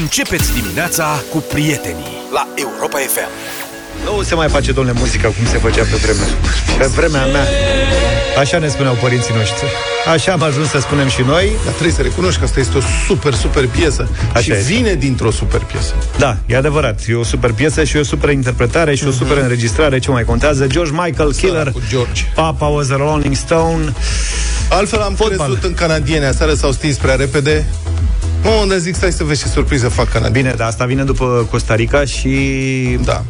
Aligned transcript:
Începeți 0.00 0.52
dimineața 0.52 1.22
cu 1.30 1.38
prietenii 1.38 2.16
la 2.32 2.48
Europa 2.54 2.98
FM. 2.98 3.28
Nu 4.04 4.22
se 4.22 4.34
mai 4.34 4.48
face, 4.48 4.72
domnule, 4.72 4.98
muzica 4.98 5.28
cum 5.28 5.46
se 5.46 5.58
făcea 5.58 5.82
pe 5.82 5.96
vremea. 5.96 6.26
Pe 6.78 6.86
vremea 6.86 7.26
mea. 7.26 7.46
Așa 8.38 8.58
ne 8.58 8.68
spuneau 8.68 8.94
părinții 9.00 9.34
noștri. 9.34 9.66
Așa 10.12 10.32
am 10.32 10.42
ajuns 10.42 10.68
să 10.68 10.78
spunem 10.80 11.08
și 11.08 11.22
noi. 11.26 11.50
Dar 11.64 11.72
trebuie 11.72 11.92
să 11.94 12.02
recunoști 12.02 12.38
că 12.38 12.44
asta 12.44 12.60
este 12.60 12.76
o 12.76 12.80
super, 13.06 13.34
super 13.34 13.66
piesă. 13.66 14.08
Așa 14.32 14.40
și 14.40 14.52
este. 14.52 14.72
vine 14.72 14.94
dintr-o 14.94 15.30
super 15.30 15.60
piesă. 15.60 15.94
Da, 16.18 16.36
e 16.46 16.56
adevărat. 16.56 17.00
E 17.08 17.14
o 17.14 17.24
super 17.24 17.52
piesă 17.52 17.84
și 17.84 17.96
o 17.96 18.02
super 18.02 18.30
interpretare 18.30 18.94
și 18.94 19.06
o 19.06 19.10
super 19.10 19.36
înregistrare. 19.36 19.98
Ce 19.98 20.10
mai 20.10 20.24
contează? 20.24 20.66
George 20.66 20.92
Michael, 21.04 21.32
Killer, 21.32 21.70
cu 21.70 21.80
George. 21.88 22.22
Papa 22.34 22.66
was 22.66 22.90
a 22.90 22.96
Rolling 22.96 23.34
Stone. 23.34 23.92
Altfel 24.68 25.00
am 25.00 25.14
Fotbal. 25.14 25.46
crezut 25.46 25.64
în 25.64 25.74
canadieni. 25.74 26.24
Aseară 26.24 26.54
s-au 26.54 26.72
stins 26.72 26.96
prea 26.96 27.14
repede. 27.14 27.66
Mă, 28.44 28.50
unde 28.50 28.78
zic, 28.78 28.94
stai 28.94 29.12
să 29.12 29.24
vezi 29.24 29.42
ce 29.42 29.48
surpriză 29.48 29.88
fac 29.88 30.08
canadieni. 30.08 30.42
Bine, 30.42 30.54
dar 30.56 30.66
asta 30.68 30.84
vine 30.84 31.02
după 31.04 31.46
Costa 31.50 31.74
Rica 31.74 32.04
și... 32.04 32.28
Da. 33.04 33.24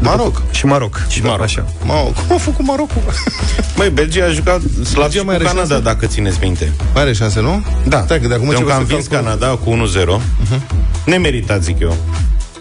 Maroc. 0.00 0.42
Și 0.50 0.66
Maroc. 0.66 1.00
Și 1.08 1.20
Da, 1.20 1.28
Maroc. 1.28 1.44
Așa. 1.44 1.64
Mă, 1.84 1.92
cum 2.26 2.36
a 2.36 2.38
făcut 2.38 2.64
Marocul? 2.66 3.02
Măi, 3.76 3.90
Belgia 3.90 4.24
a 4.24 4.28
jucat 4.30 4.60
slab 4.84 5.10
și 5.10 5.16
mai 5.16 5.24
cu 5.24 5.30
are 5.30 5.44
Canada, 5.44 5.66
șanse? 5.68 5.82
dacă 5.84 6.06
țineți 6.06 6.38
minte. 6.42 6.72
Mai 6.94 7.02
are 7.02 7.12
șanse, 7.12 7.40
nu? 7.40 7.64
Da. 7.86 8.02
Stai, 8.04 8.20
că 8.20 8.26
de 8.28 8.34
acum 8.34 8.46
Pentru 8.48 8.64
ce 8.64 8.70
că 8.70 8.76
o 8.76 8.80
am 8.80 8.86
să 8.86 8.94
vins 8.94 9.06
calcul- 9.06 9.28
Canada 9.30 9.56
cu 9.56 9.70
1-0. 10.18 10.20
Nemeritat, 11.04 11.62
zic 11.62 11.80
eu. 11.80 11.96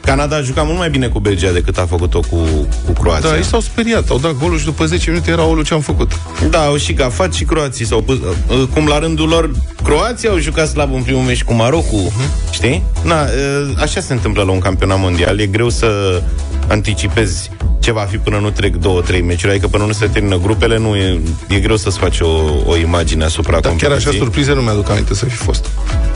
Canada 0.07 0.35
a 0.35 0.41
jucat 0.41 0.65
mult 0.65 0.77
mai 0.77 0.89
bine 0.89 1.07
cu 1.07 1.19
Belgia 1.19 1.51
decât 1.51 1.77
a 1.77 1.85
făcut-o 1.85 2.19
cu, 2.19 2.37
cu 2.85 2.91
Croația. 2.91 3.29
Da, 3.29 3.35
ei 3.35 3.43
s-au 3.43 3.59
speriat, 3.59 4.09
au 4.09 4.17
dat 4.17 4.31
golul 4.31 4.57
și 4.59 4.65
după 4.65 4.85
10 4.85 5.09
minute 5.09 5.31
era 5.31 5.43
olul 5.43 5.63
ce 5.63 5.73
am 5.73 5.79
făcut. 5.79 6.11
Da, 6.49 6.65
au 6.65 6.77
și 6.77 6.93
gafat 6.93 7.33
și 7.33 7.43
croații 7.43 7.85
s-au 7.85 8.01
pus, 8.01 8.15
uh, 8.15 8.63
cum 8.73 8.87
la 8.87 8.99
rândul 8.99 9.27
lor 9.27 9.51
Croația 9.83 10.29
au 10.29 10.37
jucat 10.37 10.67
slab 10.67 10.93
în 10.93 11.01
primul 11.01 11.21
meci 11.21 11.43
cu 11.43 11.53
Marocul, 11.53 11.99
uh-huh. 12.07 12.51
știi? 12.51 12.83
Na, 13.03 13.21
uh, 13.23 13.71
așa 13.81 14.01
se 14.01 14.13
întâmplă 14.13 14.43
la 14.43 14.51
un 14.51 14.59
campionat 14.59 14.99
mondial. 14.99 15.39
E 15.39 15.45
greu 15.45 15.69
să 15.69 16.21
anticipezi 16.67 17.51
ce 17.79 17.91
va 17.91 18.01
fi 18.01 18.17
până 18.17 18.37
nu 18.37 18.49
trec 18.49 18.75
două, 18.75 19.01
trei 19.01 19.21
meciuri, 19.21 19.51
adică 19.51 19.67
până 19.67 19.85
nu 19.85 19.91
se 19.91 20.07
termină 20.07 20.37
grupele, 20.37 20.77
nu 20.77 20.95
e, 20.95 21.19
e 21.49 21.59
greu 21.59 21.75
să-ți 21.75 21.97
faci 21.97 22.19
o, 22.19 22.29
o 22.65 22.77
imagine 22.77 23.23
asupra 23.23 23.51
Dar 23.51 23.61
chiar 23.61 23.71
competiției. 23.71 24.13
așa 24.13 24.23
surprize 24.23 24.53
nu 24.53 24.61
mi-aduc 24.61 24.89
aminte 24.89 25.13
să 25.13 25.25
fi 25.25 25.35
fost. 25.35 25.65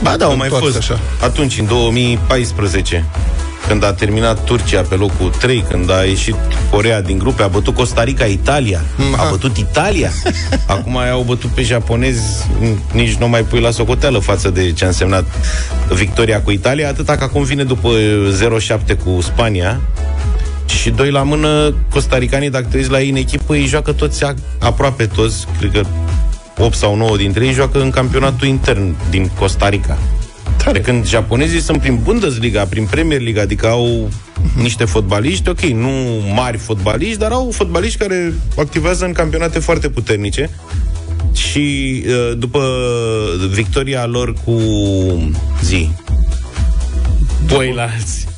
Ba 0.02 0.18
da, 0.18 0.26
au 0.26 0.36
mai 0.36 0.48
Întoarse 0.52 0.78
fost 0.78 0.92
așa. 0.92 1.00
atunci, 1.22 1.60
în 1.60 1.66
2014, 1.66 3.06
când 3.68 3.84
a 3.84 3.94
terminat 3.94 4.44
Turcia 4.44 4.82
pe 4.82 4.96
locul 4.96 5.30
3, 5.40 5.64
când 5.70 5.92
a 5.92 6.04
ieșit 6.04 6.36
Corea 6.72 7.02
din 7.02 7.18
grupe, 7.18 7.44
a 7.44 7.48
bătut 7.48 7.76
Costa 7.76 8.04
Rica, 8.04 8.26
Italia, 8.26 8.82
a 9.18 9.30
bătut 9.30 9.58
Italia. 9.58 10.12
Acum 10.68 10.98
au 10.98 11.22
bătut 11.22 11.50
pe 11.50 11.62
japonezi, 11.62 12.22
n- 12.62 12.94
nici 12.94 13.14
nu 13.16 13.28
mai 13.28 13.42
pui 13.42 13.60
la 13.60 13.72
socoteală 13.72 14.20
față 14.20 14.50
de 14.50 14.72
ce 14.72 14.84
a 14.84 14.88
însemnat 14.88 15.26
victoria 15.94 16.42
cu 16.42 16.52
Italia, 16.52 16.88
atâta 16.90 17.16
că 17.16 17.24
acum 17.24 17.44
vine 17.44 17.64
după 17.64 17.90
0-7 18.94 18.98
cu 19.04 19.22
Spania, 19.22 19.82
și 20.66 20.90
doi 20.90 21.12
la 21.12 21.24
mână, 21.24 21.74
costaricanii, 21.90 22.50
dacă 22.50 22.66
te 22.72 22.78
uiți 22.78 22.90
la 22.90 23.02
ei 23.02 23.10
în 23.10 23.16
echipă, 23.16 23.54
îi 23.54 23.66
joacă 23.66 23.92
toți, 23.92 24.24
a- 24.24 24.34
aproape 24.60 25.06
toți, 25.06 25.46
cred 25.60 25.72
că 25.72 25.82
8 26.64 26.76
sau 26.76 26.96
9 26.96 27.18
dintre 27.18 27.46
ei 27.46 27.54
joacă 27.54 27.82
în 27.82 27.90
campionatul 27.90 28.48
intern 28.48 28.96
din 29.10 29.30
Costa 29.40 29.70
Rica. 29.70 29.98
Tare. 30.64 30.80
Când 30.82 31.08
japonezii 31.08 31.60
sunt 31.62 31.80
prin 31.80 32.00
Bundesliga, 32.04 32.64
prin 32.66 32.86
Premier 32.86 33.22
League, 33.22 33.42
adică 33.42 33.68
au 33.68 34.10
niște 34.56 34.86
fotbaliști, 34.86 35.50
ok, 35.50 35.60
nu 35.60 35.90
mari 36.34 36.58
fotbaliști, 36.58 37.18
dar 37.18 37.32
au 37.32 37.50
fotbaliști 37.52 37.98
care 37.98 38.34
activează 38.58 39.06
în 39.06 39.12
campionate 39.12 39.60
foarte 39.60 39.90
puternice. 39.90 40.50
Și 41.34 42.04
uh, 42.08 42.38
după 42.38 42.62
victoria 43.52 44.06
lor 44.06 44.34
cu 44.44 44.62
zi, 45.64 45.90
doi 47.48 47.74
la 47.76 47.82
alții. 47.82 48.30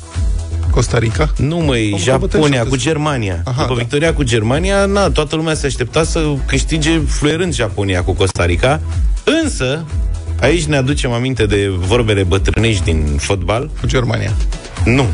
Costa 0.70 0.98
Rica? 0.98 1.32
Nu, 1.36 1.56
măi, 1.58 1.90
Am 1.92 1.98
Japonia 1.98 2.18
bătut 2.18 2.40
cu 2.40 2.46
17. 2.46 2.88
Germania. 2.88 3.42
Aha, 3.44 3.60
După 3.62 3.74
da. 3.74 3.80
victoria 3.80 4.14
cu 4.14 4.22
Germania, 4.22 4.84
na, 4.84 5.10
toată 5.10 5.36
lumea 5.36 5.54
se 5.54 5.66
aștepta 5.66 6.04
să 6.04 6.34
câștige 6.46 6.98
fluierând 6.98 7.54
Japonia 7.54 8.02
cu 8.02 8.12
Costa 8.12 8.44
Rica. 8.44 8.80
Însă, 9.42 9.84
aici 10.40 10.64
ne 10.64 10.76
aducem 10.76 11.12
aminte 11.12 11.46
de 11.46 11.68
vorbele 11.68 12.22
bătrânești 12.22 12.84
din 12.84 13.04
fotbal. 13.16 13.70
Cu 13.80 13.86
Germania. 13.86 14.30
Nu. 14.84 15.06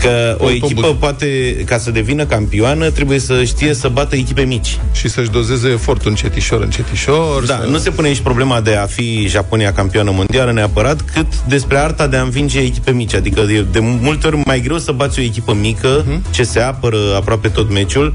Că 0.00 0.36
o 0.38 0.44
Autobuz. 0.44 0.70
echipă 0.70 0.94
poate, 0.94 1.56
ca 1.66 1.78
să 1.78 1.90
devină 1.90 2.24
campioană, 2.24 2.90
trebuie 2.90 3.18
să 3.18 3.44
știe 3.44 3.74
să 3.74 3.88
bată 3.88 4.16
echipe 4.16 4.42
mici. 4.42 4.78
Și 4.92 5.08
să-și 5.08 5.30
dozeze 5.30 5.68
efortul 5.68 6.08
încetișor, 6.10 6.62
încetișor. 6.62 7.44
Da, 7.46 7.60
să... 7.62 7.68
nu 7.70 7.78
se 7.78 7.90
pune 7.90 8.08
aici 8.08 8.20
problema 8.20 8.60
de 8.60 8.74
a 8.74 8.86
fi 8.86 9.26
Japonia 9.28 9.72
campioană 9.72 10.10
mondială 10.14 10.52
neapărat, 10.52 11.00
cât 11.00 11.26
despre 11.48 11.78
arta 11.78 12.06
de 12.06 12.16
a 12.16 12.22
învinge 12.22 12.58
echipe 12.58 12.90
mici. 12.90 13.14
Adică 13.14 13.40
e 13.40 13.64
de 13.72 13.78
multe 13.78 14.26
ori 14.26 14.36
mai 14.44 14.60
greu 14.60 14.78
să 14.78 14.92
bați 14.92 15.18
o 15.18 15.22
echipă 15.22 15.54
mică, 15.60 16.04
ce 16.30 16.42
se 16.42 16.60
apără 16.60 16.96
aproape 17.16 17.48
tot 17.48 17.70
meciul, 17.70 18.14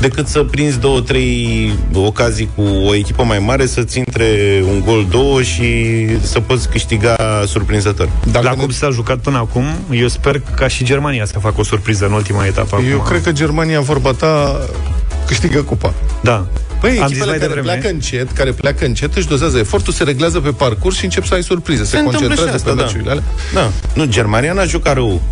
decât 0.00 0.26
să 0.26 0.42
prinzi 0.42 0.78
două, 0.78 1.00
trei 1.00 1.72
ocazii 1.94 2.48
cu 2.54 2.62
o 2.62 2.94
echipă 2.94 3.22
mai 3.22 3.38
mare, 3.38 3.66
să-ți 3.66 3.98
intre 3.98 4.24
un 4.72 4.82
gol, 4.86 5.06
două 5.10 5.42
și 5.42 5.64
să 6.20 6.40
poți 6.40 6.68
câștiga 6.68 7.16
surprinzător. 7.46 8.08
Dacă 8.30 8.44
La 8.44 8.50
ne- 8.54 8.62
cum 8.62 8.70
s-a 8.70 8.90
jucat 8.90 9.18
până 9.18 9.38
acum, 9.38 9.64
eu 9.90 10.08
sper 10.08 10.42
ca 10.56 10.68
și 10.68 10.84
Germania 10.84 11.19
să 11.26 11.38
facă 11.38 11.60
o 11.60 11.64
surpriză 11.64 12.06
în 12.06 12.12
ultima 12.12 12.46
etapă. 12.46 12.80
Eu 12.88 12.94
acum. 12.94 13.06
cred 13.08 13.22
că 13.22 13.32
Germania, 13.32 13.80
vorba 13.80 14.12
ta, 14.12 14.60
câștigă 15.26 15.62
cupa. 15.62 15.94
Da. 16.22 16.46
Păi, 16.80 16.90
Am 16.90 16.96
zis 16.96 17.16
echipele 17.16 17.30
mai 17.30 17.38
care 17.38 17.52
devreme. 17.54 17.66
pleacă 17.78 17.88
încet, 17.94 18.30
care 18.30 18.52
pleacă 18.52 18.84
încet, 18.84 19.16
își 19.16 19.26
dozează 19.26 19.58
efortul, 19.58 19.92
se 19.92 20.04
reglează 20.04 20.40
pe 20.40 20.50
parcurs 20.50 20.96
și 20.96 21.04
încep 21.04 21.24
să 21.24 21.34
ai 21.34 21.42
surprize. 21.42 21.84
Se, 21.84 21.88
Se 21.90 21.96
întâmplă 21.98 22.26
concentrează 22.26 22.56
și 22.58 22.62
pe 22.64 22.70
asta, 22.70 22.80
da. 22.80 22.84
meciurile 22.86 23.10
alea. 23.10 23.22
Da. 23.54 23.70
Nu, 23.94 24.04
Germania 24.04 24.52
n-a 24.52 24.64
jucat 24.64 24.94
rău. 24.94 25.22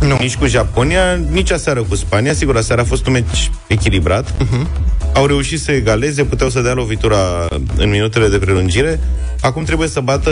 Nu. 0.00 0.16
Nici 0.20 0.36
cu 0.36 0.46
Japonia, 0.46 1.14
nici 1.30 1.50
aseară 1.50 1.82
cu 1.82 1.94
Spania. 1.94 2.32
Sigur, 2.34 2.56
aseară 2.56 2.80
a 2.80 2.84
fost 2.84 3.06
un 3.06 3.12
meci 3.12 3.50
echilibrat. 3.66 4.32
Uh-huh. 4.32 4.66
Au 5.14 5.26
reușit 5.26 5.60
să 5.60 5.72
egaleze, 5.72 6.24
puteau 6.24 6.50
să 6.50 6.60
dea 6.60 6.72
lovitura 6.72 7.48
în 7.76 7.90
minutele 7.90 8.28
de 8.28 8.38
prelungire. 8.38 9.00
Acum 9.40 9.64
trebuie 9.64 9.88
să 9.88 10.00
bată 10.00 10.30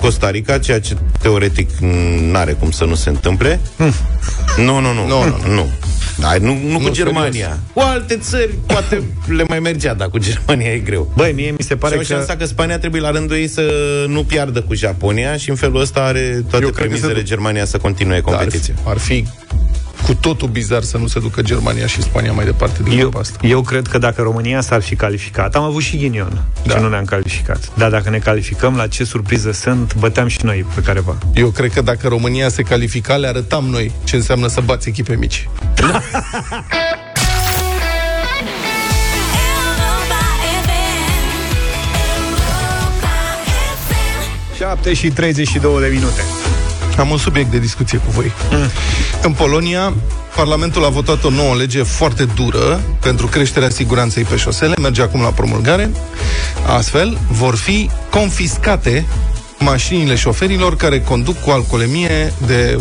Costa 0.00 0.30
Rica, 0.30 0.58
ceea 0.58 0.80
ce 0.80 0.96
teoretic 1.20 1.70
n-are 2.30 2.52
cum 2.52 2.70
să 2.70 2.84
nu 2.84 2.94
se 2.94 3.08
întâmple. 3.08 3.60
Nu, 4.56 4.80
nu, 4.80 4.92
nu. 4.92 5.06
Nu, 5.06 5.24
nu, 5.24 5.36
nu. 5.46 5.54
nu. 5.54 5.68
Da, 6.20 6.32
nu, 6.40 6.58
nu, 6.62 6.70
nu 6.70 6.76
cu 6.78 6.82
Nu, 6.84 6.90
Germania. 6.92 7.30
serios. 7.30 7.56
Cu 7.72 7.80
alte 7.80 8.16
țări 8.16 8.50
poate 8.66 9.02
le 9.26 9.44
mai 9.48 9.58
mergea, 9.60 9.94
dar 9.94 10.08
cu 10.08 10.18
Germania 10.18 10.72
e 10.72 10.78
greu. 10.78 11.12
Băi, 11.16 11.32
mie 11.32 11.50
mi 11.50 11.62
se 11.64 11.76
Pare 11.76 11.94
pare 11.94 12.04
și 12.06 12.12
au 12.12 12.18
că... 12.18 12.24
șansa 12.24 12.40
că 12.40 12.46
Spania 12.48 12.78
trebuie 12.78 13.00
la 13.00 13.10
rândul 13.10 13.36
ei 13.36 13.48
să 13.48 13.62
nu 14.08 14.24
piardă 14.24 14.62
cu 14.62 14.74
Japonia 14.74 15.36
și 15.36 15.50
în 15.50 15.56
felul 15.56 15.80
ăsta 15.80 16.00
are 16.00 16.44
toate 16.50 16.64
Eu 16.64 16.70
cred 16.70 16.72
că 16.72 16.80
premisele 16.94 17.14
se- 17.18 17.22
Germania 17.22 17.64
să 17.64 17.78
continue 17.78 18.20
Dar 18.20 18.34
competiția. 18.34 18.74
ar, 18.84 18.90
ar 18.92 18.98
fi 18.98 19.26
cu 20.02 20.14
totul 20.14 20.48
bizar 20.48 20.82
să 20.82 20.96
nu 20.96 21.06
se 21.06 21.20
ducă 21.20 21.42
Germania 21.42 21.86
și 21.86 22.02
Spania 22.02 22.32
mai 22.32 22.44
departe 22.44 22.82
din 22.82 22.92
Eu, 22.92 22.98
grupa 22.98 23.18
asta. 23.18 23.38
eu 23.46 23.60
cred 23.62 23.86
că 23.86 23.98
dacă 23.98 24.22
România 24.22 24.60
s-ar 24.60 24.82
fi 24.82 24.96
calificat, 24.96 25.54
am 25.54 25.62
avut 25.62 25.82
și 25.82 25.96
ghinion 25.96 26.42
Da. 26.66 26.74
ce 26.74 26.80
nu 26.80 26.88
ne-am 26.88 27.04
calificat. 27.04 27.70
Dar 27.74 27.90
dacă 27.90 28.10
ne 28.10 28.18
calificăm, 28.18 28.76
la 28.76 28.86
ce 28.86 29.04
surpriză 29.04 29.52
sunt, 29.52 29.94
băteam 29.94 30.28
și 30.28 30.38
noi 30.42 30.64
pe 30.74 30.80
careva. 30.80 31.16
Eu 31.34 31.50
cred 31.50 31.72
că 31.72 31.80
dacă 31.82 32.08
România 32.08 32.48
se 32.48 32.62
califica, 32.62 33.16
le 33.16 33.26
arătam 33.26 33.64
noi 33.64 33.92
ce 34.04 34.16
înseamnă 34.16 34.46
să 34.46 34.60
bați 34.60 34.88
echipe 34.88 35.14
mici. 35.16 35.48
Europa 35.78 36.00
FM. 40.64 41.48
Europa 42.18 43.14
FM. 43.88 44.56
7 44.56 44.94
și 44.94 45.08
32 45.10 45.80
de 45.80 45.86
minute. 45.94 46.22
Am 46.98 47.10
un 47.10 47.18
subiect 47.18 47.50
de 47.50 47.58
discuție 47.58 47.98
cu 47.98 48.10
voi. 48.10 48.32
În 49.22 49.32
Polonia, 49.32 49.94
Parlamentul 50.36 50.84
a 50.84 50.88
votat 50.88 51.24
o 51.24 51.30
nouă 51.30 51.54
lege 51.54 51.82
foarte 51.82 52.24
dură 52.24 52.80
pentru 53.00 53.26
creșterea 53.26 53.68
siguranței 53.68 54.22
pe 54.22 54.36
șosele, 54.36 54.74
merge 54.80 55.02
acum 55.02 55.20
la 55.20 55.28
promulgare. 55.28 55.90
Astfel, 56.66 57.18
vor 57.30 57.56
fi 57.56 57.90
confiscate 58.10 59.06
mașinile 59.58 60.14
șoferilor 60.14 60.76
care 60.76 61.00
conduc 61.00 61.40
cu 61.40 61.50
alcoolemie 61.50 62.32
de 62.46 62.78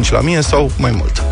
1,5 0.00 0.08
la 0.10 0.20
mie 0.20 0.40
sau 0.40 0.70
mai 0.76 0.90
mult. 0.90 1.22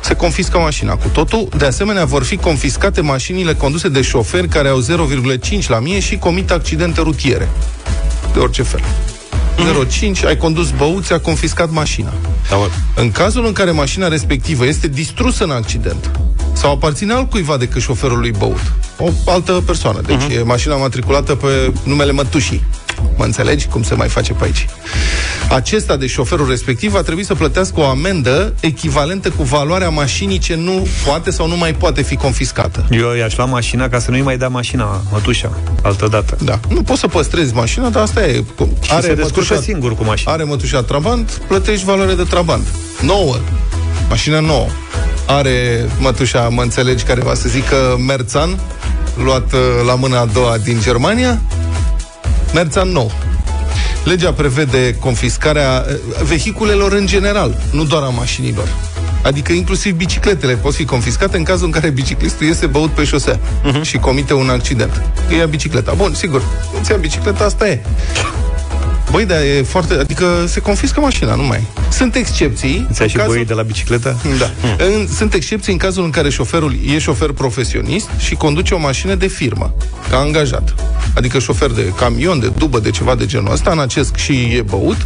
Se 0.00 0.14
confiscă 0.14 0.58
mașina 0.58 0.94
cu 0.94 1.08
totul. 1.08 1.48
De 1.56 1.64
asemenea, 1.64 2.04
vor 2.04 2.24
fi 2.24 2.36
confiscate 2.36 3.00
mașinile 3.00 3.54
conduse 3.54 3.88
de 3.88 4.02
șoferi 4.02 4.48
care 4.48 4.68
au 4.68 4.84
0,5 5.60 5.66
la 5.66 5.78
mie 5.78 6.00
și 6.00 6.16
comit 6.16 6.50
accidente 6.50 7.00
rutiere. 7.00 7.48
De 8.32 8.38
orice 8.38 8.62
fel. 8.62 8.80
0,5, 9.58 10.24
ai 10.26 10.36
condus 10.36 10.70
băut, 10.70 11.04
ți-a 11.04 11.18
confiscat 11.20 11.70
mașina. 11.70 12.12
Da, 12.50 12.56
mă, 12.56 12.68
În 12.94 13.10
cazul 13.10 13.46
în 13.46 13.52
care 13.52 13.70
mașina 13.70 14.08
respectivă 14.08 14.66
este 14.66 14.88
distrusă 14.88 15.44
în 15.44 15.50
accident 15.50 16.10
sau 16.52 16.72
aparține 16.72 17.12
altcuiva 17.12 17.56
decât 17.56 17.82
șoferului 17.82 18.30
băut, 18.38 18.72
o 18.98 19.10
altă 19.30 19.62
persoană, 19.66 20.00
deci 20.06 20.16
uh-huh. 20.16 20.38
e 20.38 20.42
mașina 20.42 20.76
matriculată 20.76 21.34
pe 21.34 21.72
numele 21.82 22.12
mătușii. 22.12 22.62
Mă 23.16 23.24
înțelegi 23.24 23.66
cum 23.66 23.82
se 23.82 23.94
mai 23.94 24.08
face 24.08 24.32
pe 24.32 24.44
aici? 24.44 24.66
acesta 25.48 25.96
de 25.96 26.06
șoferul 26.06 26.48
respectiv 26.48 26.92
va 26.92 27.02
trebui 27.02 27.24
să 27.24 27.34
plătească 27.34 27.80
o 27.80 27.84
amendă 27.84 28.54
echivalentă 28.60 29.30
cu 29.30 29.42
valoarea 29.42 29.88
mașinii 29.88 30.38
ce 30.38 30.54
nu 30.54 30.86
poate 31.06 31.30
sau 31.30 31.48
nu 31.48 31.56
mai 31.56 31.74
poate 31.74 32.02
fi 32.02 32.16
confiscată. 32.16 32.84
Eu 32.90 33.14
i-aș 33.14 33.36
lua 33.36 33.46
mașina 33.46 33.88
ca 33.88 33.98
să 33.98 34.10
nu-i 34.10 34.22
mai 34.22 34.36
dea 34.36 34.48
mașina 34.48 35.02
mătușa, 35.12 35.50
altă 35.82 36.06
dată. 36.10 36.36
Da. 36.44 36.60
Nu 36.68 36.82
poți 36.82 37.00
să 37.00 37.06
păstrezi 37.06 37.54
mașina, 37.54 37.88
dar 37.88 38.02
asta 38.02 38.26
e. 38.26 38.44
Are 38.90 39.06
se 39.06 39.14
descurcă 39.14 39.56
singur 39.60 39.94
cu 39.94 40.04
mașina. 40.04 40.32
Are 40.32 40.42
mătușa 40.42 40.82
Trabant, 40.82 41.40
plătești 41.46 41.84
valoare 41.84 42.14
de 42.14 42.22
Trabant. 42.22 42.66
Nouă. 43.00 43.36
Mașină 44.08 44.40
nouă. 44.40 44.66
Are 45.26 45.88
mătușa, 45.98 46.48
mă 46.48 46.62
înțelegi, 46.62 47.04
care 47.04 47.20
va 47.20 47.34
să 47.34 47.48
zică 47.48 47.76
Merzan, 48.06 48.58
luat 49.24 49.52
uh, 49.52 49.60
la 49.86 49.94
mâna 49.94 50.20
a 50.20 50.24
doua 50.24 50.56
din 50.58 50.78
Germania, 50.80 51.40
Merzan 52.54 52.88
nou. 52.88 53.12
Legea 54.04 54.32
prevede 54.32 54.94
confiscarea 55.00 55.84
uh, 55.88 56.22
vehiculelor 56.22 56.92
în 56.92 57.06
general, 57.06 57.56
nu 57.72 57.84
doar 57.84 58.02
a 58.02 58.08
mașinilor. 58.08 58.68
Adică 59.22 59.52
inclusiv 59.52 59.94
bicicletele 59.94 60.54
pot 60.54 60.74
fi 60.74 60.84
confiscate 60.84 61.36
în 61.36 61.42
cazul 61.42 61.66
în 61.66 61.72
care 61.72 61.90
biciclistul 61.90 62.46
iese 62.46 62.66
băut 62.66 62.90
pe 62.90 63.04
șosea 63.04 63.38
uh-huh. 63.38 63.82
și 63.82 63.98
comite 63.98 64.34
un 64.34 64.48
accident. 64.48 65.02
Că 65.28 65.34
ia 65.34 65.46
bicicleta. 65.46 65.92
Bun, 65.92 66.14
sigur, 66.14 66.42
îți 66.80 66.90
ia 66.90 66.96
bicicleta, 66.96 67.44
asta 67.44 67.68
e. 67.68 67.80
Băi, 69.10 69.24
dar 69.24 69.38
e 69.40 69.62
foarte... 69.62 69.94
Adică 69.94 70.44
se 70.46 70.60
confiscă 70.60 71.00
mașina, 71.00 71.34
nu 71.34 71.42
mai. 71.42 71.66
Sunt 71.90 72.14
excepții. 72.14 72.86
Ți-ai 72.92 73.06
în 73.06 73.08
și 73.08 73.16
cazul- 73.16 73.34
băi 73.34 73.44
de 73.44 73.54
la 73.54 73.62
bicicletă? 73.62 74.16
da. 74.38 74.50
În, 74.84 75.06
sunt 75.16 75.34
excepții 75.34 75.72
în 75.72 75.78
cazul 75.78 76.04
în 76.04 76.10
care 76.10 76.30
șoferul 76.30 76.74
e 76.94 76.98
șofer 76.98 77.32
profesionist 77.32 78.08
și 78.18 78.34
conduce 78.34 78.74
o 78.74 78.78
mașină 78.78 79.14
de 79.14 79.26
firmă, 79.26 79.74
ca 80.10 80.16
angajat. 80.18 80.74
Adică 81.14 81.38
șofer 81.38 81.70
de 81.70 81.92
camion, 81.96 82.40
de 82.40 82.48
dubă, 82.56 82.78
de 82.80 82.90
ceva 82.90 83.14
de 83.14 83.26
genul 83.26 83.52
ăsta, 83.52 83.70
în 83.70 83.78
acest 83.78 84.14
și 84.14 84.32
e 84.32 84.62
băut. 84.62 84.96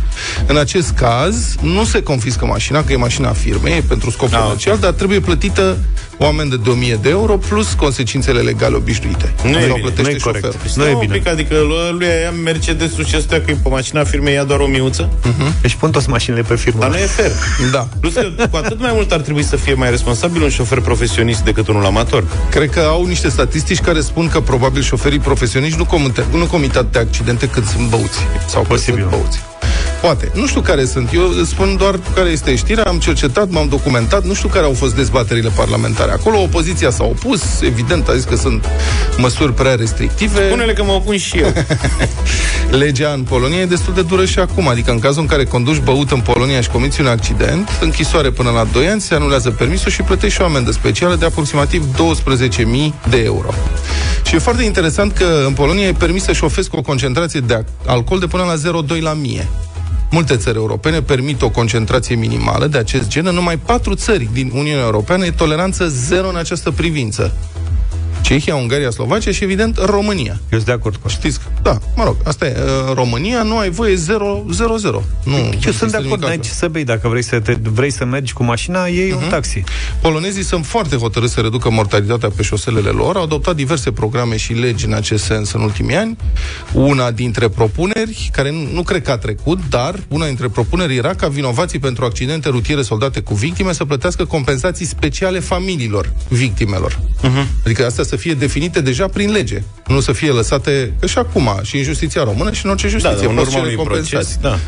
În 0.46 0.56
acest 0.56 0.90
caz, 0.90 1.54
nu 1.60 1.84
se 1.84 2.02
confiscă 2.02 2.46
mașina, 2.46 2.84
că 2.84 2.92
e 2.92 2.96
mașina 2.96 3.32
firmei, 3.32 3.76
e 3.76 3.82
pentru 3.88 4.10
scop 4.10 4.32
Ah, 4.32 4.38
comercial, 4.40 4.78
dar 4.78 4.92
trebuie 4.92 5.20
plătită 5.20 5.78
o 6.22 6.26
amendă 6.26 6.56
de 6.56 6.70
1000 6.70 6.98
de 7.02 7.08
euro 7.08 7.36
plus 7.36 7.72
consecințele 7.72 8.40
legale 8.40 8.74
obișnuite. 8.76 9.32
Nu 9.42 9.48
e 9.48 9.52
Sau 9.52 9.60
bine, 9.60 9.78
plătește 9.80 10.02
nu 10.10 10.16
e 10.16 10.18
corect. 10.22 10.44
șoferul. 10.44 10.60
Nu 10.74 10.82
e 10.82 10.84
Stai 10.84 10.92
un 10.92 10.98
bine. 10.98 11.16
Pic, 11.16 11.26
adică 11.28 11.54
lui- 11.54 11.98
lui 11.98 12.06
ia 12.06 12.30
Mercedes-ul 12.30 13.04
și 13.04 13.16
ăsta 13.16 13.36
că 13.36 13.50
e 13.50 13.56
pe 13.62 13.68
mașina 13.68 14.04
firmei 14.04 14.34
ia 14.34 14.44
doar 14.44 14.60
o 14.60 14.66
miuță? 14.66 15.08
Deci 15.60 15.74
pun 15.74 15.90
toți 15.90 16.08
mașinile 16.08 16.42
pe 16.42 16.56
firmă. 16.56 16.80
Dar 16.80 16.90
nu 16.90 16.96
e 16.96 17.06
fair. 17.06 17.30
Da. 17.72 17.88
Plus 18.00 18.12
că 18.14 18.28
cu 18.50 18.56
atât 18.56 18.80
mai 18.80 18.90
mult 18.94 19.12
ar 19.12 19.20
trebui 19.20 19.42
să 19.44 19.56
fie 19.56 19.74
mai 19.74 19.90
responsabil 19.90 20.42
un 20.42 20.48
șofer 20.48 20.80
profesionist 20.80 21.40
decât 21.40 21.68
unul 21.68 21.84
amator. 21.84 22.24
Cred 22.50 22.70
că 22.70 22.80
au 22.80 23.06
niște 23.06 23.28
statistici 23.28 23.78
care 23.80 24.00
spun 24.00 24.28
că 24.28 24.40
probabil 24.40 24.82
șoferii 24.82 25.18
profesioniști 25.18 25.78
nu 25.78 25.84
comite, 25.84 26.24
nu 26.32 26.44
comit 26.44 26.76
atâtea 26.76 27.00
accidente 27.00 27.46
cât 27.48 27.64
sunt 27.64 27.88
băuți. 27.88 28.18
Sau 28.48 28.62
Posibil. 28.62 29.00
Cât 29.02 29.10
sunt 29.10 29.20
băuți. 29.22 29.40
Poate. 30.02 30.30
Nu 30.34 30.46
știu 30.46 30.60
care 30.60 30.84
sunt. 30.84 31.12
Eu 31.12 31.28
îți 31.40 31.50
spun 31.50 31.76
doar 31.76 31.98
care 32.14 32.28
este 32.28 32.54
știrea, 32.56 32.84
am 32.84 32.98
cercetat, 32.98 33.50
m-am 33.50 33.68
documentat, 33.68 34.24
nu 34.24 34.34
știu 34.34 34.48
care 34.48 34.64
au 34.64 34.72
fost 34.72 34.94
dezbaterile 34.94 35.50
parlamentare. 35.56 36.12
Acolo 36.12 36.40
opoziția 36.40 36.90
s-a 36.90 37.04
opus, 37.04 37.60
evident, 37.60 38.08
a 38.08 38.14
zis 38.14 38.24
că 38.24 38.36
sunt 38.36 38.66
măsuri 39.16 39.54
prea 39.54 39.74
restrictive. 39.74 40.46
Spune-le 40.46 40.72
că 40.72 40.84
mă 40.84 40.92
opun 40.92 41.16
și 41.16 41.38
eu. 41.38 41.52
Legea 42.82 43.12
în 43.12 43.22
Polonia 43.22 43.60
e 43.60 43.66
destul 43.66 43.94
de 43.94 44.02
dură 44.02 44.24
și 44.24 44.38
acum, 44.38 44.68
adică 44.68 44.90
în 44.90 44.98
cazul 44.98 45.20
în 45.20 45.26
care 45.26 45.44
conduci 45.44 45.78
băut 45.78 46.10
în 46.10 46.20
Polonia 46.20 46.60
și 46.60 46.68
comiți 46.68 47.00
un 47.00 47.06
accident, 47.06 47.68
închisoare 47.80 48.30
până 48.30 48.50
la 48.50 48.66
2 48.72 48.88
ani, 48.88 49.00
se 49.00 49.14
anulează 49.14 49.50
permisul 49.50 49.90
și 49.90 50.02
plătești 50.02 50.34
și 50.34 50.42
o 50.42 50.44
amendă 50.44 50.70
specială 50.70 51.14
de 51.14 51.24
aproximativ 51.24 51.84
12.000 51.84 53.08
de 53.08 53.22
euro. 53.24 53.48
Și 54.26 54.34
e 54.34 54.38
foarte 54.38 54.64
interesant 54.64 55.12
că 55.12 55.42
în 55.46 55.52
Polonia 55.52 55.86
e 55.86 55.92
permis 55.92 56.22
să 56.22 56.32
șofezi 56.32 56.68
cu 56.68 56.76
o 56.76 56.82
concentrație 56.82 57.40
de 57.40 57.64
alcool 57.86 58.20
de 58.20 58.26
până 58.26 58.42
la 58.42 58.82
0,2 58.96 59.00
la 59.00 59.12
mie. 59.12 59.48
Multe 60.12 60.36
țări 60.36 60.56
europene 60.56 61.02
permit 61.02 61.42
o 61.42 61.50
concentrație 61.50 62.14
minimală 62.14 62.66
de 62.66 62.78
acest 62.78 63.08
gen. 63.08 63.26
În 63.26 63.34
numai 63.34 63.56
patru 63.58 63.94
țări 63.94 64.28
din 64.32 64.50
Uniunea 64.54 64.84
Europeană 64.84 65.24
e 65.24 65.30
toleranță 65.30 65.88
zero 65.88 66.28
în 66.28 66.36
această 66.36 66.70
privință. 66.70 67.36
Cehia, 68.22 68.54
Ungaria, 68.54 68.90
Slovacia 68.90 69.30
și, 69.30 69.44
evident, 69.44 69.78
România. 69.84 70.32
Eu 70.32 70.38
sunt 70.48 70.64
de 70.64 70.72
acord 70.72 70.94
cu 70.96 71.02
asta. 71.06 71.18
Știți, 71.18 71.38
că- 71.38 71.44
da, 71.62 71.78
mă 71.96 72.04
rog, 72.04 72.16
asta 72.24 72.46
e. 72.46 72.56
În 72.88 72.94
România 72.94 73.42
nu 73.42 73.58
ai 73.58 73.70
voie 73.70 73.94
0, 73.94 74.44
0, 74.50 74.76
0. 74.76 75.02
Nu, 75.24 75.36
Eu 75.66 75.72
sunt 75.72 75.90
de 75.90 75.96
acord, 75.96 76.22
n-ai 76.22 76.38
ce 76.40 76.50
să 76.50 76.68
bei. 76.68 76.84
Dacă 76.84 77.08
vrei 77.08 77.22
să, 77.22 77.40
te, 77.40 77.56
vrei 77.62 77.90
să 77.90 78.04
mergi 78.04 78.32
cu 78.32 78.44
mașina, 78.44 78.86
iei 78.86 79.12
Mhm. 79.12 79.22
un 79.22 79.28
taxi. 79.28 79.62
Polonezii 80.00 80.42
sunt 80.44 80.66
foarte 80.66 80.96
hotărâți 80.96 81.32
să 81.32 81.40
reducă 81.40 81.70
mortalitatea 81.70 82.30
pe 82.36 82.42
șoselele 82.42 82.88
lor, 82.88 83.16
au 83.16 83.22
adoptat 83.22 83.54
diverse 83.56 83.92
programe 83.92 84.36
și 84.36 84.52
legi 84.52 84.84
în 84.86 84.92
acest 84.92 85.24
sens 85.24 85.52
în 85.52 85.60
ultimii 85.60 85.96
ani. 85.96 86.16
Una 86.72 87.10
dintre 87.10 87.48
propuneri, 87.48 88.30
care 88.32 88.50
nu, 88.50 88.68
nu 88.72 88.82
cred 88.82 89.02
că 89.02 89.10
a 89.10 89.16
trecut, 89.18 89.58
dar 89.68 89.94
una 90.08 90.26
dintre 90.26 90.48
propuneri 90.48 90.96
era 90.96 91.14
ca 91.14 91.28
vinovații 91.28 91.78
pentru 91.78 92.04
accidente 92.04 92.48
rutiere 92.48 92.82
soldate 92.82 93.20
cu 93.20 93.34
victime 93.34 93.72
să 93.72 93.84
plătească 93.84 94.24
compensații 94.24 94.86
speciale 94.86 95.38
familiilor 95.40 96.12
victimelor. 96.28 96.98
Uh-huh. 97.22 97.46
Adică 97.64 97.84
astea 97.86 98.04
să 98.12 98.18
fie 98.18 98.34
definite 98.34 98.80
deja 98.80 99.06
prin 99.08 99.30
lege, 99.30 99.62
nu 99.86 100.00
să 100.00 100.12
fie 100.12 100.30
lăsate, 100.30 100.92
că 101.00 101.06
și 101.06 101.18
acum, 101.18 101.58
și 101.62 101.76
în 101.76 101.82
justiția 101.82 102.22
română 102.22 102.52
și 102.52 102.64
în 102.64 102.70
orice 102.70 102.86
Da, 102.86 102.92
justiție. 102.92 103.26
da, 103.26 103.30
în 103.32 103.36
poți 103.38 103.48
urma 103.48 103.64
cere 103.64 103.74
unui 103.74 103.84
proces. 103.84 104.10
compensații. 104.10 104.38
Da. 104.40 104.58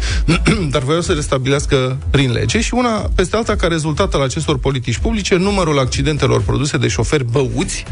dar 0.73 0.82
vreau 0.82 1.00
să 1.00 1.12
le 1.12 1.20
stabilească 1.20 1.96
prin 2.11 2.32
lege 2.32 2.61
și 2.61 2.75
una 2.75 3.11
peste 3.14 3.37
alta 3.37 3.56
ca 3.56 3.67
rezultat 3.67 4.14
al 4.14 4.23
acestor 4.23 4.58
politici 4.58 4.99
publice, 4.99 5.37
numărul 5.37 5.79
accidentelor 5.79 6.43
produse 6.43 6.76
de 6.76 6.88
șoferi 6.88 7.25
băuți 7.31 7.85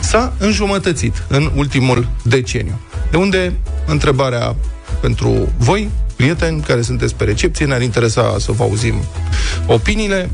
s-a 0.00 0.32
înjumătățit 0.38 1.22
în 1.28 1.50
ultimul 1.54 2.08
deceniu. 2.22 2.80
De 3.10 3.16
unde 3.16 3.52
întrebarea 3.86 4.56
pentru 5.00 5.52
voi, 5.56 5.90
prieteni 6.16 6.60
care 6.60 6.82
sunteți 6.82 7.14
pe 7.14 7.24
recepție, 7.24 7.66
ne-ar 7.66 7.82
interesa 7.82 8.36
să 8.38 8.52
vă 8.52 8.62
auzim 8.62 8.94
opiniile. 9.66 10.30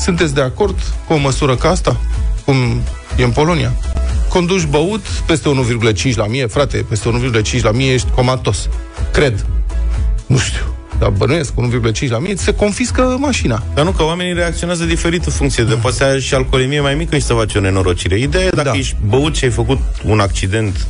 Sunteți 0.00 0.34
de 0.34 0.40
acord 0.40 0.78
cu 1.06 1.12
o 1.12 1.16
măsură 1.16 1.56
ca 1.56 1.68
asta? 1.68 2.00
Cum 2.44 2.82
e 3.18 3.22
în 3.22 3.30
Polonia? 3.30 3.72
Conduci 4.28 4.64
băut 4.64 5.04
peste 5.26 5.48
1,5 6.08 6.14
la 6.14 6.26
mie, 6.26 6.46
frate, 6.46 6.84
peste 6.88 7.08
1,5 7.56 7.60
la 7.62 7.70
mie 7.70 7.92
ești 7.92 8.08
comatos. 8.14 8.68
Cred. 9.12 9.46
Nu 10.26 10.38
știu. 10.38 10.60
Dar 10.98 11.10
bănuiesc, 11.10 11.52
1,5 12.02 12.08
la 12.08 12.18
mie, 12.18 12.34
ți 12.34 12.44
se 12.44 12.54
confiscă 12.54 13.16
mașina. 13.20 13.62
Dar 13.74 13.84
nu, 13.84 13.90
că 13.90 14.02
oamenii 14.02 14.32
reacționează 14.32 14.84
diferit 14.84 15.24
în 15.24 15.32
funcție 15.32 15.64
de 15.64 15.74
poate 15.74 15.96
să 15.96 16.04
ai 16.04 16.20
și 16.20 16.34
alcoolemie 16.34 16.80
mai 16.80 16.94
mică 16.94 17.16
și 17.16 17.22
să 17.22 17.32
faci 17.32 17.54
o 17.54 17.60
nenorocire. 17.60 18.18
Ideea 18.18 18.44
e 18.44 18.48
dacă 18.48 18.68
Da. 18.68 18.74
ești 18.78 18.96
băut 19.06 19.36
și 19.36 19.44
ai 19.44 19.50
făcut 19.50 19.78
un 20.04 20.20
accident 20.20 20.86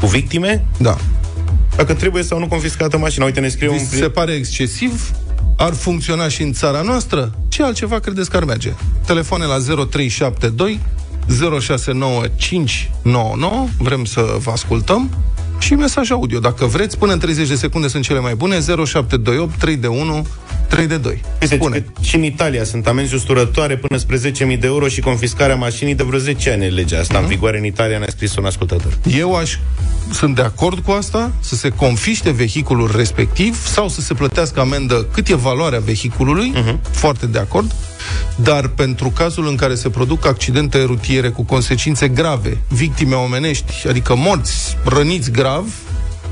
cu 0.00 0.06
victime, 0.06 0.64
Da. 0.78 0.96
dacă 1.76 1.94
trebuie 1.94 2.22
sau 2.22 2.38
nu 2.38 2.46
confiscată 2.46 2.98
mașina. 2.98 3.24
Uite, 3.24 3.40
ne 3.40 3.48
scrie 3.48 3.68
un 3.68 3.74
Vi 3.76 3.80
se 3.82 3.88
prieten. 3.88 4.10
pare 4.10 4.32
excesiv? 4.32 5.10
Ar 5.56 5.72
funcționa 5.72 6.28
și 6.28 6.42
în 6.42 6.52
țara 6.52 6.80
noastră? 6.80 7.32
Ce 7.48 7.62
altceva 7.62 7.98
credeți 7.98 8.30
că 8.30 8.36
ar 8.36 8.44
merge? 8.44 8.72
Telefoane 9.06 9.44
la 9.44 9.58
0372 9.58 10.80
069599 11.60 13.68
Vrem 13.78 14.04
să 14.04 14.36
vă 14.38 14.50
ascultăm 14.50 15.10
și 15.58 15.74
mesaj 15.74 16.10
audio. 16.10 16.38
Dacă 16.38 16.66
vreți, 16.66 16.98
până 16.98 17.12
în 17.12 17.18
30 17.18 17.48
de 17.48 17.54
secunde 17.54 17.88
sunt 17.88 18.04
cele 18.04 18.20
mai 18.20 18.34
bune 18.34 18.54
0728 18.54 19.58
3 19.58 19.76
de 19.76 19.86
1 19.86 20.26
3 20.72 20.86
de 20.86 20.96
2 20.96 21.20
Uite, 21.40 21.54
Spune. 21.54 21.78
că 21.78 22.02
și 22.02 22.16
în 22.16 22.22
Italia 22.22 22.64
sunt 22.64 22.86
amenzi 22.86 23.14
usturătoare 23.14 23.76
până 23.76 23.98
spre 24.00 24.16
10.000 24.30 24.58
de 24.60 24.66
euro 24.66 24.88
și 24.88 25.00
confiscarea 25.00 25.56
mașinii 25.56 25.94
de 25.94 26.02
vreo 26.02 26.18
10 26.18 26.50
ani 26.50 26.70
legea 26.70 26.98
asta 26.98 27.14
Mhm. 27.14 27.22
în 27.22 27.28
vigoare 27.28 27.58
în 27.58 27.64
Italia, 27.64 27.98
ne-a 27.98 28.08
scris 28.10 28.36
un 28.36 28.44
ascultător. 28.44 28.98
Eu 29.18 29.34
aș 29.36 29.56
sunt 30.12 30.34
de 30.34 30.42
acord 30.42 30.78
cu 30.78 30.90
asta, 30.90 31.32
să 31.40 31.54
se 31.54 31.68
confiște 31.68 32.30
vehiculul 32.30 32.92
respectiv 32.96 33.66
sau 33.66 33.88
să 33.88 34.00
se 34.00 34.14
plătească 34.14 34.60
amendă 34.60 35.06
cât 35.12 35.28
e 35.28 35.34
valoarea 35.34 35.80
vehiculului, 35.80 36.52
uh-huh. 36.56 36.90
foarte 36.90 37.26
de 37.26 37.38
acord, 37.38 37.74
dar 38.36 38.68
pentru 38.68 39.08
cazul 39.10 39.46
în 39.48 39.56
care 39.56 39.74
se 39.74 39.88
produc 39.90 40.26
accidente 40.26 40.82
rutiere 40.82 41.28
cu 41.28 41.42
consecințe 41.42 42.08
grave, 42.08 42.58
victime 42.68 43.14
omenești, 43.14 43.88
adică 43.88 44.14
morți, 44.16 44.76
răniți 44.84 45.30
grav, 45.30 45.64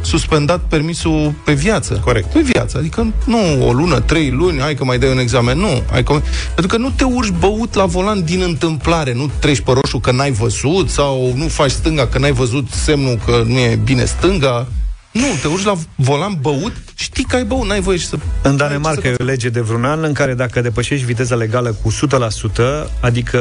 suspendat 0.03 0.61
permisul 0.69 1.35
pe 1.45 1.53
viață. 1.53 2.01
Corect. 2.05 2.33
Pe 2.33 2.41
viață. 2.41 2.79
Adică 2.79 3.13
nu 3.25 3.67
o 3.67 3.73
lună, 3.73 4.01
trei 4.01 4.31
luni, 4.31 4.61
hai 4.61 4.75
că 4.75 4.85
mai 4.85 4.99
dai 4.99 5.11
un 5.11 5.19
examen. 5.19 5.59
Nu. 5.59 5.83
Hai 5.91 6.03
că... 6.03 6.21
Pentru 6.55 6.77
că 6.77 6.83
nu 6.83 6.91
te 6.97 7.05
urci 7.05 7.33
băut 7.39 7.75
la 7.75 7.85
volan 7.85 8.25
din 8.25 8.43
întâmplare. 8.43 9.13
Nu 9.15 9.31
treci 9.39 9.61
pe 9.61 9.73
roșu 9.73 9.99
că 9.99 10.13
n-ai 10.13 10.31
văzut 10.31 10.91
sau 10.91 11.33
nu 11.37 11.49
faci 11.49 11.71
stânga 11.71 12.07
că 12.07 12.19
n-ai 12.19 12.33
văzut 12.33 12.71
semnul 12.71 13.19
că 13.25 13.43
nu 13.47 13.59
e 13.59 13.81
bine 13.85 14.05
stânga. 14.05 14.67
Nu, 15.13 15.27
te 15.41 15.47
urci 15.49 15.65
la 15.65 15.75
volan 15.95 16.39
băut, 16.41 16.73
știi 16.95 17.25
că 17.25 17.37
ai 17.37 17.45
băut, 17.45 17.67
n-ai 17.67 17.81
voie 17.81 17.99
și 17.99 18.07
să... 18.07 18.17
În 18.43 18.57
n-ai 18.57 18.57
Danemarca 18.57 19.01
ce 19.01 19.09
e 19.09 19.11
să 19.11 19.23
o 19.23 19.25
lege 19.25 19.49
de 19.49 19.61
vreun 19.61 19.85
an 19.85 20.03
în 20.03 20.13
care 20.13 20.35
dacă 20.35 20.61
depășești 20.61 21.05
viteza 21.05 21.35
legală 21.35 21.77
cu 21.83 21.93
100%, 21.93 21.95
adică 23.01 23.39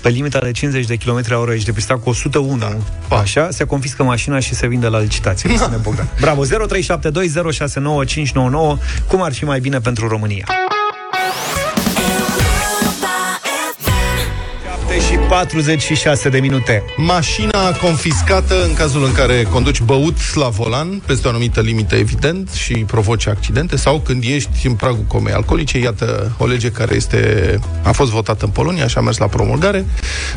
pe 0.00 0.08
limita 0.08 0.38
de 0.38 0.50
50 0.50 0.86
de 0.86 0.96
km 0.96 1.22
h 1.22 1.52
ești 1.52 1.64
depistat 1.64 2.02
cu 2.02 2.08
101, 2.08 2.56
da. 2.56 3.16
așa, 3.16 3.50
se 3.50 3.64
confiscă 3.64 4.02
mașina 4.02 4.38
și 4.38 4.54
se 4.54 4.66
vinde 4.66 4.86
la 4.86 4.98
licitație. 5.00 5.50
Da. 5.64 5.76
Bogdan. 5.82 6.08
Bravo, 6.20 6.44
0372069599, 6.46 6.50
cum 9.08 9.22
ar 9.22 9.32
fi 9.32 9.44
mai 9.44 9.60
bine 9.60 9.80
pentru 9.80 10.08
România? 10.08 10.44
46 15.34 16.28
de 16.28 16.40
minute. 16.40 16.82
Mașina 16.96 17.72
confiscată 17.80 18.64
în 18.64 18.74
cazul 18.74 19.04
în 19.04 19.12
care 19.12 19.42
conduci 19.42 19.80
băut 19.80 20.34
la 20.34 20.48
volan, 20.48 21.02
peste 21.06 21.26
o 21.26 21.30
anumită 21.30 21.60
limită, 21.60 21.94
evident, 21.94 22.50
și 22.50 22.72
provoci 22.74 23.26
accidente, 23.26 23.76
sau 23.76 24.00
când 24.00 24.22
ești 24.26 24.66
în 24.66 24.74
pragul 24.74 25.04
comei 25.08 25.32
alcoolice, 25.32 25.78
iată 25.78 26.36
o 26.38 26.46
lege 26.46 26.70
care 26.70 26.94
este, 26.94 27.60
a 27.82 27.92
fost 27.92 28.10
votată 28.10 28.44
în 28.44 28.50
Polonia 28.50 28.86
și 28.86 28.98
a 28.98 29.00
mers 29.00 29.16
la 29.16 29.26
promulgare. 29.26 29.84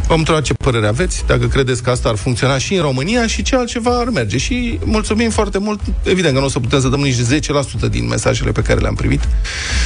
Vom 0.08 0.18
întreba 0.18 0.42
ce 0.42 0.54
părere 0.54 0.88
aveți, 0.88 1.24
dacă 1.28 1.46
credeți 1.46 1.84
că 1.84 1.90
asta 1.90 2.10
ar 2.10 2.16
funcționa 2.16 2.58
și 2.58 2.74
în 2.74 2.82
România 2.82 3.28
și 3.28 3.42
ce 3.42 3.56
altceva 3.56 4.00
ar 4.00 4.10
merge. 4.10 4.38
Și 4.38 4.80
mulțumim 4.84 5.30
foarte 5.30 5.58
mult. 5.58 5.80
Evident 6.04 6.34
că 6.34 6.40
nu 6.40 6.46
o 6.46 6.50
să 6.50 6.60
putem 6.60 6.80
să 6.80 6.88
dăm 6.88 7.00
nici 7.00 7.16
10% 7.16 7.90
din 7.90 8.08
mesajele 8.08 8.52
pe 8.52 8.62
care 8.62 8.80
le-am 8.80 8.96
primit. 8.96 9.28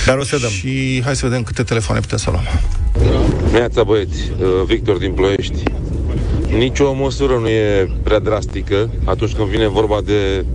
Dar 0.06 0.18
o 0.18 0.24
să 0.24 0.38
dăm. 0.38 0.50
Și 0.50 1.02
hai 1.04 1.16
să 1.16 1.26
vedem 1.26 1.44
câte 1.44 1.64
telefoane 1.64 2.00
putem 2.00 2.18
să 2.18 2.30
luăm. 2.30 2.44
Neața 3.52 3.84
băieți, 3.84 4.32
uh, 4.40 4.48
Victor 4.66 4.98
din 5.02 5.14
Ploiești. 5.14 5.64
Nici 6.58 6.80
o 6.80 6.94
măsură 6.94 7.38
nu 7.38 7.48
e 7.48 7.92
prea 8.04 8.20
drastică 8.20 8.90
atunci 9.04 9.34
când 9.34 9.48
vine 9.48 9.68
vorba 9.68 10.02
de 10.02 10.46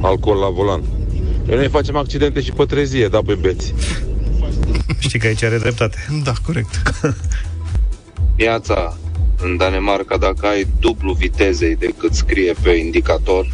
alcool 0.00 0.38
la 0.38 0.48
volan. 0.48 0.82
Noi 1.46 1.68
facem 1.68 1.96
accidente 1.96 2.40
și 2.40 2.52
pe 2.52 2.64
trezie, 2.64 3.08
da, 3.08 3.20
pe 3.26 3.34
beți. 3.34 3.74
Știi 4.98 5.18
că 5.18 5.26
aici 5.26 5.42
are 5.42 5.58
dreptate. 5.58 5.98
Da, 6.24 6.32
corect. 6.46 6.82
Piața 8.36 8.96
în 9.42 9.56
Danemarca, 9.56 10.16
dacă 10.16 10.46
ai 10.46 10.66
dublu 10.80 11.12
vitezei 11.12 11.76
decât 11.76 12.14
scrie 12.14 12.54
pe 12.62 12.70
indicator, 12.70 13.46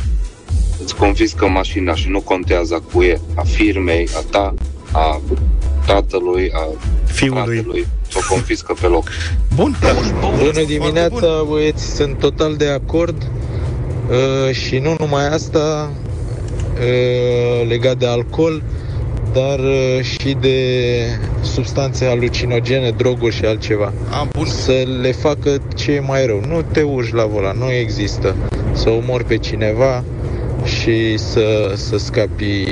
îți 0.82 0.96
confiscă 0.96 1.48
mașina 1.48 1.94
și 1.94 2.08
nu 2.08 2.20
contează 2.20 2.74
a 2.74 2.92
cui 2.92 3.06
e, 3.06 3.20
a 3.34 3.42
firmei, 3.42 4.08
a 4.16 4.24
ta, 4.30 4.54
a 4.92 5.20
tatălui, 5.86 6.50
a 6.52 6.68
Fiului. 7.04 7.56
fratelui, 7.56 7.86
o 8.14 8.20
confiscă 8.28 8.74
pe 8.80 8.86
loc. 8.86 9.08
Bun. 9.54 9.76
Bună 10.20 10.64
dimineața, 10.66 11.44
băieți, 11.48 11.94
sunt 11.94 12.18
total 12.18 12.56
de 12.56 12.68
acord 12.68 13.22
uh, 13.22 14.54
și 14.54 14.78
nu 14.78 14.94
numai 14.98 15.28
asta 15.28 15.90
uh, 16.74 17.68
legat 17.68 17.96
de 17.96 18.06
alcool, 18.06 18.62
dar 19.32 19.58
uh, 19.58 20.00
și 20.02 20.36
de 20.40 20.58
substanțe 21.42 22.04
alucinogene, 22.04 22.90
droguri 22.90 23.34
și 23.34 23.44
altceva. 23.44 23.92
A, 24.10 24.28
bun. 24.32 24.46
Să 24.46 24.86
le 25.00 25.12
facă 25.12 25.62
ce 25.74 25.92
e 25.92 26.00
mai 26.00 26.26
rău. 26.26 26.40
Nu 26.48 26.62
te 26.72 26.82
urci 26.82 27.12
la 27.12 27.24
volan, 27.24 27.58
nu 27.58 27.70
există. 27.70 28.34
Să 28.72 28.88
omori 28.88 29.24
pe 29.24 29.36
cineva 29.36 30.04
și 30.64 31.18
să, 31.18 31.72
să 31.76 31.98
scapi 31.98 32.66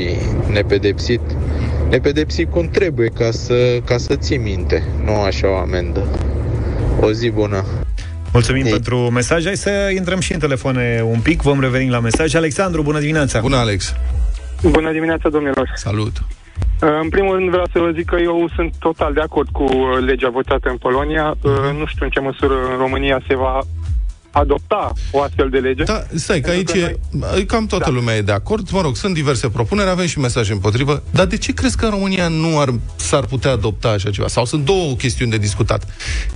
nepedepsit. 0.50 1.21
Nepedepsit 1.90 2.50
cum 2.50 2.68
trebuie 2.68 3.09
ca 3.09 3.30
să, 3.30 3.78
ca 3.85 3.97
să 3.97 4.16
ții 4.16 4.37
minte, 4.37 4.83
nu 5.04 5.21
așa 5.21 5.49
o 5.49 5.57
amendă. 5.57 6.07
O 7.00 7.11
zi 7.12 7.30
bună! 7.30 7.64
Mulțumim 8.33 8.64
Ei. 8.64 8.71
pentru 8.71 8.97
mesaj. 8.97 9.45
Hai 9.45 9.57
să 9.57 9.90
intrăm 9.97 10.21
și 10.21 10.33
în 10.33 10.38
telefoane 10.38 11.02
un 11.04 11.21
pic. 11.21 11.42
Vom 11.42 11.61
reveni 11.61 11.90
la 11.90 12.00
mesaj. 12.00 12.35
Alexandru, 12.35 12.83
bună 12.83 12.99
dimineața! 12.99 13.40
Bună, 13.40 13.57
Alex. 13.57 13.95
Bună 14.62 14.92
dimineața, 14.92 15.28
domnilor! 15.28 15.73
Salut. 15.75 16.12
În 17.02 17.09
primul 17.09 17.37
rând 17.37 17.49
vreau 17.50 17.66
să 17.73 17.78
vă 17.78 17.90
zic 17.90 18.04
că 18.04 18.16
eu 18.23 18.50
sunt 18.54 18.75
total 18.78 19.12
de 19.12 19.21
acord 19.21 19.49
cu 19.52 19.62
uh, 19.62 19.99
legea 20.07 20.28
votată 20.28 20.68
în 20.68 20.76
Polonia. 20.76 21.37
Uh, 21.42 21.52
Nu 21.78 21.87
știu 21.87 22.04
în 22.04 22.11
ce 22.11 22.21
măsură 22.21 22.54
în 22.71 22.78
România 22.78 23.21
se 23.28 23.37
va 23.37 23.59
adopta 24.30 24.92
o 25.11 25.23
astfel 25.23 25.49
de 25.50 25.58
lege. 25.58 25.82
Da, 25.82 26.02
stai, 26.14 26.40
că 26.40 26.50
aici 26.50 26.70
Pentru 26.70 26.97
că 27.20 27.38
e, 27.38 27.44
cam 27.44 27.66
toată 27.66 27.85
Da. 27.85 27.90
lumea 27.90 28.16
e 28.16 28.23
de 28.23 28.32
acord. 28.32 28.70
Mă 28.70 28.80
rog, 28.80 28.97
sunt 28.97 29.14
diverse 29.14 29.49
propuneri, 29.49 29.88
avem 29.88 30.06
și 30.06 30.18
mesaje 30.18 30.52
împotrivă. 30.52 31.02
Dar 31.11 31.26
de 31.26 31.37
ce 31.37 31.52
crezi 31.52 31.76
că 31.76 31.85
în 31.85 31.90
România 31.90 32.28
nu 32.28 32.58
ar, 32.61 32.75
s-ar 32.97 33.25
putea 33.25 33.50
adopta 33.50 33.88
așa 33.88 34.11
ceva? 34.11 34.28
Sau 34.28 34.44
sunt 34.44 34.64
două 34.64 34.92
chestiuni 34.94 35.30
de 35.30 35.38
discutat. 35.38 35.87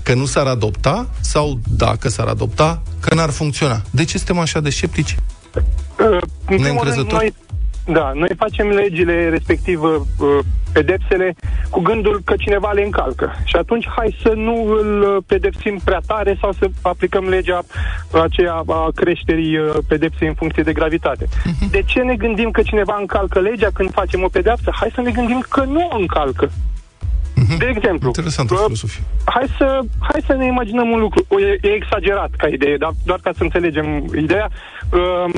Că 0.02 0.14
nu 0.14 0.24
s-ar 0.26 0.46
adopta 0.46 1.08
sau 1.20 1.60
dacă 1.76 2.08
s-ar 2.08 2.26
adopta, 2.26 2.82
că 3.00 3.14
n-ar 3.14 3.30
funcționa. 3.30 3.82
De 3.90 4.04
ce 4.04 4.16
suntem 4.16 4.38
așa 4.38 4.60
de 4.60 4.70
sceptici? 4.70 5.16
Uh, 5.54 5.62
În 6.00 6.20
primul 6.46 6.58
rând, 6.58 6.60
Neîncrezător? 6.62 7.12
noi, 7.12 7.34
da, 7.86 8.12
noi 8.14 8.28
facem 8.36 8.68
legile, 8.68 9.28
respectiv 9.28 9.82
uh, 9.82 9.98
pedepsele, 10.72 11.34
cu 11.70 11.80
gândul 11.80 12.20
că 12.24 12.34
cineva 12.38 12.70
le 12.70 12.82
încalcă. 12.82 13.32
Și 13.44 13.56
atunci 13.56 13.88
hai 13.96 14.16
să 14.22 14.32
nu 14.36 14.64
îl 14.64 15.00
uh, 15.02 15.22
pedepsim 15.26 15.80
prea 15.84 16.00
tare 16.06 16.36
sau 16.40 16.52
să 16.52 16.70
aplicăm 16.82 17.28
legea 17.28 17.62
aceea 18.22 18.54
a 18.66 18.88
creșterii 18.94 19.56
uh, 19.56 19.74
pedepsei 19.88 20.28
în 20.28 20.34
funcție 20.34 20.62
de 20.62 20.72
gravitate. 20.72 21.26
Mhm. 21.44 21.70
De 21.70 21.82
ce 21.86 22.00
ne 22.00 22.14
gândim 22.14 22.50
că 22.50 22.62
cineva 22.62 22.96
încalcă 23.00 23.40
legea 23.40 23.68
când 23.74 23.90
facem 23.90 24.22
o 24.22 24.28
pedeapsă? 24.28 24.70
Hai 24.74 24.90
să 24.94 25.00
ne 25.00 25.10
gândim 25.10 25.44
că 25.48 25.64
nu 25.64 25.88
o 25.92 25.96
încalcă. 25.96 26.50
De 27.58 27.72
exemplu, 27.76 28.06
Interesantă 28.06 28.54
uh, 28.54 28.60
filosofie. 28.64 29.02
hai 29.24 29.46
să, 29.58 29.80
hai 30.00 30.22
să 30.26 30.32
ne 30.32 30.46
imaginăm 30.46 30.90
un 30.90 30.98
lucru. 31.00 31.24
O, 31.28 31.40
e, 31.40 31.58
e 31.62 31.68
exagerat 31.68 32.30
ca 32.36 32.46
idee, 32.48 32.76
dar 32.76 32.90
doar 33.04 33.18
ca 33.22 33.30
să 33.36 33.42
înțelegem 33.42 34.04
ideea. 34.16 34.48
Uh, 34.92 35.34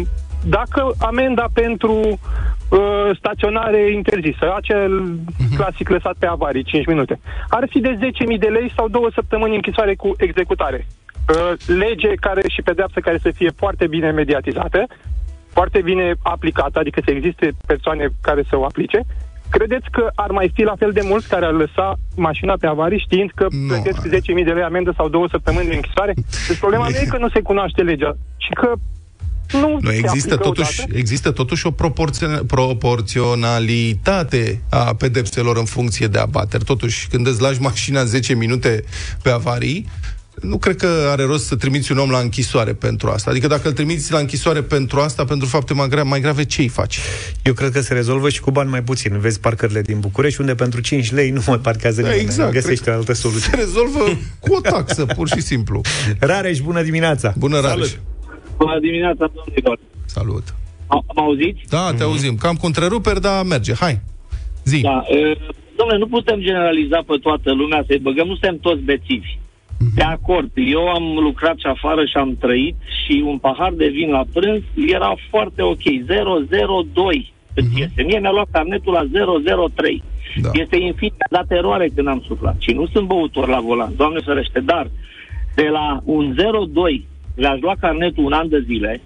dacă 0.46 0.94
amenda 0.98 1.46
pentru 1.52 1.92
uh, 1.94 3.16
staționare 3.18 3.92
interzisă, 3.92 4.54
acel 4.54 5.18
clasic 5.56 5.88
lăsat 5.88 6.14
pe 6.18 6.26
avarii, 6.26 6.62
5 6.62 6.86
minute, 6.86 7.20
ar 7.48 7.66
fi 7.68 7.80
de 7.80 7.98
10.000 8.32 8.38
de 8.38 8.46
lei 8.46 8.72
sau 8.76 8.88
două 8.88 9.08
săptămâni 9.14 9.54
închisoare 9.54 9.94
cu 9.94 10.14
executare. 10.18 10.86
Uh, 11.28 11.52
lege 11.66 12.14
care 12.14 12.42
și 12.48 12.62
pedeapsă 12.62 13.00
care 13.00 13.18
să 13.18 13.30
fie 13.30 13.50
foarte 13.56 13.86
bine 13.86 14.10
mediatizată, 14.10 14.86
foarte 15.52 15.80
bine 15.82 16.14
aplicată, 16.22 16.78
adică 16.78 17.00
să 17.04 17.10
existe 17.10 17.48
persoane 17.66 18.08
care 18.20 18.42
să 18.48 18.56
o 18.56 18.64
aplice, 18.64 19.00
credeți 19.50 19.90
că 19.90 20.10
ar 20.14 20.30
mai 20.30 20.50
fi 20.54 20.62
la 20.62 20.74
fel 20.78 20.92
de 20.92 21.00
mulți 21.04 21.28
care 21.28 21.44
ar 21.44 21.52
lăsa 21.52 21.94
mașina 22.16 22.54
pe 22.60 22.66
avarii 22.66 23.04
știind 23.06 23.30
că 23.34 23.46
Nu. 23.50 23.66
plătesc 23.66 24.00
10.000 24.08 24.44
de 24.44 24.52
lei 24.52 24.62
amendă 24.62 24.92
sau 24.96 25.08
două 25.08 25.28
săptămâni 25.30 25.68
de 25.68 25.74
închisoare? 25.74 26.12
Deci 26.48 26.58
problema 26.58 26.86
nu 26.88 26.96
e 26.96 27.06
că 27.14 27.18
nu 27.18 27.28
se 27.28 27.40
cunoaște 27.40 27.82
legea, 27.82 28.12
ci 28.36 28.48
că 28.60 28.72
nu, 29.52 29.78
Nu, 29.80 29.90
se 29.90 29.96
există 29.96 30.34
aplică 30.34 30.48
totuși, 30.48 30.80
odată. 30.80 30.98
există 30.98 31.30
totuși 31.30 31.66
o 31.66 31.70
proporțion- 31.70 32.46
proporționalitate 32.46 34.60
a 34.68 34.94
pedepselor 34.94 35.56
în 35.56 35.64
funcție 35.64 36.06
de 36.06 36.18
abateri. 36.18 36.64
Totuși, 36.64 37.08
când 37.08 37.26
îți 37.26 37.40
lași 37.40 37.60
mașina 37.60 38.04
10 38.04 38.34
minute 38.34 38.84
pe 39.22 39.30
avarii, 39.30 39.88
nu 40.40 40.58
cred 40.58 40.76
că 40.76 40.88
are 41.10 41.24
rost 41.24 41.46
să 41.46 41.56
trimiți 41.56 41.92
un 41.92 41.98
om 41.98 42.10
la 42.10 42.18
închisoare 42.18 42.72
pentru 42.72 43.08
asta. 43.08 43.30
Adică 43.30 43.46
dacă 43.46 43.68
îl 43.68 43.74
trimiți 43.74 44.12
la 44.12 44.18
închisoare 44.18 44.62
pentru 44.62 45.00
asta, 45.00 45.24
pentru 45.24 45.46
fapte 45.48 45.74
mai 45.74 45.88
grave, 45.88 46.08
mai 46.08 46.20
grave 46.20 46.44
ce 46.44 46.60
îi 46.60 46.68
faci? 46.68 46.98
Eu 47.42 47.52
cred 47.52 47.72
că 47.72 47.80
se 47.80 47.94
rezolvă 47.94 48.28
și 48.28 48.40
cu 48.40 48.50
bani 48.50 48.70
mai 48.70 48.82
puțin. 48.82 49.18
Vezi 49.18 49.40
parcările 49.40 49.82
din 49.82 50.00
București, 50.00 50.40
unde 50.40 50.54
pentru 50.54 50.80
5 50.80 51.12
lei 51.12 51.30
nu 51.30 51.42
mai 51.46 51.58
parchează 51.58 52.00
Da, 52.00 52.08
nimeni. 52.08 52.24
exact. 52.26 52.52
Găsește 52.52 52.82
Cred 52.82 52.94
o 52.94 52.98
altă 52.98 53.12
soluție. 53.12 53.48
Se 53.50 53.56
rezolvă 53.56 54.18
cu 54.40 54.54
o 54.54 54.60
taxă, 54.60 55.04
pur 55.04 55.28
și 55.28 55.40
simplu. 55.42 55.80
Rareș, 56.18 56.58
bună 56.58 56.82
dimineața! 56.82 57.34
Bună, 57.36 57.60
Rareș. 57.60 57.90
Bună 58.56 58.78
dimineața, 58.78 59.30
domnilor. 59.34 59.78
Salut. 60.04 60.54
Am 60.86 61.04
auziți? 61.14 61.60
Da, 61.68 61.92
te 61.96 62.02
auzim. 62.02 62.34
Cam 62.36 62.54
cu 62.54 62.66
întreruperi, 62.66 63.20
dar 63.20 63.44
merge. 63.44 63.74
Hai. 63.74 64.00
Zi. 64.64 64.80
Da. 64.80 65.04
e, 65.08 65.36
Domnule, 65.76 65.98
nu 65.98 66.06
putem 66.06 66.40
generaliza 66.40 67.02
pe 67.06 67.16
toată 67.22 67.52
lumea, 67.52 67.84
să-i 67.86 67.98
băgăm, 67.98 68.26
nu 68.26 68.32
suntem 68.32 68.58
toți 68.58 68.82
bețivi. 68.82 69.38
De 69.94 70.02
acord, 70.02 70.50
eu 70.54 70.88
am 70.88 71.18
lucrat 71.22 71.58
și 71.58 71.66
afară 71.66 72.04
și 72.04 72.16
am 72.16 72.36
trăit 72.40 72.76
și 73.04 73.22
un 73.26 73.38
pahar 73.38 73.72
de 73.72 73.88
vin 73.88 74.10
la 74.10 74.24
prânz 74.32 74.62
era 74.86 75.14
foarte 75.30 75.62
ok, 75.62 75.82
002 76.92 77.32
îți 77.54 77.80
este. 77.80 78.02
Mie 78.02 78.18
mi-a 78.18 78.30
luat 78.30 78.48
carnetul 78.50 78.92
la 78.92 79.04
003. 79.74 80.02
Da. 80.42 80.50
Este 80.52 80.76
infin, 80.76 81.12
mi-a 81.18 81.40
dat 81.40 81.58
eroare 81.58 81.88
când 81.94 82.08
am 82.08 82.24
suflat. 82.26 82.56
Și 82.58 82.70
nu 82.72 82.86
sunt 82.86 83.06
băutor 83.06 83.48
la 83.48 83.60
volan, 83.60 83.92
Doamne 83.96 84.20
ferește, 84.24 84.60
dar 84.60 84.90
de 85.54 85.68
la 85.72 86.00
un 86.04 86.34
02 86.72 87.06
le-aș 87.34 87.58
lua 87.60 87.74
carnetul 87.80 88.24
un 88.24 88.32
an 88.32 88.48
de 88.48 88.60
zile, 88.66 89.00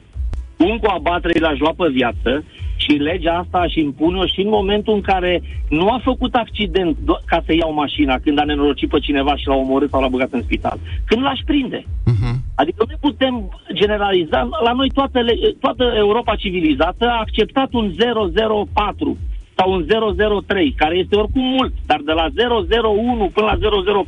un 0.57 0.79
cu 0.79 0.91
abatere 0.91 1.39
l-aș 1.39 1.59
lua 1.59 1.73
pe 1.77 1.89
viață 1.93 2.45
și 2.77 2.91
legea 2.91 3.33
asta 3.39 3.59
aș 3.59 3.75
impune-o 3.75 4.27
și 4.27 4.41
în 4.41 4.49
momentul 4.49 4.95
în 4.95 5.01
care 5.01 5.43
nu 5.69 5.89
a 5.89 6.01
făcut 6.05 6.35
accident 6.35 6.97
do- 6.97 7.25
ca 7.25 7.43
să 7.47 7.53
iau 7.55 7.73
mașina, 7.73 8.19
când 8.19 8.39
a 8.39 8.45
nenorocit 8.45 8.89
pe 8.89 8.99
cineva 8.99 9.37
și 9.37 9.47
l-a 9.47 9.55
omorât 9.55 9.91
sau 9.91 10.01
l-a 10.01 10.09
băgat 10.09 10.33
în 10.33 10.43
spital. 10.43 10.79
Când 11.07 11.23
l-aș 11.23 11.41
prinde. 11.45 11.85
Mhm. 12.05 12.43
Adică 12.55 12.85
nu 12.89 12.97
putem 13.01 13.61
generaliza. 13.73 14.49
La 14.65 14.73
noi 14.73 14.91
toată, 14.95 15.21
le- 15.21 15.55
toată 15.61 15.93
Europa 15.97 16.35
civilizată 16.37 17.09
a 17.09 17.19
acceptat 17.21 17.73
un 17.73 17.93
004 18.73 19.17
sau 19.59 19.73
un 19.73 19.87
003, 20.47 20.75
care 20.77 20.97
este 20.97 21.17
oricum 21.17 21.43
mult, 21.57 21.73
dar 21.87 22.01
de 22.05 22.13
la 22.13 22.27
001 22.83 23.31
până 23.35 23.47
la 23.47 23.57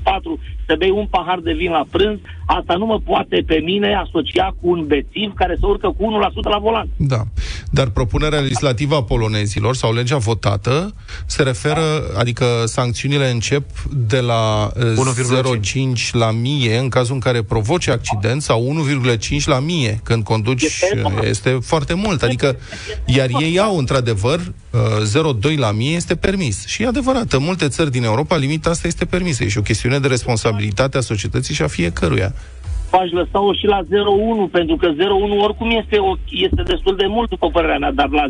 004 0.03 0.39
să 0.67 0.75
bei 0.79 0.91
un 0.91 1.07
pahar 1.07 1.39
de 1.39 1.53
vin 1.53 1.71
la 1.71 1.85
prânz, 1.91 2.19
asta 2.47 2.75
nu 2.75 2.87
mă 2.87 2.99
poate 3.05 3.43
pe 3.47 3.55
mine 3.65 3.95
asocia 3.95 4.55
cu 4.61 4.69
un 4.71 4.87
bețiv 4.87 5.33
care 5.35 5.57
se 5.61 5.67
urcă 5.67 5.89
cu 5.99 6.05
1% 6.47 6.51
la 6.51 6.59
volan. 6.59 6.89
Da. 6.97 7.23
Dar 7.71 7.89
propunerea 7.89 8.41
legislativă 8.41 8.95
a 8.95 9.03
polonezilor 9.03 9.75
sau 9.75 9.93
legea 9.95 10.17
votată 10.17 10.95
se 11.27 11.43
referă, 11.43 11.83
adică 12.19 12.45
sancțiunile 12.65 13.31
încep 13.31 13.65
de 13.91 14.21
la 14.21 14.71
eh, 14.77 14.85
0,5 15.97 16.11
la 16.13 16.29
1000 16.29 16.77
în 16.79 16.89
cazul 16.89 17.15
în 17.15 17.21
care 17.21 17.43
provoci 17.43 17.89
accident 17.89 18.43
sau 18.43 18.85
1,5 19.39 19.45
la 19.45 19.57
1000 19.57 20.01
când 20.05 20.25
conduci 20.25 20.63
Este 20.63 20.89
eh, 20.93 20.99
enorm. 20.99 21.25
este 21.25 21.59
foarte 21.63 21.95
mult. 21.95 22.23
Adică 22.23 22.57
iar 23.07 23.29
ei 23.41 23.59
au 23.59 23.79
într-adevăr 23.79 24.39
eh, 24.39 24.70
0,2 24.73 25.57
la 25.57 25.69
1000 25.69 25.97
este 25.97 26.17
permis. 26.17 26.67
Și 26.67 26.83
e 26.83 26.87
adevărat, 26.87 27.33
în 27.33 27.43
multe 27.43 27.69
țări 27.69 27.91
din 27.91 28.05
Europa 28.05 28.37
limita 28.37 28.71
asta 28.71 28.87
este 28.87 29.05
permisă. 29.05 29.45
E 29.45 29.49
și 29.49 29.59
o 29.59 29.69
chestiune 29.71 29.99
de 29.99 30.09
responsabilitate 30.09 30.97
a 30.97 31.01
societății 31.01 31.55
și 31.55 31.63
a 31.63 31.67
fiecăruia. 31.67 32.33
aș 32.91 33.11
lăsa-o 33.11 33.53
și 33.53 33.67
la 33.67 33.81
01, 33.91 34.49
pentru 34.53 34.77
că 34.77 34.87
01 34.87 35.41
oricum 35.41 35.71
este, 35.71 35.97
o, 35.99 36.17
este 36.31 36.63
destul 36.63 36.97
de 36.97 37.07
mult, 37.07 37.29
după 37.29 37.51
părerea 37.51 37.79
mea, 37.79 37.93
dar 37.93 38.09
la 38.09 38.27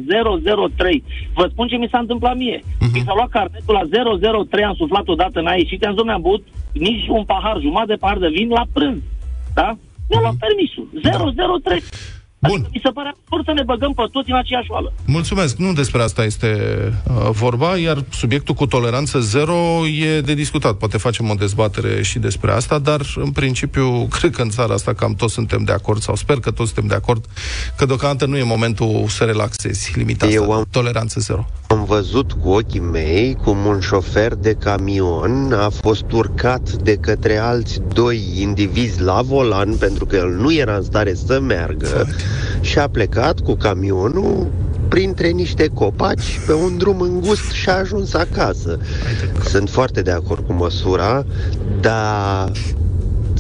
003, 0.77 1.05
vă 1.35 1.49
spun 1.53 1.67
ce 1.69 1.77
mi 1.77 1.89
s-a 1.91 1.99
întâmplat 1.99 2.37
mie. 2.37 2.59
Uh-huh. 2.65 2.93
Mi 2.93 3.03
s-a 3.07 3.13
luat 3.15 3.29
carnetul 3.29 3.75
la 3.81 4.45
003, 4.45 4.65
am 4.65 4.75
suflat 4.75 5.09
odată, 5.09 5.41
n-a 5.41 5.55
ieșit, 5.55 5.85
am 5.85 5.93
zis, 5.93 6.03
"Dom'le, 6.03 6.15
am 6.15 6.21
băut 6.21 6.45
nici 6.73 7.07
un 7.09 7.25
pahar, 7.25 7.57
jumătate 7.61 7.93
de 7.93 7.99
pahar 8.03 8.19
de 8.19 8.29
vin 8.29 8.49
la 8.49 8.65
prânz. 8.73 8.99
Da? 9.55 9.69
Mi-a 10.09 10.21
luat 10.21 10.35
permisul. 10.45 10.87
003. 11.63 11.83
Bun. 12.49 12.53
Adică 12.53 12.69
mi 12.73 12.81
se 12.85 12.91
pare 12.91 13.15
absurd 13.21 13.45
să 13.45 13.53
ne 13.53 13.63
băgăm 13.63 13.93
pe 13.93 14.03
toți 14.13 14.31
în 14.31 14.37
aceeași 14.37 14.71
oală. 14.71 14.93
Mulțumesc. 15.07 15.57
Nu 15.57 15.73
despre 15.73 16.03
asta 16.03 16.25
este 16.25 16.49
uh, 17.09 17.29
vorba, 17.31 17.77
iar 17.77 18.05
subiectul 18.13 18.55
cu 18.55 18.67
toleranță 18.67 19.19
zero 19.21 19.87
e 19.87 20.21
de 20.21 20.35
discutat. 20.35 20.75
Poate 20.77 20.99
facem 20.99 21.31
o 21.31 21.35
dezbatere 21.35 22.03
și 22.03 22.19
despre 22.19 22.53
asta, 22.53 22.79
dar 22.79 23.01
în 23.15 23.31
principiu 23.31 24.05
cred 24.19 24.35
că 24.35 24.43
în 24.43 24.51
țara 24.51 24.75
asta 24.75 24.93
cam 24.95 25.15
toți 25.15 25.35
suntem 25.35 25.65
de 25.65 25.73
acord, 25.73 26.01
sau 26.01 26.15
sper 26.17 26.37
că 26.41 26.51
toți 26.51 26.73
suntem 26.73 26.87
de 26.87 26.95
acord, 26.95 27.25
că 27.77 27.87
deocamdată 27.87 28.27
nu 28.27 28.37
e 28.37 28.43
momentul 28.43 29.05
să 29.09 29.25
relaxezi 29.25 29.93
limita 29.99 30.27
asta. 30.27 30.37
Eu 30.39 30.53
am- 30.53 30.67
Toleranță 30.71 31.21
zero. 31.21 31.47
Am 31.71 31.85
văzut 31.85 32.33
cu 32.33 32.49
ochii 32.49 32.81
mei 32.81 33.37
cum 33.45 33.67
un 33.67 33.81
șofer 33.81 34.35
de 34.35 34.53
camion 34.53 35.53
a 35.53 35.69
fost 35.69 36.05
urcat 36.13 36.73
de 36.73 36.97
către 36.97 37.37
alți 37.37 37.81
doi 37.93 38.23
indivizi 38.41 39.03
la 39.03 39.23
volan 39.23 39.77
pentru 39.77 40.07
că 40.07 40.17
el 40.17 40.29
nu 40.29 40.53
era 40.53 40.77
în 40.77 40.83
stare 40.83 41.15
să 41.15 41.41
meargă 41.41 42.07
și 42.61 42.79
a 42.79 42.89
plecat 42.89 43.41
cu 43.41 43.55
camionul 43.55 44.51
printre 44.89 45.29
niște 45.29 45.69
copaci 45.75 46.41
pe 46.47 46.53
un 46.53 46.77
drum 46.77 47.01
îngust 47.01 47.51
și 47.51 47.69
a 47.69 47.79
ajuns 47.79 48.15
acasă. 48.15 48.79
Sunt 49.45 49.71
foarte 49.71 50.03
de 50.03 50.11
acord 50.11 50.47
cu 50.47 50.53
măsura, 50.53 51.25
dar 51.81 52.51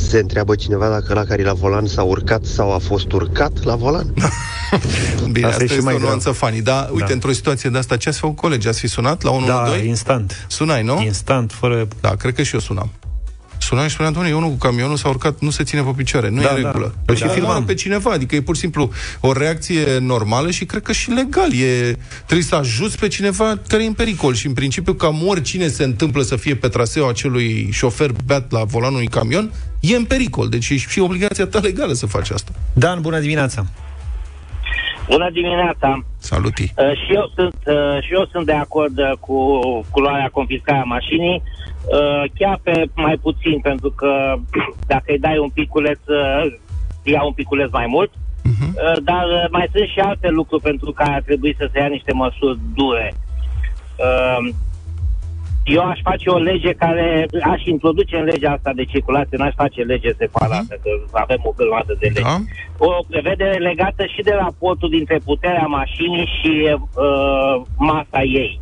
se 0.08 0.18
întreabă 0.18 0.54
cineva 0.54 0.88
dacă 0.88 1.14
la 1.14 1.24
care 1.24 1.42
e 1.42 1.44
la 1.44 1.52
volan 1.52 1.86
s-a 1.86 2.02
urcat 2.02 2.44
sau 2.44 2.72
a 2.74 2.78
fost 2.78 3.12
urcat 3.12 3.62
la 3.64 3.74
volan? 3.76 4.14
Bine, 5.32 5.46
Asta 5.46 5.48
asta, 5.48 5.62
e 5.62 5.66
și 5.66 5.72
este 5.72 5.84
mai 5.84 5.94
o 5.94 5.96
grav. 5.96 6.08
nuanță 6.08 6.30
funny. 6.30 6.60
Dar, 6.60 6.88
uite, 6.92 7.04
Da. 7.06 7.12
într-o 7.12 7.32
situație 7.32 7.70
de 7.70 7.78
asta, 7.78 7.96
ce 7.96 8.08
ați 8.08 8.18
făcut, 8.18 8.36
colegi? 8.36 8.68
Ați 8.68 8.78
fi 8.80 8.86
sunat 8.86 9.22
la 9.22 9.30
112? 9.30 9.82
Da, 9.82 9.88
instant. 9.88 10.46
Sunai, 10.48 10.82
nu? 10.82 11.00
Instant, 11.02 11.52
fără... 11.52 11.88
Da, 12.00 12.08
cred 12.10 12.34
că 12.34 12.42
și 12.42 12.54
eu 12.54 12.60
sunam. 12.60 12.90
Sunam 13.70 13.86
și 13.86 13.92
spuneam, 13.92 14.12
doamne, 14.12 14.30
eu 14.30 14.40
nu 14.40 14.48
cu 14.48 14.56
camionul 14.56 14.96
s-a 14.96 15.08
urcat, 15.08 15.40
nu 15.40 15.50
se 15.50 15.64
ține 15.64 15.82
pe 15.82 15.90
picioare, 15.96 16.28
nu 16.28 16.40
Da, 16.42 16.48
e 16.48 16.56
în 16.56 16.62
da. 16.62 16.70
regulă. 16.70 16.94
Păi 17.04 17.16
și 17.16 17.22
da. 17.22 17.28
filmam 17.28 17.64
pe 17.64 17.74
cineva, 17.74 18.10
adică 18.10 18.34
e 18.34 18.40
pur 18.40 18.54
și 18.54 18.60
simplu 18.60 18.90
o 19.20 19.32
reacție 19.32 19.98
normală 19.98 20.50
și 20.50 20.64
cred 20.64 20.82
că 20.82 20.92
și 20.92 21.10
legal. 21.10 21.54
E, 21.54 21.98
trebuie 22.24 22.46
să 22.46 22.54
ajuți 22.54 22.98
pe 22.98 23.08
cineva 23.08 23.58
care 23.66 23.84
e 23.84 23.86
în 23.86 23.92
pericol 23.92 24.34
și 24.34 24.46
în 24.46 24.52
principiu 24.52 24.94
cam 24.94 25.26
oricine 25.26 25.68
se 25.68 25.84
întâmplă 25.84 26.22
să 26.22 26.36
fie 26.36 26.54
pe 26.54 26.68
traseul 26.68 27.08
acelui 27.08 27.68
șofer 27.72 28.12
beat 28.24 28.50
la 28.50 28.64
volanul 28.64 28.94
unui 28.94 29.08
camion, 29.08 29.50
e 29.80 29.96
în 29.96 30.04
pericol. 30.04 30.48
Deci 30.48 30.68
e 30.68 30.76
și 30.76 31.00
obligația 31.00 31.46
ta 31.46 31.58
legală 31.58 31.92
să 31.92 32.06
faci 32.06 32.30
asta. 32.30 32.52
Dan, 32.72 33.00
bună 33.00 33.18
dimineața! 33.18 33.66
Bună 35.10 35.30
dimineața! 35.30 36.04
Saluti! 36.18 36.62
Uh, 36.62 36.92
și, 37.00 37.14
eu 37.14 37.30
sunt, 37.34 37.56
uh, 37.66 38.02
și 38.04 38.12
eu 38.12 38.24
sunt 38.32 38.46
de 38.46 38.52
acord 38.52 38.98
uh, 38.98 39.12
cu, 39.20 39.36
cu 39.90 40.00
luarea 40.00 40.28
confiscarea 40.32 40.82
mașinii, 40.82 41.42
uh, 41.42 42.30
chiar 42.38 42.60
pe 42.62 42.84
mai 42.94 43.16
puțin, 43.16 43.60
pentru 43.60 43.90
că 43.90 44.34
dacă 44.92 45.04
îi 45.06 45.18
dai 45.18 45.38
un 45.38 45.48
piculeț, 45.48 45.98
uh, 46.06 46.52
ia 47.02 47.22
un 47.22 47.32
piculeț 47.32 47.70
mai 47.70 47.86
mult, 47.86 48.10
uh, 48.44 49.02
dar 49.02 49.24
uh, 49.24 49.50
mai 49.50 49.68
sunt 49.72 49.88
și 49.88 49.98
alte 49.98 50.28
lucruri 50.28 50.62
pentru 50.62 50.92
care 50.92 51.12
ar 51.12 51.22
trebui 51.22 51.54
să 51.58 51.68
se 51.72 51.78
ia 51.78 51.86
niște 51.86 52.12
măsuri 52.12 52.58
dure. 52.74 53.14
Uh, 53.96 54.54
eu 55.76 55.82
aș 55.92 55.98
face 56.02 56.28
o 56.30 56.38
lege 56.38 56.72
care, 56.72 57.26
aș 57.52 57.62
introduce 57.64 58.16
în 58.16 58.24
legea 58.24 58.50
asta 58.52 58.72
de 58.74 58.84
circulație, 58.84 59.36
n-aș 59.38 59.54
face 59.56 59.80
lege 59.82 60.10
separată, 60.18 60.74
că 60.82 60.90
avem 61.24 61.40
o 61.42 61.52
grămadă 61.56 61.96
de 62.00 62.06
legi. 62.06 62.22
Da? 62.22 62.36
O 62.78 62.90
prevedere 63.10 63.58
legată 63.58 64.02
și 64.14 64.22
de 64.22 64.32
raportul 64.38 64.88
dintre 64.90 65.18
puterea 65.24 65.66
mașinii 65.66 66.28
și 66.40 66.52
uh, 66.74 67.62
masa 67.76 68.20
ei. 68.22 68.60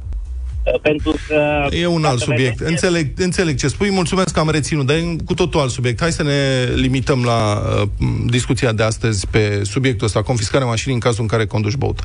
Uh, 0.72 0.80
pentru 0.80 1.12
că... 1.28 1.66
E 1.70 1.86
un 1.86 2.04
alt 2.04 2.18
dacă 2.18 2.30
subiect. 2.30 2.56
vedeți- 2.58 2.70
Înțeleg, 2.70 3.06
înțeleg 3.16 3.56
ce 3.58 3.68
spui, 3.68 3.90
mulțumesc 3.90 4.32
că 4.34 4.40
am 4.40 4.50
reținut, 4.50 4.86
dar 4.86 4.96
e 4.96 5.16
cu 5.24 5.34
totul 5.34 5.60
alt 5.60 5.70
subiect. 5.70 6.00
Hai 6.00 6.12
să 6.12 6.22
ne 6.22 6.64
limităm 6.74 7.22
la 7.24 7.38
uh, 7.82 7.88
discuția 8.26 8.72
de 8.72 8.82
astăzi 8.82 9.26
pe 9.30 9.60
subiectul 9.64 10.06
ăsta, 10.06 10.22
confiscarea 10.22 10.66
mașinii 10.66 10.94
în 10.94 11.00
cazul 11.00 11.22
în 11.22 11.28
care 11.28 11.46
conduci 11.46 11.74
băut. 11.76 11.98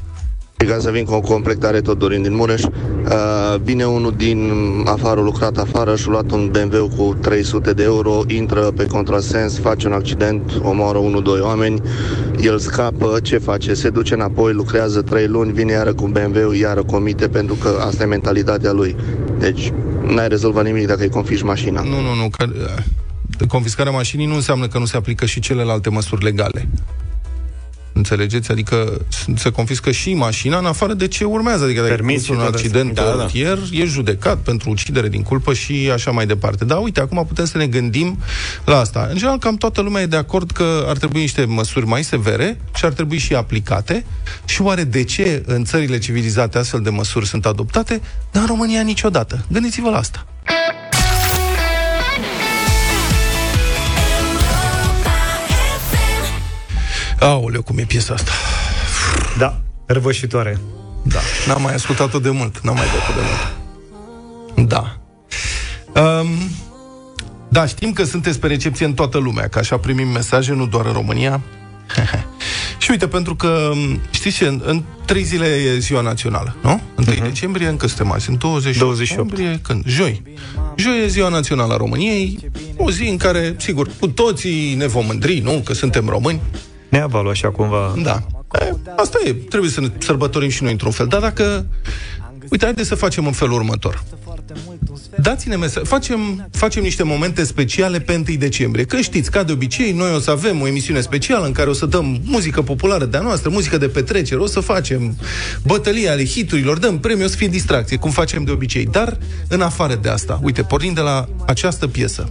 Ca 0.66 0.80
să 0.80 0.92
vin 0.92 1.04
cu 1.04 1.14
o 1.14 1.20
completare 1.20 1.82
tot 1.82 2.00
Dorin 2.00 2.22
din 2.22 2.36
Mureș. 2.36 2.64
Uh, 2.64 3.60
vine 3.64 3.84
unul 3.84 4.14
din 4.18 4.52
afară, 4.86 5.22
lucrat 5.22 5.58
afară 5.58 5.96
și 5.96 6.06
a 6.08 6.12
luat 6.12 6.32
un 6.32 6.52
BMW 6.52 6.88
cu 6.98 7.18
300 7.22 7.74
de 7.74 7.84
euro, 7.84 8.22
intră 8.28 8.60
pe 8.62 8.86
contrasens, 8.86 9.60
face 9.60 9.88
un 9.88 9.94
accident, 9.94 10.52
omoară 10.62 10.98
unul, 10.98 11.24
doi 11.24 11.40
oameni, 11.40 11.82
el 12.42 12.60
scapă, 12.60 13.20
ce 13.22 13.38
face? 13.38 13.74
Se 13.74 13.90
duce 13.90 14.14
înapoi, 14.14 14.54
lucrează 14.54 15.02
3 15.02 15.28
luni, 15.28 15.52
vine 15.52 15.72
iară 15.72 15.94
cu 15.94 16.08
BMW, 16.08 16.52
iară 16.52 16.84
comite, 16.84 17.28
pentru 17.28 17.56
că 17.56 17.82
asta 17.88 18.04
e 18.04 18.06
mentalitatea 18.06 18.72
lui. 18.72 18.96
Deci, 19.38 19.72
n-ai 20.08 20.28
rezolvat 20.28 20.64
nimic 20.64 20.88
dacă 20.88 21.02
îi 21.02 21.10
confiși 21.10 21.44
mașina. 21.44 21.82
Nu, 21.82 22.02
nu, 22.02 22.14
nu. 22.22 22.30
Că, 22.30 22.46
uh, 23.42 23.48
confiscarea 23.48 23.92
mașinii 23.92 24.26
nu 24.26 24.36
înseamnă 24.36 24.68
că 24.68 24.78
nu 24.78 24.86
se 24.86 24.98
aplică 24.98 25.26
și 25.26 25.40
celelalte 25.40 25.90
măsuri 25.90 26.24
legale. 26.24 26.70
Înțelegeți? 27.94 28.52
Adică 28.52 29.02
s- 29.08 29.26
se 29.36 29.50
confiscă 29.50 29.92
și 29.92 30.14
mașina 30.14 30.58
în 30.58 30.66
afară 30.66 30.94
de 30.94 31.08
ce 31.08 31.24
urmează. 31.24 31.64
Adică 31.64 31.82
dacă 31.82 31.94
Permis 31.94 32.18
ai 32.18 32.24
și 32.24 32.32
un 32.32 32.38
toate 32.38 32.56
accident 32.56 32.90
astea. 32.98 33.12
Da, 33.12 33.18
da. 33.18 33.24
rutier, 33.24 33.58
e 33.72 33.86
judecat 33.86 34.38
pentru 34.38 34.70
ucidere 34.70 35.10
din 35.10 35.22
culpă 35.22 35.54
și 35.54 35.90
așa 35.94 36.12
mai 36.12 36.26
departe. 36.26 36.66
Dar 36.66 36.78
uite, 36.82 37.00
acum 37.00 37.26
putem 37.28 37.46
să 37.46 37.58
ne 37.58 37.68
gândim 37.68 38.18
la 38.66 38.78
asta. 38.80 39.08
În 39.10 39.18
general, 39.18 39.38
cam 39.40 39.56
toată 39.56 39.82
lumea 39.82 40.02
e 40.02 40.06
de 40.06 40.16
acord 40.16 40.52
că 40.52 40.86
ar 40.88 40.98
trebui 40.98 41.22
niște 41.22 41.46
măsuri 41.46 41.86
mai 41.86 42.04
severe 42.04 42.58
și 42.76 42.86
ar 42.86 42.92
trebui 42.92 43.18
și 43.18 43.34
aplicate. 43.36 44.06
Și 44.46 44.62
oare 44.62 44.84
de 44.84 45.04
ce 45.04 45.44
în 45.46 45.64
țările 45.64 45.98
civilizate 45.98 46.58
astfel 46.58 46.80
de 46.82 46.90
măsuri 46.90 47.28
sunt 47.28 47.46
adoptate, 47.46 48.02
dar 48.32 48.42
în 48.42 48.48
România 48.48 48.82
niciodată? 48.82 49.46
Gândiți-vă 49.52 49.90
la 49.90 49.98
asta. 49.98 50.26
Aoleu, 57.24 57.62
cum 57.62 57.78
e 57.78 57.84
piesa 57.84 58.14
asta. 58.14 58.32
Da, 59.38 59.62
răvășitoare. 59.86 60.60
Da, 61.04 61.20
n-am 61.48 61.62
mai 61.62 61.74
ascultat-o 61.74 62.20
de 62.20 62.30
mult, 62.30 62.60
n-am 62.60 62.76
mai 62.76 62.86
dat-o 62.86 63.20
de 63.20 63.26
mult. 63.26 64.70
Da. 64.70 64.98
Um, 66.02 66.28
da, 67.50 67.66
știm 67.66 67.94
că 67.94 68.04
sunteți 68.04 68.40
pe 68.40 68.48
recepție 68.48 68.86
în 68.86 68.94
toată 68.94 69.18
lumea, 69.18 69.48
că 69.48 69.60
așa 69.60 69.78
primim 69.78 70.08
mesaje, 70.08 70.54
nu 70.54 70.66
doar 70.66 70.86
în 70.86 70.94
România. 70.94 71.42
și 72.82 72.92
uite, 72.92 73.08
pentru 73.08 73.36
că, 73.36 73.72
știți 74.10 74.36
ce, 74.36 74.48
în, 74.48 74.62
în 74.66 74.84
trei 75.06 75.24
zile 75.24 75.46
e 75.46 75.80
ziua 75.80 76.02
națională, 76.02 76.56
nu? 76.62 76.82
1 76.98 77.08
uh-huh. 77.08 77.22
decembrie, 77.22 77.68
încă 77.68 77.88
suntem 77.88 78.12
azi, 78.12 78.30
în 78.30 78.38
28, 78.38 78.80
28. 78.80 79.20
octombrie, 79.20 79.60
când? 79.64 79.84
Joi. 79.88 80.22
Joi 80.76 81.04
e 81.04 81.08
ziua 81.08 81.30
națională 81.30 81.74
a 81.74 81.78
României, 81.78 82.40
o 82.78 82.92
zi 82.92 83.04
în 83.04 83.18
care, 83.18 83.56
sigur, 83.58 83.90
cu 84.00 84.08
toții 84.08 84.74
ne 84.74 84.88
vom 84.88 85.06
mândri, 85.06 85.40
nu? 85.40 85.62
Că 85.66 85.74
suntem 85.74 86.08
români. 86.08 86.42
Ne 86.94 87.00
avalu 87.00 87.30
așa 87.30 87.52
cumva. 87.52 87.94
Da. 88.04 88.24
E, 88.62 88.74
asta 88.96 89.20
e, 89.26 89.34
trebuie 89.34 89.70
să 89.70 89.82
ne 89.82 89.88
sărbătorim 89.98 90.50
și 90.50 90.64
noi 90.64 90.72
într-un 90.72 90.92
fel. 90.92 91.08
Dar 91.08 91.22
dacă... 91.22 91.66
Uite, 92.50 92.66
haideți 92.66 92.88
să 92.88 92.96
facem 92.96 93.26
în 93.26 93.32
felul 93.32 93.54
următor. 93.54 94.04
Dați-ne 95.22 95.56
mesaj. 95.56 95.84
Facem, 95.84 96.48
facem 96.52 96.84
niște 96.84 97.04
momente 97.04 97.44
speciale 97.44 98.00
pe 98.00 98.24
1 98.28 98.38
decembrie. 98.38 98.86
Că 98.86 98.98
știți, 98.98 99.32
ca 99.32 99.44
de 99.44 99.52
obicei, 99.52 99.92
noi 99.92 100.14
o 100.16 100.20
să 100.20 100.32
avem 100.32 100.62
o 100.62 100.68
emisiune 100.68 101.02
specială 101.02 101.46
în 101.46 101.52
care 101.52 101.70
o 101.70 101.74
să 101.74 101.86
dăm 101.86 102.22
muzică 102.26 102.62
populară 102.62 103.06
de-a 103.06 103.20
noastră, 103.20 103.50
muzică 103.50 103.78
de 103.78 103.88
petrecere, 103.88 104.40
o 104.40 104.46
să 104.46 104.60
facem 104.60 105.18
bătălia 105.64 106.12
ale 106.12 106.26
hiturilor, 106.26 106.78
dăm 106.78 107.00
premii, 107.00 107.24
o 107.24 107.28
să 107.28 107.36
fie 107.36 107.48
distracție, 107.48 107.98
cum 107.98 108.12
facem 108.12 108.44
de 108.44 108.52
obicei. 108.52 108.86
Dar, 108.86 109.18
în 109.48 109.62
afară 109.62 109.96
de 109.96 110.10
asta, 110.10 110.40
uite, 110.44 110.62
pornind 110.62 110.96
de 110.96 111.02
la 111.02 111.28
această 111.46 111.88
piesă, 111.88 112.30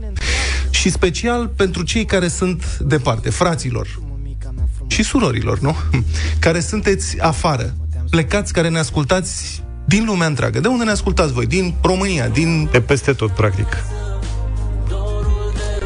și 0.70 0.90
special 0.90 1.50
pentru 1.56 1.82
cei 1.82 2.04
care 2.04 2.28
sunt 2.28 2.78
departe, 2.78 3.30
fraților, 3.30 3.88
și 5.02 5.08
surorilor, 5.08 5.58
nu? 5.58 5.76
Care 6.38 6.60
sunteți 6.60 7.20
afară, 7.20 7.74
plecați, 8.10 8.52
care 8.52 8.68
ne 8.68 8.78
ascultați 8.78 9.62
din 9.84 10.04
lumea 10.04 10.26
întreagă. 10.26 10.60
De 10.60 10.68
unde 10.68 10.84
ne 10.84 10.90
ascultați 10.90 11.32
voi? 11.32 11.46
Din 11.46 11.74
România, 11.82 12.28
din... 12.28 12.68
De 12.70 12.80
peste 12.80 13.12
tot, 13.12 13.30
practic. 13.30 13.84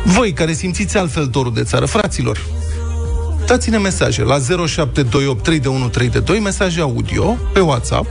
Voi 0.05 0.33
care 0.33 0.53
simțiți 0.53 0.97
altfel 0.97 1.27
dorul 1.27 1.55
de 1.55 1.63
țară, 1.63 1.87
fraților, 1.87 2.41
dați-ne 3.47 3.79
mesaje 3.79 4.23
la 4.23 4.39
0728 4.39 5.43
3132, 5.43 6.39
mesaje 6.39 6.81
audio 6.81 7.37
pe 7.53 7.61
WhatsApp, 7.61 8.07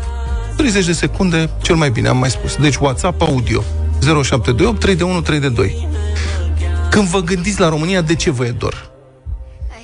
30 0.58 0.86
de 0.86 0.92
secunde, 0.92 1.50
cel 1.62 1.76
mai 1.76 1.90
bine, 1.90 2.08
am 2.08 2.18
mai 2.18 2.30
spus. 2.30 2.56
Deci 2.56 2.76
WhatsApp 2.76 3.22
audio 3.22 3.64
0728 4.00 4.80
3132. 4.80 5.88
Când 6.90 7.08
vă 7.08 7.20
gândiți 7.20 7.60
la 7.60 7.70
România, 7.70 8.02
de 8.02 8.16
ce 8.16 8.32
vă 8.32 8.46
e 8.46 8.52
dor? 8.52 8.95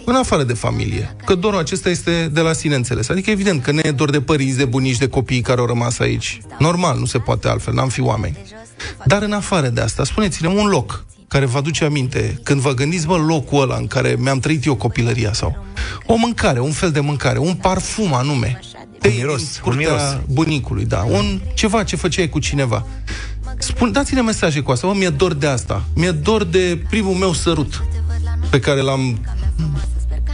În 0.05 0.15
afară 0.15 0.43
de 0.43 0.53
familie. 0.53 1.15
Că 1.25 1.35
dorul 1.35 1.59
acesta 1.59 1.89
este 1.89 2.29
de 2.33 2.41
la 2.41 2.53
sine 2.53 2.75
înțeles. 2.75 3.09
Adică 3.09 3.29
evident 3.29 3.63
că 3.63 3.71
ne 3.71 3.81
e 3.85 3.91
dor 3.91 4.09
de 4.09 4.21
părinți, 4.21 4.57
de 4.57 4.65
bunici, 4.65 4.97
de 4.97 5.07
copii 5.07 5.41
care 5.41 5.59
au 5.59 5.65
rămas 5.65 5.99
aici. 5.99 6.41
Normal, 6.59 6.99
nu 6.99 7.05
se 7.05 7.17
poate 7.19 7.47
altfel, 7.47 7.73
n-am 7.73 7.89
fi 7.89 8.01
oameni. 8.01 8.37
Dar 9.05 9.21
în 9.21 9.31
afară 9.31 9.67
de 9.67 9.81
asta, 9.81 10.03
spuneți-ne 10.03 10.47
un 10.47 10.67
loc 10.67 11.05
care 11.27 11.45
vă 11.45 11.57
aduce 11.57 11.85
aminte, 11.85 12.39
când 12.43 12.59
vă 12.61 12.73
gândiți, 12.73 13.07
mă, 13.07 13.15
locul 13.17 13.61
ăla 13.61 13.75
în 13.75 13.87
care 13.87 14.15
mi-am 14.19 14.39
trăit 14.39 14.65
eu 14.65 14.75
copilăria 14.75 15.33
sau 15.33 15.65
o 16.05 16.15
mâncare, 16.15 16.59
un 16.59 16.71
fel 16.71 16.91
de 16.91 16.99
mâncare, 16.99 17.37
un 17.39 17.53
parfum 17.53 18.13
anume, 18.13 18.59
Un 19.05 19.11
miros, 19.15 19.61
un 19.65 19.75
miros. 19.75 20.01
bunicului, 20.27 20.85
da, 20.85 21.03
un 21.09 21.39
ceva 21.53 21.83
ce 21.83 21.95
făceai 21.95 22.29
cu 22.29 22.39
cineva. 22.39 22.85
Spun, 23.57 23.91
dați-ne 23.91 24.21
mesaje 24.21 24.59
cu 24.59 24.71
asta, 24.71 24.87
mă, 24.87 24.93
mi-e 24.93 25.09
dor 25.09 25.33
de 25.33 25.47
asta. 25.47 25.83
Mi-e 25.95 26.11
dor 26.11 26.43
de 26.43 26.81
primul 26.89 27.13
meu 27.13 27.33
sărut 27.33 27.83
pe 28.49 28.59
care 28.59 28.81
l-am 28.81 29.19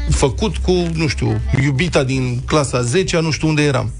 făcut 0.09 0.57
cu, 0.57 0.71
nu 0.93 1.07
știu, 1.07 1.41
iubita 1.63 2.03
din 2.03 2.41
clasa 2.45 2.81
10 2.81 3.19
nu 3.19 3.31
știu 3.31 3.47
unde 3.47 3.61
eram. 3.63 3.91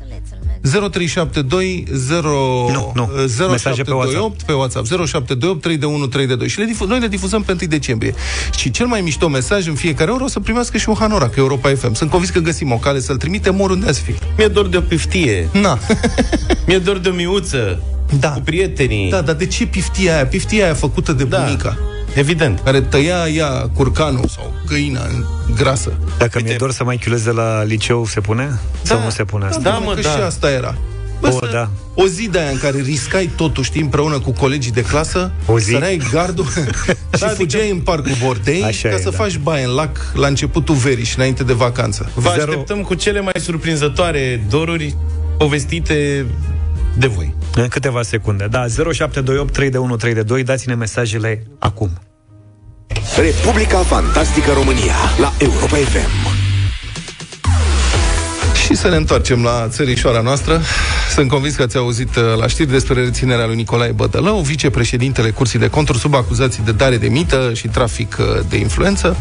0372 0.62 1.84
0 1.94 2.30
Nu, 2.72 2.92
nu. 2.96 3.04
uh, 3.04 3.48
Mesaje 3.50 3.84
pe 3.84 3.92
0728 3.92 4.42
pe 4.42 4.54
WhatsApp 4.54 4.86
0728 4.86 5.62
321 5.62 6.08
322 6.08 6.48
și 6.48 6.60
le 6.60 6.66
difu- 6.66 6.86
noi 6.86 7.00
le 7.00 7.08
difuzăm 7.08 7.42
pe 7.44 7.52
1 7.52 7.60
decembrie. 7.70 8.14
Și 8.58 8.72
cel 8.72 8.86
mai 8.88 9.02
mișto 9.02 9.28
mesaj 9.28 9.68
în 9.68 9.74
fiecare 9.74 10.12
oră 10.12 10.24
o 10.24 10.28
să 10.28 10.40
primească 10.40 10.78
și 10.78 10.90
un 10.90 10.96
Hanorac, 11.00 11.36
Europa 11.36 11.70
FM. 11.70 11.94
Sunt 11.94 12.10
convins 12.10 12.32
că 12.32 12.40
găsim 12.40 12.72
o 12.72 12.78
cale 12.78 13.00
să-l 13.00 13.18
trimitem 13.18 13.60
oriunde 13.62 13.88
ați 13.88 14.02
fi. 14.02 14.14
Mi-e 14.38 14.48
dor 14.48 14.68
de 14.68 14.78
o 14.78 14.82
piftie. 14.82 15.50
Na. 15.54 15.80
Mi-e 16.68 16.78
dor 16.78 16.98
de 16.98 17.10
o 17.10 17.14
miuță. 17.14 17.82
Da. 18.20 18.30
Cu 18.30 18.40
prietenii. 18.40 19.10
Da, 19.10 19.22
dar 19.22 19.36
de 19.36 19.46
ce 19.46 19.66
piftia 19.66 20.14
aia? 20.16 20.26
Piftia 20.26 20.64
aia 20.64 20.74
făcută 20.74 21.14
de 21.14 21.24
Da. 21.24 21.40
bunica. 21.44 21.78
Evident. 22.18 22.60
Care 22.64 22.82
tăia 22.82 23.28
ea 23.28 23.70
curcanul 23.74 24.26
sau 24.28 24.54
găina 24.68 25.02
în 25.06 25.26
grasă. 25.56 25.94
Dacă 26.18 26.40
mi-e 26.44 26.56
dor 26.56 26.72
să 26.72 26.84
mai 26.84 26.98
chiulez 26.98 27.24
de 27.24 27.32
la 27.32 27.64
liceu, 27.64 28.06
se 28.06 28.20
pune? 28.20 28.60
Sau 28.82 29.04
nu 29.04 29.10
se 29.10 29.24
pune 29.24 29.46
asta? 29.46 29.60
Da, 29.62 29.78
mă, 29.78 29.94
că 29.94 30.02
și 30.02 30.08
asta 30.08 30.52
era. 30.52 30.76
Bă, 31.22 31.28
O, 31.28 31.32
să, 31.32 31.50
da. 31.52 31.70
o 31.96 32.08
zi 32.08 32.28
de 32.30 32.40
aia 32.40 32.50
în 32.50 32.58
care 32.58 32.80
riscai 32.82 33.30
totul, 33.36 33.64
știi, 33.64 33.82
împreună 33.82 34.20
cu 34.20 34.32
colegii 34.32 34.72
de 34.72 34.82
clasă, 34.82 35.32
O 35.46 35.60
zi? 35.60 35.72
săreai 35.72 36.02
gardul 36.12 36.46
și 37.18 37.26
fugeai 37.36 37.70
în 37.70 37.80
parcul 37.80 38.12
Bortei 38.24 38.64
Așa 38.64 38.90
ca 38.90 38.96
e, 38.96 39.00
să 39.02 39.10
da. 39.10 39.18
faci 39.18 39.38
baie 39.38 39.66
în 39.66 39.72
lac 39.74 40.12
la 40.14 40.28
începutul 40.28 40.76
verii 40.76 41.04
și 41.06 41.18
înainte 41.18 41.44
de 41.44 41.54
vacanță. 41.54 42.12
Vă 42.16 42.30
Zero- 42.30 42.40
așteptăm 42.42 42.82
cu 42.82 42.94
cele 42.94 43.20
mai 43.22 43.34
surprinzătoare 43.42 44.46
doruri 44.50 44.96
povestite 45.38 46.26
de 46.98 47.08
voi. 47.08 47.36
În 47.56 47.68
câteva 47.68 48.02
secunde. 48.02 48.48
Da, 48.50 48.60
0728 48.68 49.54
321 49.54 50.44
dați-ne 50.44 50.76
mesajele 50.76 51.48
acum. 51.60 51.90
Republica 53.18 53.78
Fantastică 53.78 54.52
România 54.52 54.96
la 55.20 55.34
Europa 55.38 55.76
FM. 55.76 56.36
Și 58.66 58.76
să 58.76 58.90
ne 58.90 58.96
întoarcem 58.96 59.44
la 59.44 59.68
țărișoara 59.70 60.22
noastră. 60.22 60.62
Sunt 61.14 61.30
convins 61.30 61.56
că 61.56 61.62
ați 61.62 61.78
auzit 61.78 62.16
uh, 62.16 62.24
la 62.40 62.48
știri 62.48 62.70
despre 62.70 63.04
reținerea 63.04 63.46
lui 63.46 63.56
Nicolae 63.56 63.92
Bădălău, 63.92 64.40
vicepreședintele 64.40 65.30
Curții 65.30 65.60
de 65.60 65.68
Conturi, 65.68 65.98
sub 65.98 66.16
acuzații 66.16 66.64
de 66.64 66.72
dare 66.72 66.98
de 66.98 67.08
mită 67.08 67.52
și 67.54 67.68
trafic 67.68 68.18
uh, 68.20 68.26
de 68.50 68.58
influență. 68.58 69.18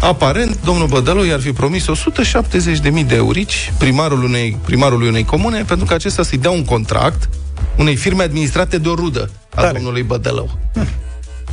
Aparent, 0.00 0.58
domnul 0.64 0.86
Bădălău 0.86 1.24
i-ar 1.24 1.40
fi 1.40 1.52
promis 1.52 1.84
170.000 1.84 3.06
de 3.06 3.14
eurici 3.14 3.72
primarul 3.78 4.22
unei, 4.22 4.58
primarului 4.64 5.08
unei 5.08 5.24
comune 5.24 5.64
pentru 5.66 5.86
că 5.86 5.94
acesta 5.94 6.22
să-i 6.22 6.38
dea 6.38 6.50
un 6.50 6.64
contract 6.64 7.28
unei 7.76 7.96
firme 7.96 8.22
administrate 8.22 8.78
de 8.78 8.88
o 8.88 8.94
rudă 8.94 9.30
a 9.54 9.60
Tare. 9.60 9.72
domnului 9.72 10.02
Bădălău. 10.02 10.58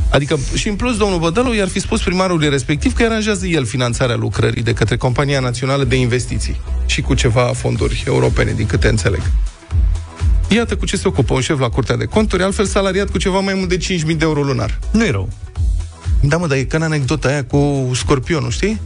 Adică, 0.10 0.40
și 0.54 0.68
în 0.68 0.76
plus, 0.76 0.98
domnul 0.98 1.20
Bădălău 1.20 1.54
i-ar 1.54 1.68
fi 1.68 1.80
spus 1.80 2.02
primarului 2.02 2.50
respectiv 2.50 2.94
că 2.94 3.04
aranjează 3.04 3.46
el 3.46 3.66
finanțarea 3.66 4.16
lucrării 4.16 4.64
de 4.64 4.74
către 4.74 4.98
Compania 4.98 5.40
Națională 5.40 5.84
de 5.84 5.96
Investiții 5.96 6.62
și 6.86 7.02
cu 7.02 7.14
ceva 7.14 7.42
fonduri 7.42 8.04
europene, 8.08 8.52
din 8.52 8.66
câte 8.66 8.88
înțeleg. 8.88 9.22
Iată 10.48 10.76
cu 10.76 10.86
ce 10.86 10.98
se 10.98 11.08
ocupă 11.08 11.34
un 11.34 11.42
șef 11.42 11.60
la 11.60 11.70
Curtea 11.70 11.96
de 11.96 12.06
Conturi, 12.06 12.44
altfel 12.44 12.66
salariat 12.66 13.10
cu 13.10 13.18
ceva 13.18 13.40
mai 13.40 13.54
mult 13.54 13.70
de 13.70 13.78
5.000 13.78 14.06
de 14.06 14.16
euro 14.20 14.42
lunar. 14.42 14.80
Nu 14.92 15.06
e 15.06 15.12
rău. 15.12 15.30
Da, 16.22 16.38
mă, 16.38 16.48
dar 16.48 16.58
e 16.58 16.64
ca 16.64 16.78
în 16.78 16.84
anecdota 16.84 17.28
aia 17.28 17.44
cu 17.44 17.92
scorpionul, 17.94 18.52
știi? 18.52 18.82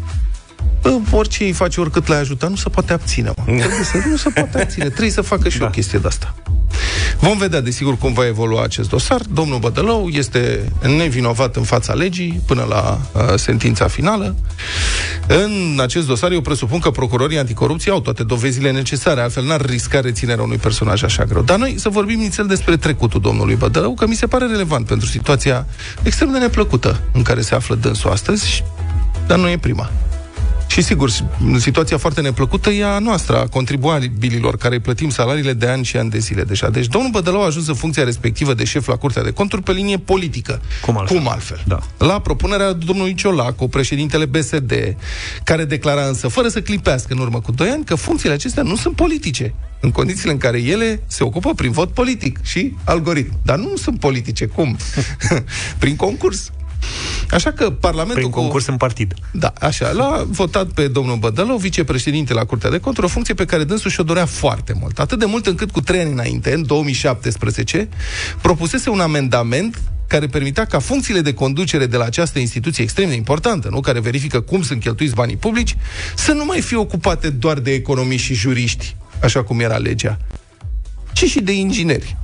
Bă, 0.82 1.00
orice 1.12 1.44
îi 1.44 1.52
face, 1.52 1.82
oricât 1.82 2.08
l-ai 2.08 2.20
ajutat, 2.20 2.50
nu 2.50 2.56
se 2.56 2.70
poate 2.70 2.94
abține, 2.94 3.32
mă. 3.38 3.44
Trebuie 3.44 3.84
să, 3.84 3.98
nu 4.10 4.16
se 4.16 4.30
poate 4.30 4.62
abține. 4.62 4.86
Trebuie 4.86 5.10
să 5.10 5.22
facă 5.22 5.50
și 5.50 5.58
da. 5.58 5.66
o 5.66 5.70
chestie 5.70 6.00
de 6.00 6.08
asta. 6.08 6.36
Vom 7.20 7.38
vedea, 7.38 7.62
desigur, 7.62 7.98
cum 7.98 8.14
va 8.14 8.26
evolua 8.28 8.64
acest 8.64 8.90
dosar. 8.90 9.22
Domnul 9.34 9.60
Bădălău 9.60 10.08
este 10.08 10.72
nevinovat 10.98 11.56
în 11.56 11.64
fața 11.64 11.94
legii 11.94 12.42
până 12.46 12.66
la 12.70 13.02
uh, 13.12 13.22
sentința 13.36 13.88
finală. 13.88 14.36
În 15.28 15.80
acest 15.82 16.08
dosar, 16.08 16.32
eu 16.32 16.42
presupun 16.42 16.80
că 16.80 16.90
procurorii 16.92 17.38
anticorupție 17.38 17.92
au 17.92 18.00
toate 18.02 18.24
dovezile 18.24 18.72
necesare, 18.72 19.22
altfel 19.22 19.46
n-ar 19.46 19.66
risca 19.66 20.00
reținerea 20.00 20.44
unui 20.44 20.58
personaj 20.58 21.04
așa 21.04 21.24
greu. 21.24 21.42
Dar 21.42 21.58
noi 21.58 21.76
să 21.78 21.90
vorbim 21.90 22.20
nițel 22.20 22.46
despre 22.48 22.78
trecutul 22.78 23.22
domnului 23.22 23.56
Bădălău, 23.56 23.94
că 23.94 24.08
mi 24.08 24.16
se 24.16 24.28
pare 24.28 24.46
relevant 24.46 24.86
pentru 24.86 25.08
situația 25.08 25.66
extrem 26.04 26.32
de 26.32 26.38
neplăcută 26.38 27.00
în 27.14 27.22
care 27.22 27.42
se 27.42 27.56
află 27.56 27.76
dânsul 27.76 28.12
astăzi, 28.12 28.50
și- 28.50 28.64
dar 29.28 29.38
nu 29.38 29.50
e 29.50 29.58
prima. 29.58 29.92
Și 30.72 30.82
sigur, 30.82 31.10
situația 31.58 31.98
foarte 31.98 32.22
neplăcută 32.22 32.70
e 32.70 32.86
a 32.86 33.00
noastră, 33.00 33.38
a 33.38 33.48
contribuabililor 33.48 34.58
care 34.58 34.74
îi 34.74 34.82
plătim 34.82 35.10
salariile 35.10 35.54
de 35.54 35.68
ani 35.68 35.84
și 35.84 35.98
ani 35.98 36.10
de 36.10 36.18
zile 36.18 36.44
deja. 36.44 36.70
Deci 36.70 36.88
domnul 36.88 37.12
Bădălău 37.12 37.42
a 37.42 37.46
ajuns 37.46 37.68
în 37.68 37.74
funcția 37.74 38.04
respectivă 38.04 38.54
de 38.54 38.64
șef 38.64 38.88
la 38.88 38.96
Curtea 38.96 39.24
de 39.24 39.32
Conturi 39.32 39.62
pe 39.62 39.72
linie 39.72 39.98
politică. 39.98 40.62
Cum 40.82 40.98
altfel? 40.98 41.18
Cum 41.18 41.28
altfel? 41.28 41.64
Da. 41.68 41.80
La 41.98 42.20
propunerea 42.20 42.72
domnului 42.74 43.14
Ciolacu, 43.14 43.68
președintele 43.68 44.26
BSD, 44.26 44.74
care 45.44 45.66
declara 45.66 46.06
însă, 46.06 46.28
fără 46.28 46.48
să 46.48 46.62
clipească 46.62 47.14
în 47.14 47.20
urmă 47.20 47.40
cu 47.40 47.52
2 47.52 47.70
ani, 47.70 47.84
că 47.84 47.96
funcțiile 47.96 48.34
acestea 48.34 48.64
nu 48.64 48.76
sunt 48.76 48.96
politice, 48.96 49.54
în 49.80 49.92
condițiile 49.92 50.32
în 50.32 50.38
care 50.38 50.62
ele 50.62 51.04
se 51.08 51.24
ocupă 51.24 51.54
prin 51.54 51.72
vot 51.72 51.92
politic 51.92 52.40
și 52.44 52.74
algoritm. 52.84 53.40
Dar 53.44 53.58
nu 53.58 53.76
sunt 53.76 54.00
politice. 54.00 54.46
Cum? 54.46 54.78
prin 55.80 55.96
concurs. 55.96 56.52
Așa 57.32 57.52
că 57.52 57.70
Parlamentul 57.70 58.22
Prin 58.22 58.30
cu... 58.30 58.40
concurs 58.40 58.66
în 58.66 58.78
partid. 58.78 59.14
Da, 59.32 59.54
așa. 59.60 59.92
L-a 59.92 60.26
votat 60.28 60.68
pe 60.68 60.88
domnul 60.88 61.18
Bădălău, 61.18 61.58
vicepreședinte 61.58 62.34
la 62.34 62.46
Curtea 62.46 62.70
de 62.70 62.80
Conturi, 62.80 63.06
o 63.06 63.10
funcție 63.10 63.34
pe 63.34 63.46
care 63.46 63.64
dânsul 63.64 63.92
și-o 63.92 64.04
dorea 64.04 64.26
foarte 64.26 64.74
mult. 64.80 65.00
Atât 65.00 65.20
de 65.20 65.26
mult 65.26 65.46
încât 65.46 65.72
cu 65.72 65.82
trei 65.82 66.00
ani 66.00 66.12
înainte, 66.12 66.54
în 66.54 66.66
2017, 66.66 67.90
propusese 68.42 68.90
un 68.90 69.00
amendament 69.00 69.82
care 70.08 70.28
permitea 70.28 70.66
ca 70.66 70.80
funcțiile 70.80 71.22
de 71.22 71.34
conducere 71.34 71.86
de 71.86 71.98
la 71.98 72.06
această 72.06 72.40
instituție 72.40 72.84
extrem 72.84 73.10
de 73.10 73.16
importantă, 73.16 73.68
nu? 73.72 73.80
care 73.80 74.00
verifică 74.00 74.42
cum 74.42 74.62
sunt 74.62 74.82
cheltuiți 74.82 75.16
banii 75.16 75.38
publici, 75.38 75.78
să 76.16 76.32
nu 76.32 76.46
mai 76.46 76.62
fie 76.62 76.78
ocupate 76.78 77.30
doar 77.30 77.60
de 77.60 77.72
economiști 77.72 78.26
și 78.26 78.34
juriști, 78.34 78.96
așa 79.22 79.44
cum 79.44 79.60
era 79.60 79.78
legea, 79.78 80.18
ci 81.14 81.24
și 81.24 81.40
de 81.40 81.52
ingineri. 81.52 82.16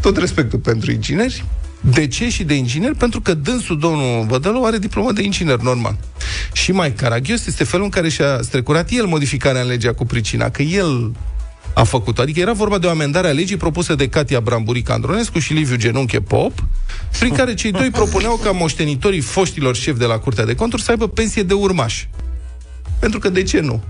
Tot 0.00 0.16
respectul 0.16 0.58
pentru 0.58 0.90
ingineri. 0.90 1.44
De 1.80 2.06
ce 2.06 2.30
și 2.30 2.44
de 2.44 2.54
inginer? 2.54 2.94
Pentru 2.94 3.20
că 3.20 3.34
dânsul, 3.34 3.78
domnul 3.78 4.24
Bădălău, 4.24 4.64
are 4.64 4.78
diplomă 4.78 5.12
de 5.12 5.22
inginer 5.22 5.58
normal. 5.58 5.96
Și 6.52 6.72
mai 6.72 6.92
caragios 6.92 7.46
este 7.46 7.64
felul 7.64 7.84
în 7.84 7.90
care 7.90 8.08
și-a 8.08 8.38
strecurat 8.42 8.90
el 8.90 9.06
modificarea 9.06 9.60
în 9.60 9.66
legea 9.66 9.92
cu 9.92 10.04
pricina, 10.04 10.50
că 10.50 10.62
el 10.62 11.12
a 11.74 11.84
făcut-o. 11.84 12.22
Adică 12.22 12.40
era 12.40 12.52
vorba 12.52 12.78
de 12.78 12.86
o 12.86 12.90
amendare 12.90 13.28
a 13.28 13.32
legii 13.32 13.56
propusă 13.56 13.94
de 13.94 14.08
Katia 14.08 14.40
Bramburic 14.40 14.90
Andronescu 14.90 15.38
și 15.38 15.52
Liviu 15.52 15.76
Genunche 15.76 16.20
Pop, 16.20 16.64
prin 17.18 17.34
care 17.34 17.54
cei 17.54 17.70
doi 17.70 17.90
propuneau 17.90 18.36
ca 18.36 18.50
moștenitorii 18.50 19.20
foștilor 19.20 19.76
șefi 19.76 19.98
de 19.98 20.04
la 20.04 20.18
Curtea 20.18 20.44
de 20.44 20.54
Conturi 20.54 20.82
să 20.82 20.90
aibă 20.90 21.08
pensie 21.08 21.42
de 21.42 21.54
urmași. 21.54 22.08
Pentru 22.98 23.18
că 23.18 23.28
de 23.28 23.42
ce 23.42 23.60
nu? 23.60 23.82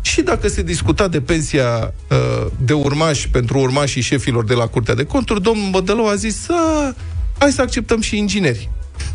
Și 0.00 0.22
dacă 0.22 0.48
se 0.48 0.62
discuta 0.62 1.08
de 1.08 1.20
pensia 1.20 1.94
uh, 2.10 2.46
de 2.64 2.72
urmași 2.72 3.28
pentru 3.28 3.58
urmașii 3.58 4.02
șefilor 4.02 4.44
de 4.44 4.54
la 4.54 4.66
Curtea 4.66 4.94
de 4.94 5.04
Conturi, 5.04 5.42
domnul 5.42 5.70
Bădălău 5.70 6.08
a 6.08 6.14
zis, 6.14 6.48
"A, 6.48 6.94
hai 7.38 7.50
să 7.50 7.62
acceptăm 7.62 8.00
și 8.00 8.16
ingineri. 8.16 8.70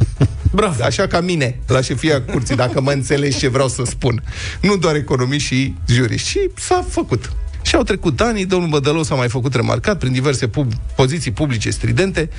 Bravo. 0.52 0.84
Așa 0.84 1.08
ca 1.08 1.20
mine, 1.22 1.60
la 1.68 1.82
șefia 1.82 2.22
curții, 2.22 2.56
dacă 2.56 2.82
mă 2.82 2.92
înțelegi 2.92 3.38
ce 3.38 3.48
vreau 3.48 3.68
să 3.68 3.84
spun. 3.86 4.24
Nu 4.62 4.78
doar 4.78 4.96
economiști 4.96 5.48
și 5.54 5.74
juriști. 5.88 6.30
Și 6.30 6.40
s-a 6.56 6.86
făcut. 6.90 7.32
Și 7.62 7.76
au 7.76 7.84
trecut 7.84 8.22
ani, 8.22 8.46
domnul 8.46 8.70
Bădălău 8.70 9.04
s-a 9.04 9.16
mai 9.16 9.30
făcut 9.30 9.54
remarcat 9.56 9.98
prin 9.98 10.12
diverse 10.12 10.48
pub- 10.48 10.74
poziții 10.96 11.32
publice 11.32 11.70
stridente. 11.70 12.30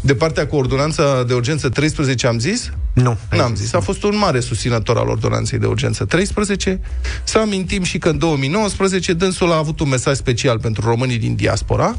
De 0.00 0.14
partea 0.14 0.46
cu 0.46 0.56
ordonanța 0.56 1.24
de 1.24 1.34
urgență 1.34 1.68
13 1.68 2.26
am 2.26 2.38
zis? 2.38 2.70
Nu. 2.92 3.18
N-am 3.30 3.54
zis. 3.54 3.72
A 3.72 3.80
fost 3.80 4.02
un 4.02 4.16
mare 4.16 4.40
susținător 4.40 4.96
al 4.96 5.08
ordonanței 5.08 5.58
de 5.58 5.66
urgență 5.66 6.04
13. 6.04 6.80
Să 7.24 7.38
amintim 7.38 7.82
și 7.82 7.98
că 7.98 8.08
în 8.08 8.18
2019 8.18 9.12
dânsul 9.12 9.52
a 9.52 9.56
avut 9.56 9.80
un 9.80 9.88
mesaj 9.88 10.16
special 10.16 10.58
pentru 10.58 10.88
românii 10.88 11.18
din 11.18 11.34
diaspora, 11.34 11.96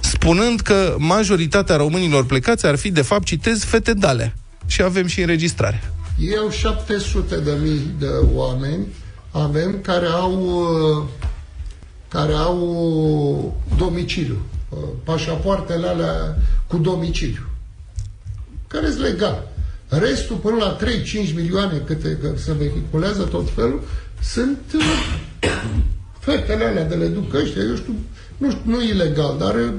spunând 0.00 0.60
că 0.60 0.94
majoritatea 0.98 1.76
românilor 1.76 2.26
plecați 2.26 2.66
ar 2.66 2.76
fi, 2.76 2.90
de 2.90 3.02
fapt, 3.02 3.24
citez, 3.24 3.64
fete 3.64 3.92
dale. 3.92 4.34
Și 4.66 4.82
avem 4.82 5.06
și 5.06 5.20
înregistrare. 5.20 5.92
Eu 6.18 6.50
700 6.50 7.36
de 7.36 7.52
mii 7.62 7.94
de 7.98 8.08
oameni 8.34 8.86
avem 9.30 9.80
care 9.82 10.06
au 10.06 10.42
uh, 10.42 11.04
care 12.08 12.32
au 12.32 13.56
domiciliu. 13.76 14.38
uh, 14.68 14.78
Pașapoartele 15.04 15.86
alea 15.86 16.36
cu 16.66 16.76
domiciliu. 16.76 17.42
Care 18.66 18.86
sunt 18.90 19.00
legal. 19.00 19.48
Restul, 19.88 20.36
până 20.36 20.56
la 20.56 20.76
3-5 21.30 21.34
milioane 21.34 21.82
câte 21.86 22.18
că 22.22 22.32
se 22.36 22.52
vehiculează 22.52 23.22
tot 23.22 23.48
felul, 23.54 23.82
sunt 24.22 24.58
uh, 24.74 24.82
fetele 26.18 26.64
alea 26.64 26.84
de 26.84 26.94
le 26.94 27.06
duc 27.06 27.34
ăștia, 27.34 27.62
eu 27.62 27.76
știu, 27.76 27.94
nu, 28.38 28.50
știu, 28.50 28.62
nu 28.64 28.82
ilegal, 28.82 29.36
dar 29.38 29.54
uh, 29.54 29.72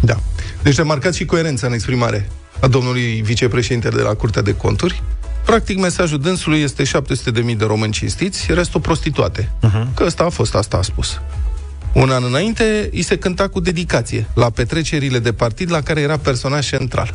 Da. 0.00 0.16
Deci 0.62 0.76
remarcați 0.76 1.16
și 1.16 1.24
coerența 1.24 1.66
în 1.66 1.72
exprimare 1.72 2.30
a 2.60 2.66
domnului 2.66 3.20
vicepreședinte 3.24 3.88
de 3.88 4.02
la 4.02 4.14
Curtea 4.14 4.42
de 4.42 4.54
Conturi. 4.54 5.02
Practic, 5.44 5.78
mesajul 5.78 6.20
dânsului 6.20 6.60
este 6.60 6.82
700.000 6.82 7.56
de 7.56 7.64
români 7.64 7.92
cinstiți, 7.92 8.52
restul 8.52 8.80
prostituate. 8.80 9.52
Uh-huh. 9.62 9.94
Că 9.94 10.04
ăsta 10.04 10.24
a 10.24 10.28
fost, 10.28 10.54
asta 10.54 10.76
a 10.76 10.82
spus. 10.82 11.20
Un 11.92 12.10
an 12.10 12.24
înainte, 12.24 12.88
îi 12.92 13.02
se 13.02 13.18
cânta 13.18 13.48
cu 13.48 13.60
dedicație 13.60 14.26
la 14.34 14.50
petrecerile 14.50 15.18
de 15.18 15.32
partid 15.32 15.70
la 15.70 15.80
care 15.80 16.00
era 16.00 16.16
personaj 16.16 16.68
central. 16.68 17.14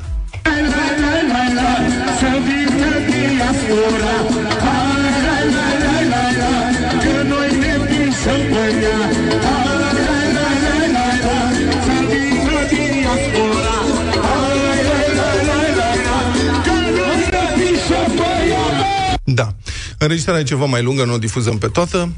Înregistrarea 20.04 20.42
e 20.42 20.44
ceva 20.44 20.66
mai 20.66 20.84
lungă, 20.84 21.06
nu 21.06 21.14
o 21.14 21.18
difuzăm 21.18 21.58
pe 21.58 21.68
toată 21.68 22.12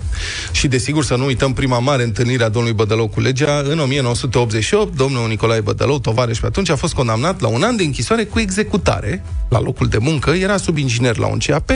și 0.51 0.67
desigur 0.67 1.03
să 1.03 1.15
nu 1.15 1.25
uităm 1.25 1.53
prima 1.53 1.79
mare 1.79 2.03
întâlnire 2.03 2.43
a 2.43 2.49
domnului 2.49 2.77
Bădălău 2.77 3.07
cu 3.07 3.19
legea 3.19 3.61
în 3.69 3.79
1988. 3.79 4.95
Domnul 4.95 5.27
Nicolae 5.27 5.61
Bădălău, 5.61 5.99
tovarăș 5.99 6.39
pe 6.39 6.45
atunci, 6.45 6.69
a 6.69 6.75
fost 6.75 6.93
condamnat 6.93 7.41
la 7.41 7.47
un 7.47 7.63
an 7.63 7.75
de 7.75 7.83
închisoare 7.83 8.23
cu 8.23 8.39
executare 8.39 9.23
la 9.49 9.59
locul 9.59 9.87
de 9.87 9.97
muncă. 9.97 10.31
Era 10.31 10.57
sub 10.57 10.77
inginer 10.77 11.17
la 11.17 11.27
un 11.27 11.37
CAP, 11.37 11.67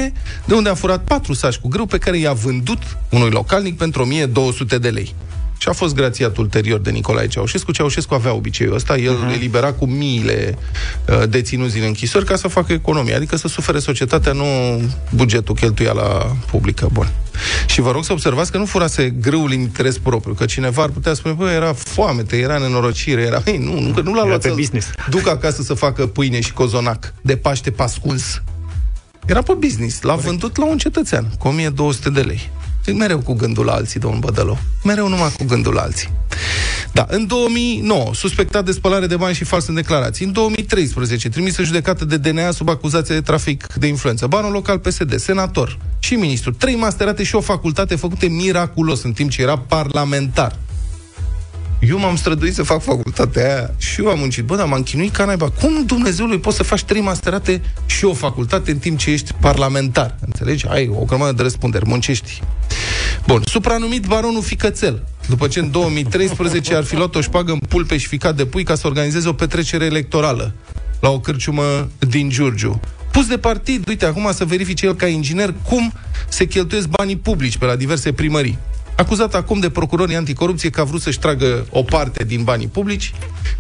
de 0.46 0.54
unde 0.54 0.70
a 0.70 0.74
furat 0.74 1.04
patru 1.04 1.34
saci 1.34 1.58
cu 1.58 1.68
grâu 1.68 1.86
pe 1.86 1.98
care 1.98 2.18
i-a 2.18 2.34
vândut 2.34 2.98
unui 3.10 3.30
localnic 3.30 3.78
pentru 3.78 4.02
1200 4.02 4.78
de 4.78 4.90
lei. 4.90 5.16
Și 5.58 5.68
a 5.68 5.72
fost 5.72 5.96
grațiat 5.96 6.38
ulterior 6.38 6.80
de 6.80 6.90
Nicolae 6.90 7.28
Ceaușescu. 7.28 7.72
Ceaușescu 7.72 8.14
avea 8.14 8.34
obiceiul 8.34 8.74
ăsta, 8.74 8.98
el 8.98 9.16
uh-huh. 9.16 9.36
elibera 9.36 9.74
cu 9.74 9.86
miile 9.86 10.58
uh, 11.10 11.30
deținuți 11.30 11.74
din 11.74 11.84
închisori 11.84 12.26
ca 12.26 12.36
să 12.36 12.48
facă 12.48 12.74
economie, 12.74 13.16
adică 13.16 13.36
să 13.36 13.48
sufere 13.48 13.80
societatea, 13.80 14.32
nu 14.32 14.46
bugetul 15.10 15.56
cheltuiala 15.56 16.36
publică. 16.52 16.90
Bun. 16.92 17.12
Și 17.66 17.82
vă 17.82 17.92
rog 17.92 18.04
să 18.04 18.12
observați 18.12 18.52
că 18.52 18.58
nu 18.58 18.66
furase 18.66 19.10
grâul 19.10 19.52
în 19.52 19.60
interes 19.60 19.98
propriu, 19.98 20.34
că 20.34 20.46
cineva 20.46 20.84
ar 20.84 20.90
putea 20.90 21.14
spune, 21.14 21.34
bă, 21.34 21.50
era 21.50 21.74
foamete, 21.74 22.38
era 22.38 22.58
nenorocire, 22.58 23.22
era... 23.22 23.42
Ei, 23.46 23.58
nu, 23.58 23.80
nu, 23.80 23.94
că 23.94 24.02
nu 24.02 24.14
l-a 24.14 24.20
Era 24.20 24.28
luat 24.28 24.42
pe 24.42 24.48
să 24.48 24.54
business. 24.54 24.88
duc 25.10 25.28
acasă 25.28 25.62
să 25.62 25.74
facă 25.74 26.08
pâine 26.08 26.40
și 26.40 26.54
cozonac 26.54 27.14
de 27.22 27.38
Paște 27.38 27.72
pascuns. 27.72 28.42
Era 29.26 29.42
pe 29.42 29.54
business, 29.54 30.02
l-a 30.02 30.16
vândut 30.16 30.58
la 30.58 30.66
un 30.66 30.78
cetățean, 30.78 31.32
cu 31.40 31.48
1200 31.48 32.10
de 32.10 32.22
lei. 32.22 32.50
Zic, 32.88 32.96
mereu 32.96 33.20
cu 33.20 33.34
gândul 33.34 33.66
la 33.66 33.72
alții, 33.72 34.00
domnul 34.00 34.20
Bădălău. 34.20 34.58
Mereu 34.84 35.08
numai 35.08 35.32
cu 35.38 35.44
gândul 35.44 35.74
la 35.74 35.82
alții. 35.82 36.10
Da, 36.92 37.06
în 37.10 37.28
2009, 37.28 38.14
suspectat 38.14 38.66
de 38.66 38.72
spălare 38.72 39.08
de 39.08 39.16
bani 39.16 39.36
și 39.36 39.44
fals 39.44 39.68
în 39.68 39.74
declarații. 39.74 40.26
În 40.26 40.32
2013, 40.32 41.30
trimis 41.30 41.58
în 41.58 41.66
judecată 41.66 42.06
de 42.06 42.18
DNA 42.18 42.52
sub 42.52 42.70
acuzație 42.70 43.16
de 43.16 43.22
trafic 43.22 43.74
de 43.74 43.88
influență. 43.88 44.28
Banul 44.28 44.52
local 44.52 44.80
PSD, 44.80 45.16
senator 45.20 45.78
și 46.00 46.16
ministru. 46.16 46.52
Trei 46.52 46.76
masterate 46.76 47.24
și 47.24 47.36
o 47.36 47.42
facultate 47.42 47.96
făcute 47.96 48.28
miraculos 48.28 49.04
în 49.04 49.12
timp 49.12 49.30
ce 49.30 49.42
era 49.42 49.58
parlamentar. 49.58 50.56
Eu 51.80 52.00
m-am 52.00 52.16
străduit 52.16 52.54
să 52.54 52.64
fac 52.64 52.82
facultatea 52.82 53.44
aia 53.44 53.74
și 53.78 54.02
eu 54.02 54.08
am 54.08 54.20
muncit. 54.20 54.44
Bă, 54.44 54.56
dar 54.56 54.68
m-am 54.68 54.84
chinuit 54.84 55.16
ca 55.16 55.26
naiba. 55.26 55.50
Cum 55.50 55.86
Dumnezeului 55.86 56.40
poți 56.40 56.56
să 56.56 56.64
faci 56.64 56.84
trei 56.84 57.02
masterate 57.02 57.62
și 57.86 58.06
o 58.06 58.14
facultate 58.14 58.72
în 58.72 58.78
timp 58.78 58.98
ce 58.98 59.12
ești 59.12 59.34
parlamentar? 59.40 60.16
Înțelegi? 60.26 60.68
Ai 60.68 60.92
o 61.00 61.04
grămadă 61.04 61.32
de 61.32 61.42
răspunderi, 61.42 61.88
muncești. 61.88 62.42
Bun, 63.28 63.42
supranumit 63.46 64.06
baronul 64.06 64.42
Ficățel. 64.42 65.04
După 65.28 65.48
ce 65.48 65.60
în 65.60 65.72
2013 65.72 66.76
ar 66.76 66.84
fi 66.84 66.96
luat 66.96 67.16
o 67.16 67.22
șpagă 67.22 67.52
în 67.52 67.60
pulpe 67.60 67.98
și 67.98 68.08
ficat 68.08 68.36
de 68.36 68.46
pui 68.46 68.64
ca 68.64 68.76
să 68.76 68.88
organizeze 68.88 69.28
o 69.28 69.34
petrecere 69.34 69.86
electorală 69.86 70.54
la 71.00 71.10
o 71.10 71.20
cârciumă 71.20 71.90
din 72.00 72.30
Giurgiu. 72.30 72.80
Pus 73.12 73.28
de 73.28 73.38
partid, 73.38 73.88
uite, 73.88 74.06
acum 74.06 74.30
să 74.34 74.46
verifice 74.46 74.86
el 74.86 74.96
ca 74.96 75.08
inginer 75.08 75.54
cum 75.64 75.94
se 76.30 76.46
cheltuiesc 76.46 76.88
banii 76.88 77.18
publici 77.18 77.58
pe 77.58 77.66
la 77.66 77.76
diverse 77.76 78.12
primării. 78.12 78.58
Acuzat 78.98 79.36
acum 79.36 79.60
de 79.60 79.70
procurorii 79.70 80.16
anticorupție 80.16 80.70
că 80.70 80.82
a 80.82 80.84
vrut 80.84 81.02
să-și 81.02 81.20
tragă 81.20 81.66
o 81.70 81.84
parte 81.84 82.24
din 82.24 82.44
banii 82.44 82.68
publici, 82.68 83.14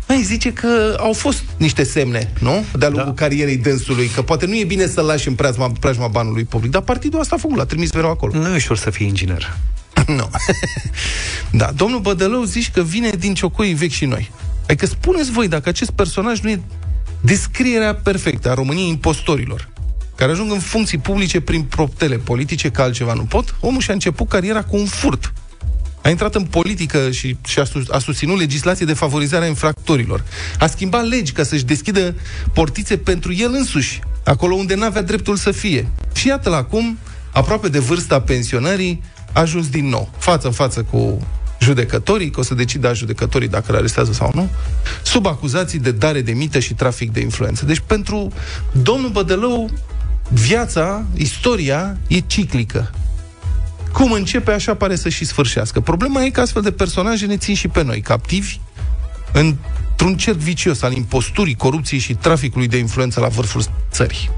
mai 0.08 0.22
zice 0.22 0.54
că 0.54 0.98
au 1.00 1.14
fost 1.14 1.44
niște 1.58 1.84
semne, 1.84 2.34
nu? 2.40 2.66
De-a 2.78 2.90
lungul 2.90 3.14
da. 3.16 3.22
carierei 3.22 3.58
dânsului, 3.58 4.08
că 4.08 4.22
poate 4.22 4.46
nu 4.46 4.56
e 4.56 4.64
bine 4.64 4.88
să-l 4.88 5.06
lași 5.06 5.28
în 5.28 5.34
preajma, 5.34 5.72
preajma 5.80 6.08
banului 6.08 6.44
public, 6.44 6.72
dar 6.72 6.82
partidul 6.82 7.20
asta 7.20 7.36
a 7.36 7.38
făcut, 7.38 7.58
l-a 7.58 7.66
trimis 7.66 7.92
mereu 7.92 8.10
acolo. 8.10 8.34
Nu 8.34 8.48
e 8.48 8.56
ușor 8.56 8.78
să 8.78 8.90
fii 8.90 9.08
inginer. 9.08 9.58
nu. 10.18 10.30
da, 11.62 11.72
domnul 11.76 12.00
Bădălău 12.00 12.44
zici 12.44 12.72
că 12.72 12.82
vine 12.82 13.10
din 13.10 13.34
ciocoi 13.34 13.74
vechi 13.74 13.92
și 13.92 14.06
noi. 14.06 14.32
Adică 14.64 14.86
spuneți 14.86 15.32
voi 15.32 15.48
dacă 15.48 15.70
acest 15.70 15.92
personaj 15.92 16.40
nu 16.40 16.50
e 16.50 16.62
descrierea 17.22 17.96
perfectă 17.96 18.50
a 18.50 18.54
României 18.54 18.90
impostorilor 18.90 19.70
care 20.18 20.32
ajung 20.32 20.52
în 20.52 20.60
funcții 20.60 20.98
publice 20.98 21.40
prin 21.40 21.64
proptele 21.64 22.18
politice, 22.18 22.70
că 22.70 22.82
altceva 22.82 23.14
nu 23.14 23.24
pot, 23.24 23.56
omul 23.60 23.82
și-a 23.82 23.94
început 23.94 24.28
cariera 24.28 24.64
cu 24.64 24.78
un 24.78 24.86
furt. 24.86 25.34
A 26.02 26.10
intrat 26.10 26.36
în 26.36 26.44
politică 26.44 27.12
și, 27.12 27.38
și 27.48 27.60
a, 27.60 27.64
sus, 27.64 27.90
a 27.90 28.00
susținut 28.00 28.38
legislație 28.38 28.86
de 28.86 28.94
favorizare 28.94 29.46
a 29.46 29.48
infractorilor. 29.48 30.24
A 30.60 30.68
schimbat 30.68 31.08
legi 31.08 31.32
ca 31.32 31.44
să-și 31.44 31.66
deschidă 31.66 32.16
portițe 32.54 32.98
pentru 32.98 33.34
el 33.34 33.54
însuși, 33.54 34.00
acolo 34.24 34.56
unde 34.56 34.76
n-avea 34.76 35.02
dreptul 35.02 35.36
să 35.36 35.52
fie. 35.52 35.88
Și 36.14 36.28
iată-l 36.28 36.54
acum, 36.54 36.98
aproape 37.32 37.68
de 37.68 37.80
vârsta 37.80 38.22
pensionării, 38.22 39.04
a 39.34 39.40
ajuns 39.40 39.70
din 39.70 39.90
nou, 39.90 40.10
față 40.18 40.48
în 40.48 40.54
față 40.54 40.84
cu 40.84 41.28
judecătorii, 41.60 42.30
că 42.30 42.40
o 42.40 42.44
să 42.44 42.54
decidă 42.54 42.94
judecătorii 42.94 43.48
dacă 43.48 43.72
îl 43.72 43.78
arestează 43.78 44.12
sau 44.12 44.32
nu, 44.34 44.50
sub 45.04 45.26
acuzații 45.26 45.80
de 45.80 45.92
dare 45.92 46.22
de 46.22 46.32
mită 46.32 46.60
și 46.60 46.74
trafic 46.74 47.12
de 47.12 47.20
influență. 47.20 47.66
Deci 47.66 47.82
pentru 47.86 48.32
domnul 48.72 49.10
Bădălău, 49.10 49.70
viața, 50.30 51.04
istoria 51.16 51.98
e 52.08 52.20
ciclică. 52.20 52.92
Cum 53.94 54.12
începe, 54.12 54.52
așa 54.52 54.76
pare 54.76 54.96
să 54.96 55.10
și 55.10 55.26
sfârșească. 55.26 55.80
Problema 55.80 56.24
e 56.24 56.30
că 56.30 56.42
astfel 56.42 56.62
de 56.62 56.72
personaje 56.72 57.26
ne 57.26 57.38
țin 57.38 57.56
și 57.56 57.68
pe 57.68 57.84
noi 57.84 58.02
captivi 58.02 58.60
într-un 59.34 60.18
cerc 60.18 60.38
vicios 60.38 60.82
al 60.82 60.94
imposturii, 60.94 61.56
corupției 61.56 62.00
și 62.00 62.14
traficului 62.14 62.68
de 62.68 62.78
influență 62.78 63.20
la 63.20 63.28
vârful 63.28 63.64
țării. 63.92 64.30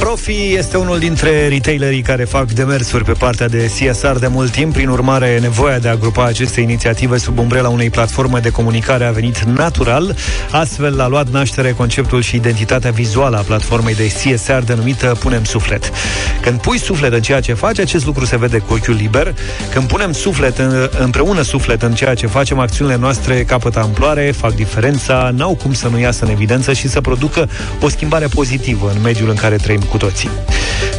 Profi 0.00 0.54
este 0.54 0.76
unul 0.76 0.98
dintre 0.98 1.48
retailerii 1.48 2.02
care 2.02 2.24
fac 2.24 2.50
demersuri 2.50 3.04
pe 3.04 3.12
partea 3.12 3.48
de 3.48 3.70
CSR 3.78 4.16
de 4.16 4.26
mult 4.26 4.50
timp. 4.50 4.72
Prin 4.72 4.88
urmare, 4.88 5.38
nevoia 5.38 5.78
de 5.78 5.88
a 5.88 5.96
grupa 5.96 6.24
aceste 6.24 6.60
inițiative 6.60 7.18
sub 7.18 7.38
umbrela 7.38 7.68
unei 7.68 7.90
platforme 7.90 8.38
de 8.38 8.50
comunicare 8.50 9.04
a 9.04 9.10
venit 9.10 9.42
natural. 9.42 10.16
Astfel 10.50 11.00
a 11.00 11.06
luat 11.06 11.28
naștere 11.28 11.72
conceptul 11.72 12.22
și 12.22 12.36
identitatea 12.36 12.90
vizuală 12.90 13.36
a 13.36 13.40
platformei 13.40 13.94
de 13.94 14.06
CSR 14.06 14.58
denumită 14.58 15.16
Punem 15.18 15.44
Suflet. 15.44 15.92
Când 16.40 16.60
pui 16.60 16.78
suflet 16.78 17.12
în 17.12 17.22
ceea 17.22 17.40
ce 17.40 17.54
faci, 17.54 17.78
acest 17.78 18.06
lucru 18.06 18.24
se 18.24 18.36
vede 18.36 18.58
cu 18.58 18.72
ochiul 18.72 18.94
liber. 18.94 19.34
Când 19.72 19.88
punem 19.88 20.12
suflet 20.12 20.58
în, 20.58 20.88
împreună 20.98 21.42
suflet 21.42 21.82
în 21.82 21.92
ceea 21.92 22.14
ce 22.14 22.26
facem, 22.26 22.58
acțiunile 22.58 22.96
noastre 22.96 23.44
capătă 23.44 23.80
amploare, 23.80 24.32
fac 24.36 24.54
diferența, 24.54 25.30
n-au 25.34 25.54
cum 25.54 25.72
să 25.72 25.88
nu 25.88 25.98
iasă 25.98 26.24
în 26.24 26.30
evidență 26.30 26.72
și 26.72 26.88
să 26.88 27.00
producă 27.00 27.48
o 27.80 27.88
schimbare 27.88 28.26
pozitivă 28.26 28.92
în 28.94 29.02
mediul 29.02 29.28
în 29.28 29.36
care 29.36 29.56
trăim 29.56 29.80
cu 29.90 29.96
toții. 29.96 30.30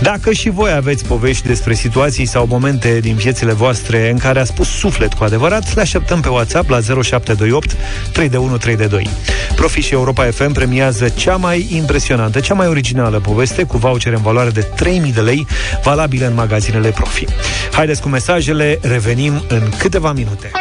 Dacă 0.01 0.32
și 0.32 0.49
voi 0.49 0.71
aveți 0.71 1.06
povești 1.06 1.47
despre 1.47 1.73
situații 1.73 2.25
sau 2.25 2.45
momente 2.47 2.99
din 2.99 3.15
viețile 3.15 3.54
voastre 3.54 4.10
în 4.10 4.17
care 4.17 4.39
a 4.39 4.43
spus 4.43 4.67
suflet 4.67 5.13
cu 5.13 5.23
adevărat, 5.23 5.75
le 5.75 5.82
așteptăm 5.82 6.21
pe 6.21 6.30
WhatsApp 6.30 6.69
la 6.69 6.80
0728 6.80 7.75
32132. 8.13 9.10
Profi 9.56 9.82
și 9.82 9.93
Europa 9.93 10.23
FM 10.23 10.51
premiază 10.51 11.10
cea 11.10 11.36
mai 11.36 11.67
impresionantă, 11.71 12.39
cea 12.39 12.54
mai 12.54 12.67
originală 12.67 13.19
poveste 13.19 13.63
cu 13.63 13.77
voucher 13.77 14.13
în 14.13 14.21
valoare 14.21 14.49
de 14.49 14.62
3000 14.62 15.13
de 15.13 15.21
lei, 15.21 15.47
valabile 15.84 16.25
în 16.25 16.34
magazinele 16.34 16.89
Profi. 16.89 17.25
Haideți 17.71 18.01
cu 18.01 18.10
mesajele, 18.10 18.80
revenim 18.82 19.43
în 19.47 19.69
câteva 19.77 20.12
minute. 20.12 20.51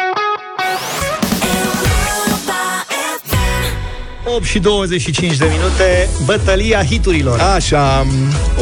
8 4.35 4.45
și 4.45 4.59
25 4.59 5.37
de 5.37 5.45
minute, 5.51 6.09
bătălia 6.25 6.83
hiturilor. 6.85 7.39
Așa, 7.39 8.05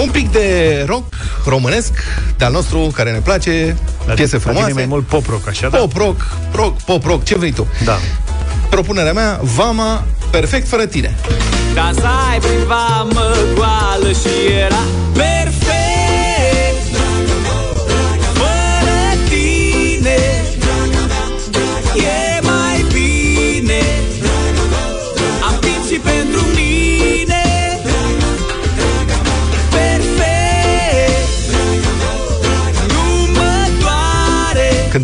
un 0.02 0.10
pic 0.10 0.32
de 0.32 0.84
rock 0.88 1.04
românesc, 1.46 1.92
de-al 2.38 2.52
nostru, 2.52 2.92
care 2.96 3.12
ne 3.12 3.18
place, 3.18 3.76
La 4.06 4.14
piese 4.14 4.36
la 4.36 4.40
tine 4.42 4.54
frumoase. 4.54 4.74
mai 4.74 4.86
mult 4.86 5.06
pop 5.06 5.26
rock, 5.30 5.48
așa, 5.48 5.68
da? 5.70 5.78
Pop 5.78 5.96
rock, 5.98 6.28
rock, 6.52 6.82
pop 6.82 7.06
rock, 7.06 7.24
ce 7.24 7.38
vrei 7.38 7.52
tu. 7.52 7.68
Da. 7.84 7.98
Propunerea 8.70 9.14
mea, 9.14 9.40
Vama, 9.42 10.04
perfect 10.32 10.68
fără 10.68 10.86
tine. 10.86 11.16
Dansai 11.74 12.38
prin 12.42 12.64
vamă 12.68 13.36
goală 13.56 14.08
și 14.12 14.54
era 14.66 14.82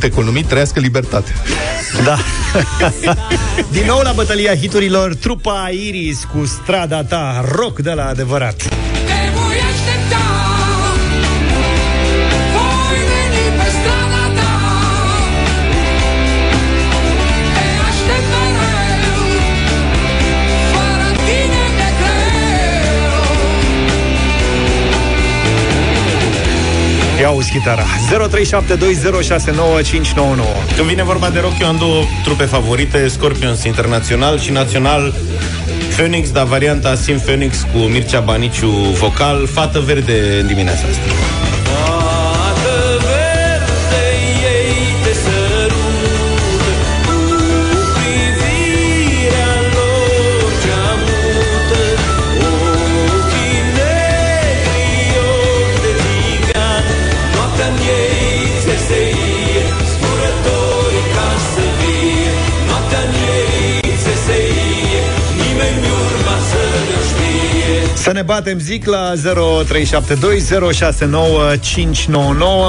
cântecul 0.05 0.33
numit 0.33 0.47
Trăiască 0.47 0.79
libertate. 0.79 1.33
Da. 2.03 2.17
Din 3.75 3.85
nou 3.85 3.99
la 4.01 4.11
bătălia 4.11 4.55
hiturilor, 4.55 5.15
trupa 5.15 5.69
Iris 5.71 6.23
cu 6.33 6.45
strada 6.45 7.03
ta, 7.03 7.45
rock 7.51 7.79
de 7.79 7.91
la 7.91 8.07
adevărat. 8.07 8.67
Ia 27.25 27.31
auzi 27.31 27.51
chitara. 27.51 27.83
0372069599 27.83 27.87
Când 30.75 30.87
vine 30.87 31.03
vorba 31.03 31.29
de 31.29 31.39
rock, 31.39 31.53
eu 31.61 31.67
am 31.67 31.75
două 31.77 32.03
trupe 32.23 32.43
favorite, 32.43 33.07
Scorpions 33.07 33.63
Internațional 33.63 34.39
și 34.39 34.51
Național. 34.51 35.13
Phoenix, 35.95 36.31
dar 36.31 36.45
varianta 36.45 36.95
Sim 36.95 37.19
Phoenix 37.19 37.65
cu 37.73 37.77
Mircea 37.77 38.19
Baniciu 38.19 38.69
vocal, 38.99 39.47
Fată 39.47 39.79
Verde 39.79 40.39
în 40.41 40.47
dimineața 40.47 40.83
asta. 40.89 41.44
Să 68.05 68.11
ne 68.11 68.21
batem, 68.21 68.59
zic, 68.59 68.85
la 68.85 69.13
0372069599 69.13 69.17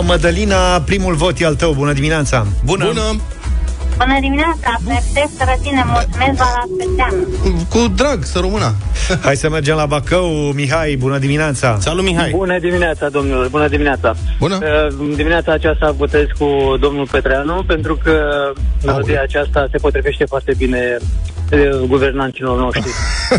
Mădălina, 0.06 0.80
primul 0.80 1.14
vot 1.14 1.40
e 1.40 1.44
al 1.44 1.54
tău, 1.54 1.72
bună 1.72 1.92
dimineața 1.92 2.46
Bună! 2.64 2.84
Bună! 2.84 3.02
Bună 3.96 4.20
dimineața, 4.20 4.80
perfect, 4.86 5.50
rătine, 5.50 5.84
mulțumesc, 5.86 6.38
la 6.38 6.62
Spețeanu. 6.74 7.26
Cu 7.68 7.92
drag, 7.96 8.24
să 8.24 8.38
rămână. 8.38 8.74
Hai 9.22 9.36
să 9.36 9.48
mergem 9.48 9.76
la 9.76 9.86
Bacău, 9.86 10.26
Mihai, 10.54 10.96
bună 10.98 11.18
dimineața 11.18 11.76
Salut, 11.80 12.04
Mihai! 12.04 12.30
Bună 12.30 12.58
dimineața, 12.58 13.08
domnilor, 13.08 13.48
bună 13.48 13.68
dimineața. 13.68 14.14
Bună. 14.38 14.58
Uh, 14.62 15.14
dimineața 15.16 15.52
aceasta 15.52 15.90
votez 15.90 16.26
cu 16.38 16.76
domnul 16.80 17.08
Petreanu 17.10 17.64
pentru 17.66 17.96
că 17.96 18.20
melodia 18.84 19.22
aceasta 19.22 19.68
se 19.70 19.78
potrivește 19.78 20.24
foarte 20.24 20.54
bine 20.56 20.96
uh, 21.00 21.35
guvernanților 21.86 22.58
noștri. 22.58 22.90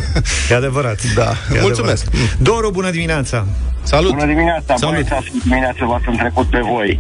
E 0.50 0.56
adevărat 0.56 1.00
Da, 1.15 1.32
e 1.56 1.62
mulțumesc. 1.62 2.06
adevărat. 2.08 2.38
Doru, 2.39 2.70
bună 2.72 2.89
dimineața 2.89 3.46
Salut! 3.84 4.10
Bună 4.12 4.26
dimineața, 4.26 4.76
Salut. 4.76 4.96
băieți, 4.96 5.32
dimineața 5.43 5.86
v-ați 5.86 6.17
trecut 6.17 6.46
pe 6.46 6.60
voi. 6.60 7.00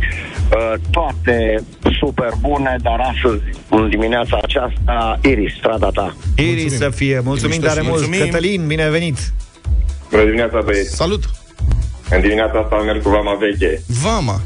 Uh, 0.51 0.73
toate 0.91 1.63
super 1.99 2.29
bune, 2.39 2.75
dar 2.81 2.99
astăzi, 3.13 3.41
în 3.69 3.89
dimineața 3.89 4.37
aceasta, 4.43 5.19
Iris, 5.23 5.53
strada 5.55 5.89
ta. 5.93 6.15
Iris 6.35 6.49
Mulțumim. 6.61 6.77
să 6.77 6.89
fie, 6.89 7.19
mulțumim 7.23 7.55
Iris, 7.57 7.67
tare 7.67 7.81
mult 7.81 7.93
mulțumim. 7.93 8.19
Cătălin, 8.19 8.67
bine 8.67 8.83
ai 8.83 8.89
venit 8.89 9.17
Bună 10.11 10.23
dimineața, 10.23 10.59
băieți. 10.65 10.95
Salut! 10.95 11.23
În 12.09 12.21
dimineața 12.21 12.59
asta 12.59 12.75
merg 12.85 13.01
cu 13.01 13.09
vama 13.09 13.33
veche. 13.39 13.81
Vama! 14.03 14.41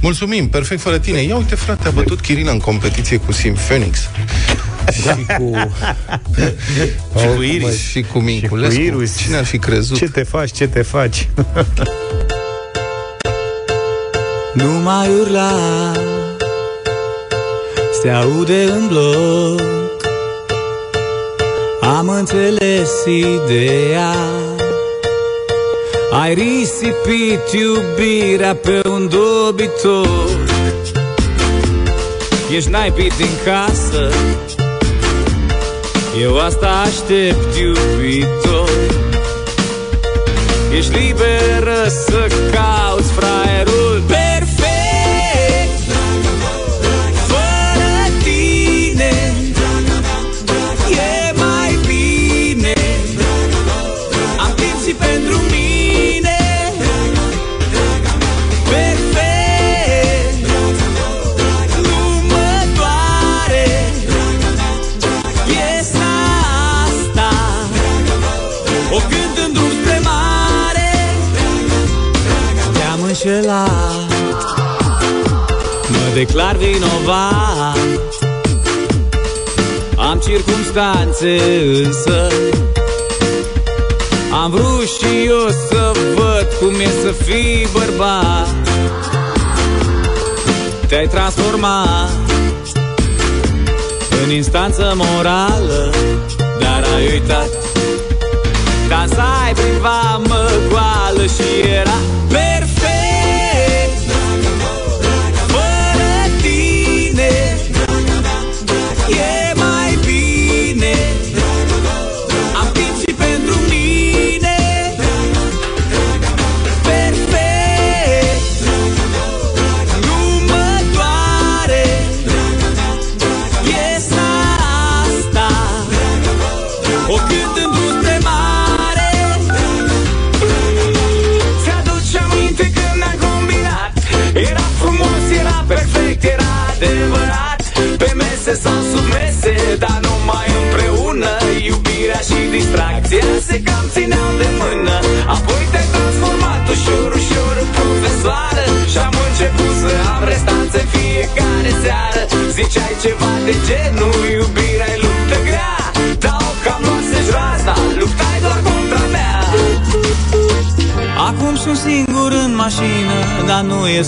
Mulțumim, 0.00 0.48
perfect 0.48 0.80
fără 0.80 0.98
tine. 0.98 1.20
Ia 1.20 1.36
uite, 1.36 1.54
frate, 1.54 1.88
a 1.88 1.90
bătut 1.90 2.20
Chirina 2.20 2.50
în 2.50 2.58
competiție 2.58 3.16
cu 3.16 3.32
Sim 3.32 3.54
Phoenix. 3.54 3.98
Și 4.92 5.02
cu... 5.38 5.54
Și 7.18 7.26
cu 7.26 7.32
Oh, 7.38 7.46
Iris. 7.48 7.62
mă, 7.62 7.70
Și 7.90 8.02
cu 8.12 8.18
Minculescu. 8.18 8.80
Și 8.80 8.88
cu 8.90 8.96
Iris. 8.96 9.16
Cine 9.16 9.36
ar 9.36 9.44
fi 9.44 9.58
crezut? 9.58 9.96
Ce 9.96 10.04
te 10.08 10.22
faci, 10.22 10.52
ce 10.52 10.66
te 10.68 10.82
faci? 10.82 11.28
Nu 14.52 14.70
mai 14.70 15.08
urla 15.20 15.52
Se 18.02 18.08
aude 18.08 18.62
în 18.62 18.86
bloc 18.86 19.60
Am 21.80 22.08
înțeles 22.08 22.90
ideea 23.06 24.12
Ai 26.10 26.34
risipit 26.34 27.52
iubirea 27.52 28.54
pe 28.54 28.80
un 28.88 29.08
dobitor. 29.08 30.28
Ești 32.54 32.70
naipit 32.70 33.12
din 33.16 33.30
casă. 33.44 34.08
Eu 36.20 36.38
asta 36.38 36.68
aștept 36.86 37.56
iubitor. 37.56 38.70
Ești 40.76 40.92
liberă 40.96 41.88
să 41.88 42.26
cauți 42.52 42.87
Te-am 73.28 73.36
înșelat 73.36 74.06
Mă 75.88 76.14
declar 76.14 76.56
vinovat. 76.56 77.78
Am 79.96 80.18
circumstanțe 80.18 81.40
însă. 81.84 82.26
Am 84.42 84.50
vrut 84.50 84.88
și 84.88 85.26
eu 85.26 85.48
să 85.68 85.92
văd 86.14 86.46
cum 86.60 86.80
e 86.80 86.88
să 87.02 87.12
fii 87.24 87.68
bărbat. 87.72 88.48
Te-ai 90.86 91.06
transformat 91.06 92.12
În 94.24 94.30
instanță 94.30 94.92
morală 94.96 95.90
Dar 96.60 96.84
ai 96.96 97.08
uitat. 97.12 97.48
Dansai 98.88 99.52
prin 99.54 99.78
vamă 99.80 100.48
goală 100.68 101.26
și 101.26 101.68
era 101.80 101.98
perfect 102.28 102.47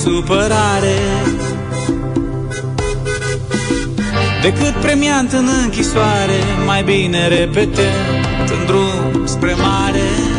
supărare. 0.03 0.98
Decât 4.42 4.74
premiant 4.80 5.32
în 5.32 5.48
închisoare, 5.64 6.40
mai 6.66 6.82
bine 6.82 7.28
repetând 7.28 8.51
în 8.59 8.66
drum 8.66 9.26
spre 9.26 9.55
mare 9.55 10.30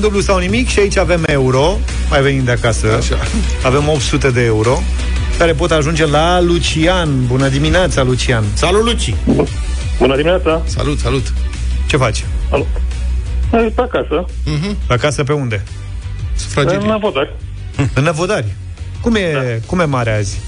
Jucăm 0.00 0.18
dublu 0.18 0.32
sau 0.34 0.38
nimic 0.38 0.68
și 0.68 0.78
aici 0.78 0.96
avem 0.96 1.22
euro, 1.26 1.78
mai 2.10 2.22
venim 2.22 2.44
de 2.44 2.50
acasă. 2.50 2.86
Așa. 2.96 3.16
Avem 3.64 3.88
800 3.88 4.30
de 4.30 4.44
euro, 4.44 4.82
care 5.38 5.52
pot 5.52 5.70
ajunge 5.70 6.06
la 6.06 6.40
Lucian. 6.40 7.26
Bună 7.26 7.48
dimineața, 7.48 8.02
Lucian. 8.02 8.44
Salut, 8.54 8.84
Luci! 8.84 9.14
Bună 9.98 10.16
dimineața! 10.16 10.62
Salut, 10.64 10.98
salut! 10.98 11.32
Ce 11.86 11.96
faci? 11.96 12.24
Alo. 12.50 12.66
Pe 13.50 13.72
acasă. 13.76 14.24
Mhm. 14.44 14.76
Acasă 14.88 15.24
pe 15.24 15.32
unde? 15.32 15.64
Sufragerie. 16.36 16.84
În 16.84 16.90
Avodari. 16.90 17.30
În 17.94 18.02
Năvodari. 18.02 18.54
Cum 19.00 19.14
e, 19.14 19.32
da. 19.32 19.66
cum 19.66 19.80
e 19.80 19.84
mare 19.84 20.16
azi? 20.16 20.38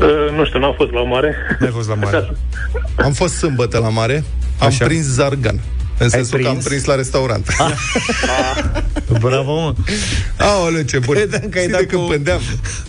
Uh, 0.00 0.06
nu 0.36 0.44
știu, 0.44 0.58
n-am 0.58 0.74
fost 0.76 0.90
la 0.90 1.02
mare. 1.02 1.34
N-ai 1.60 1.70
fost 1.70 1.88
la 1.88 1.94
mare. 1.94 2.30
Am 3.06 3.12
fost 3.12 3.34
sâmbătă 3.34 3.78
la 3.78 3.88
mare, 3.88 4.24
am 4.60 4.66
Așa. 4.66 4.84
prins 4.84 5.04
zargan. 5.04 5.60
În 5.98 6.08
sensul 6.08 6.38
că 6.40 6.46
am 6.46 6.52
prins? 6.52 6.66
prins 6.66 6.84
la 6.84 6.94
restaurant. 6.94 7.46
Bravo, 9.20 9.54
mă. 9.60 9.74
Aoleu, 10.36 10.82
ce 10.82 10.98
bun. 10.98 11.14
Credeam 11.14 11.48
că 11.50 11.58
ai 11.58 11.64
Zi 11.64 11.70
dat 11.70 11.80
de 11.80 11.86
când 11.86 12.02
cu- 12.02 12.08
pândeam. 12.08 12.40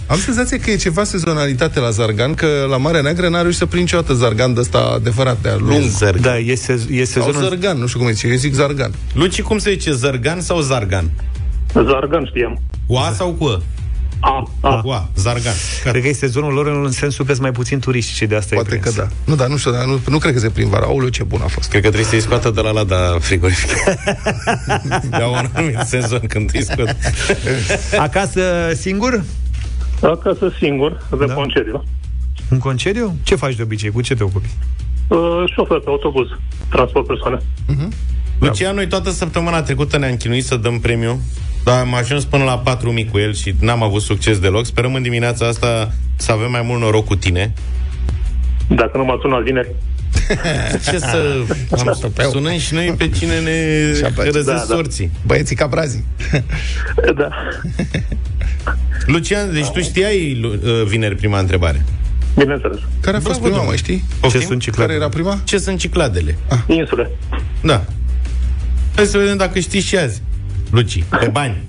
Am 0.08 0.18
senzația 0.18 0.58
că 0.60 0.72
e 0.72 0.76
ceva 0.76 1.04
sezonalitate 1.04 1.80
la 1.80 1.90
zargan, 1.90 2.34
că 2.34 2.66
la 2.70 2.78
Marea 2.78 3.02
Neagră 3.02 3.30
n-a 3.30 3.42
reușit 3.42 3.60
să 3.60 3.66
prind 3.66 3.84
niciodată 3.84 4.14
zargan 4.14 4.54
de 4.54 4.60
ăsta 4.60 4.92
adevărat, 4.96 5.38
de 5.42 5.56
lung. 5.60 5.84
Da, 6.22 6.38
e, 6.38 6.54
sez- 6.54 6.90
e 6.90 7.04
Sau 7.04 7.24
sezonul... 7.24 7.48
zargan, 7.50 7.78
nu 7.78 7.88
știu 7.88 8.00
cum 8.00 8.12
zice, 8.12 8.28
eu 8.28 8.36
zic 8.36 8.54
zargan. 8.54 8.92
Luci, 9.14 9.42
cum 9.42 9.58
se 9.58 9.72
zice, 9.72 9.92
Zărgan 9.92 10.42
sau 10.42 10.60
Zargan? 10.62 11.12
Zargan 11.74 12.26
știam. 12.26 12.62
Cu 12.88 12.96
A 12.96 13.14
sau 13.18 13.30
cu 13.34 13.46
A? 13.46 13.62
A, 14.20 14.52
a. 14.62 14.82
Cu 14.82 14.90
A, 14.90 15.10
Zargan. 15.16 15.54
Cred 15.84 16.02
că 16.02 16.08
e 16.08 16.14
sezonul 16.14 16.54
lor 16.54 16.68
în 16.68 16.92
sensul 16.92 17.26
că 17.26 17.32
sunt 17.32 17.42
mai 17.44 17.52
puțin 17.52 17.80
turiști 17.80 18.14
și 18.14 18.26
de 18.26 18.36
asta 18.36 18.56
Poate 18.56 18.76
e 18.76 18.78
că 18.78 18.90
prins. 18.90 18.96
da. 18.96 19.08
Nu, 19.26 19.36
dar 19.36 19.48
nu 19.48 19.58
știu, 19.58 19.72
dar 19.72 19.86
nu, 19.86 20.00
nu 20.08 20.18
cred 20.18 20.34
că 20.34 20.40
se 20.40 20.50
prind 20.50 20.70
vara. 20.70 20.86
Aoleu, 20.86 21.10
ce 21.10 21.24
bun 21.24 21.42
a 21.44 21.48
fost. 21.48 21.70
Cred 21.70 21.82
că 21.82 21.88
trebuie 21.88 22.10
să-i 22.10 22.20
scoată 22.22 22.50
de 22.50 22.62
la 22.62 22.72
lada 22.72 23.18
frigorifică. 23.20 23.98
de 25.10 25.24
un 25.24 25.50
anumit 25.54 25.80
sezon 25.86 26.20
când 26.28 26.50
îi 26.54 26.64
scot. 26.64 26.96
Acasă 28.06 28.72
singur? 28.76 29.24
Acasă 30.02 30.52
singur, 30.60 31.06
de 31.20 31.26
da. 31.26 31.34
concediu. 31.34 31.84
În 32.50 32.58
concediu? 32.60 33.16
Ce 33.24 33.36
faci 33.36 33.56
de 33.56 33.62
obicei? 33.62 33.92
Cu 33.92 34.02
ce 34.02 34.16
te 34.16 34.24
ocupi? 34.24 34.50
Uh, 35.08 35.44
șofer 35.56 35.78
pe 35.80 35.90
autobuz, 35.90 36.28
transport 36.70 37.08
persoane. 37.08 37.40
Lucian, 38.40 38.76
noi 38.76 38.88
toată 38.88 39.10
săptămâna 39.12 39.62
trecută 39.62 39.98
ne-am 39.98 40.16
chinuit 40.18 40.46
să 40.46 40.56
dăm 40.56 40.80
premiu, 40.80 41.20
dar 41.64 41.80
am 41.80 41.94
ajuns 41.94 42.26
până 42.26 42.44
la 42.44 42.64
4.000 42.78 43.12
cu 43.12 43.18
el 43.18 43.34
și 43.34 43.54
n-am 43.60 43.84
avut 43.84 44.02
succes 44.02 44.40
deloc. 44.40 44.66
Sperăm 44.66 44.94
în 44.94 45.02
dimineața 45.02 45.46
asta 45.48 45.92
să 46.16 46.32
avem 46.32 46.52
mai 46.52 46.62
mult 46.62 46.82
noroc 46.82 47.06
cu 47.06 47.16
tine. 47.16 47.54
Dacă 48.68 48.98
nu 48.98 49.04
mă 49.04 49.18
sună 49.22 49.42
vineri. 49.46 49.70
Ce 50.92 50.98
să... 51.00 51.44
Am, 51.72 51.98
sunăm 52.32 52.58
și 52.58 52.74
noi 52.74 52.94
pe 52.98 53.10
cine 53.10 53.40
ne 53.40 53.86
răzesc 54.24 54.46
Da, 54.46 54.54
da. 54.54 54.60
sorții. 54.68 55.12
Băieții 55.26 55.56
ca 55.56 55.68
brazii. 55.68 56.06
Da. 57.16 57.30
Lucian, 59.06 59.54
deci 59.54 59.68
tu 59.68 59.82
știai 59.82 60.38
lu- 60.42 60.54
uh, 60.54 60.84
vineri 60.88 61.16
prima 61.16 61.40
întrebare. 61.40 61.86
Bineînțeles. 62.38 62.78
Care 63.02 63.18
a 63.18 63.20
fost 63.20 63.40
Bravo, 63.40 63.40
prima, 63.40 63.56
domnule. 63.56 63.68
mai 63.68 63.78
știi? 63.78 64.04
Poftim? 64.20 64.40
Ce 64.40 64.46
sunt 64.46 64.62
ciclate? 64.62 64.86
Care 64.86 65.00
era 65.00 65.10
prima? 65.10 65.40
Ce 65.44 65.58
sunt 65.58 65.80
cicladele? 65.80 66.38
Insule. 66.68 67.10
Da. 67.62 67.84
Hai 68.96 69.06
să 69.06 69.18
vedem 69.18 69.38
dacă 69.38 69.60
știi 69.60 69.80
și 69.82 69.98
azi. 69.98 70.22
Luci, 70.72 71.04
pe 71.20 71.30
bani, 71.32 71.62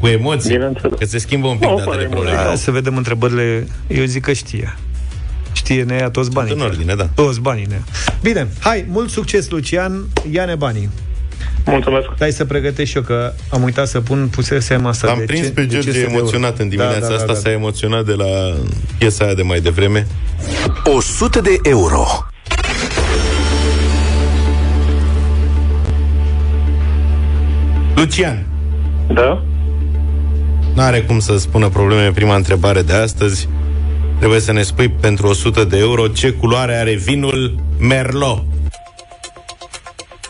cu 0.00 0.06
emoții, 0.06 0.50
Bineînțeles. 0.50 0.98
că 0.98 1.04
se 1.04 1.18
schimbă 1.18 1.46
un 1.46 1.56
pic 1.56 1.68
O, 1.68 1.74
datele 1.74 1.96
pare 1.96 2.06
probleme. 2.08 2.36
Da, 2.36 2.54
să 2.54 2.70
vedem 2.70 2.96
întrebările. 2.96 3.66
Eu 3.86 4.04
zic 4.04 4.22
că 4.22 4.32
știe. 4.32 4.76
Știe, 5.52 5.82
ne 5.82 5.94
ia 5.94 6.10
toți 6.10 6.30
banii. 6.30 6.52
În 6.52 6.60
ordine, 6.60 6.94
da. 6.94 7.04
Toți 7.14 7.40
banii 7.40 7.64
ne 7.68 7.74
ia. 7.74 7.82
Bine, 8.22 8.48
hai, 8.60 8.84
mult 8.88 9.10
succes, 9.10 9.48
Lucian. 9.50 10.04
Ia-ne 10.30 10.54
banii. 10.54 10.88
Mulțumesc. 11.64 12.06
Stai 12.14 12.32
să 12.32 12.44
pregătești 12.44 12.90
și 12.90 12.96
eu, 12.96 13.02
că 13.02 13.32
am 13.50 13.62
uitat 13.62 13.88
să 13.88 14.00
pun, 14.00 14.28
pusesem 14.30 14.86
asta 14.86 15.10
Am 15.10 15.18
de 15.18 15.24
prins 15.24 15.46
ce- 15.46 15.52
pe 15.52 15.60
de 15.60 15.66
George 15.66 15.90
500 15.90 15.98
de 16.06 16.12
euro. 16.12 16.18
emoționat 16.18 16.58
în 16.58 16.68
dimineața 16.68 16.98
Da, 16.98 17.06
da, 17.06 17.08
da, 17.08 17.14
asta, 17.14 17.32
da, 17.32 17.38
s-a 17.38 17.50
emoționat 17.50 18.04
de 18.04 18.12
la 18.12 18.56
piesa 18.98 19.24
aia 19.24 19.34
de 19.34 19.42
mai 19.42 19.60
devreme. 19.60 20.06
100 20.84 21.40
de 21.40 21.56
euro. 21.62 22.04
Lucian, 27.98 28.46
Da? 29.12 29.42
n-are 30.74 31.00
cum 31.02 31.18
să 31.18 31.38
spună 31.38 31.68
probleme 31.68 32.10
prima 32.12 32.34
întrebare 32.34 32.82
de 32.82 32.92
astăzi. 32.92 33.48
Trebuie 34.18 34.40
să 34.40 34.52
ne 34.52 34.62
spui 34.62 34.88
pentru 34.88 35.26
100 35.26 35.64
de 35.64 35.78
euro 35.78 36.08
ce 36.08 36.30
culoare 36.30 36.74
are 36.76 36.94
vinul 36.94 37.54
Merlot. 37.78 38.42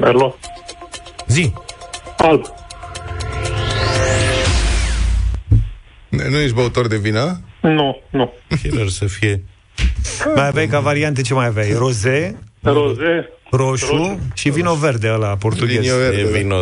Merlo. 0.01 0.37
Zi. 1.27 1.53
Alb. 2.19 2.45
Nu 6.09 6.39
ești 6.39 6.55
băutor 6.55 6.87
de 6.87 6.97
vină? 6.97 7.41
Nu, 7.61 8.01
nu. 8.11 8.33
Killer 8.63 8.89
să 8.89 9.05
fie. 9.05 9.43
Mai 10.35 10.47
aveai 10.47 10.67
ca 10.67 10.81
variante 10.81 11.23
ce 11.23 11.35
mai 11.35 11.47
aveai? 11.47 11.73
Roze, 11.79 12.37
Roze. 12.63 13.29
roșu, 13.51 13.87
Roșu. 13.97 14.19
și 14.35 14.51
vino 14.51 14.75
verde 14.75 15.09
ăla 15.13 15.37
portughez. 15.37 15.79
Vinio 15.81 15.97
verde, 15.97 16.21
E 16.21 16.43
da. 16.49 16.59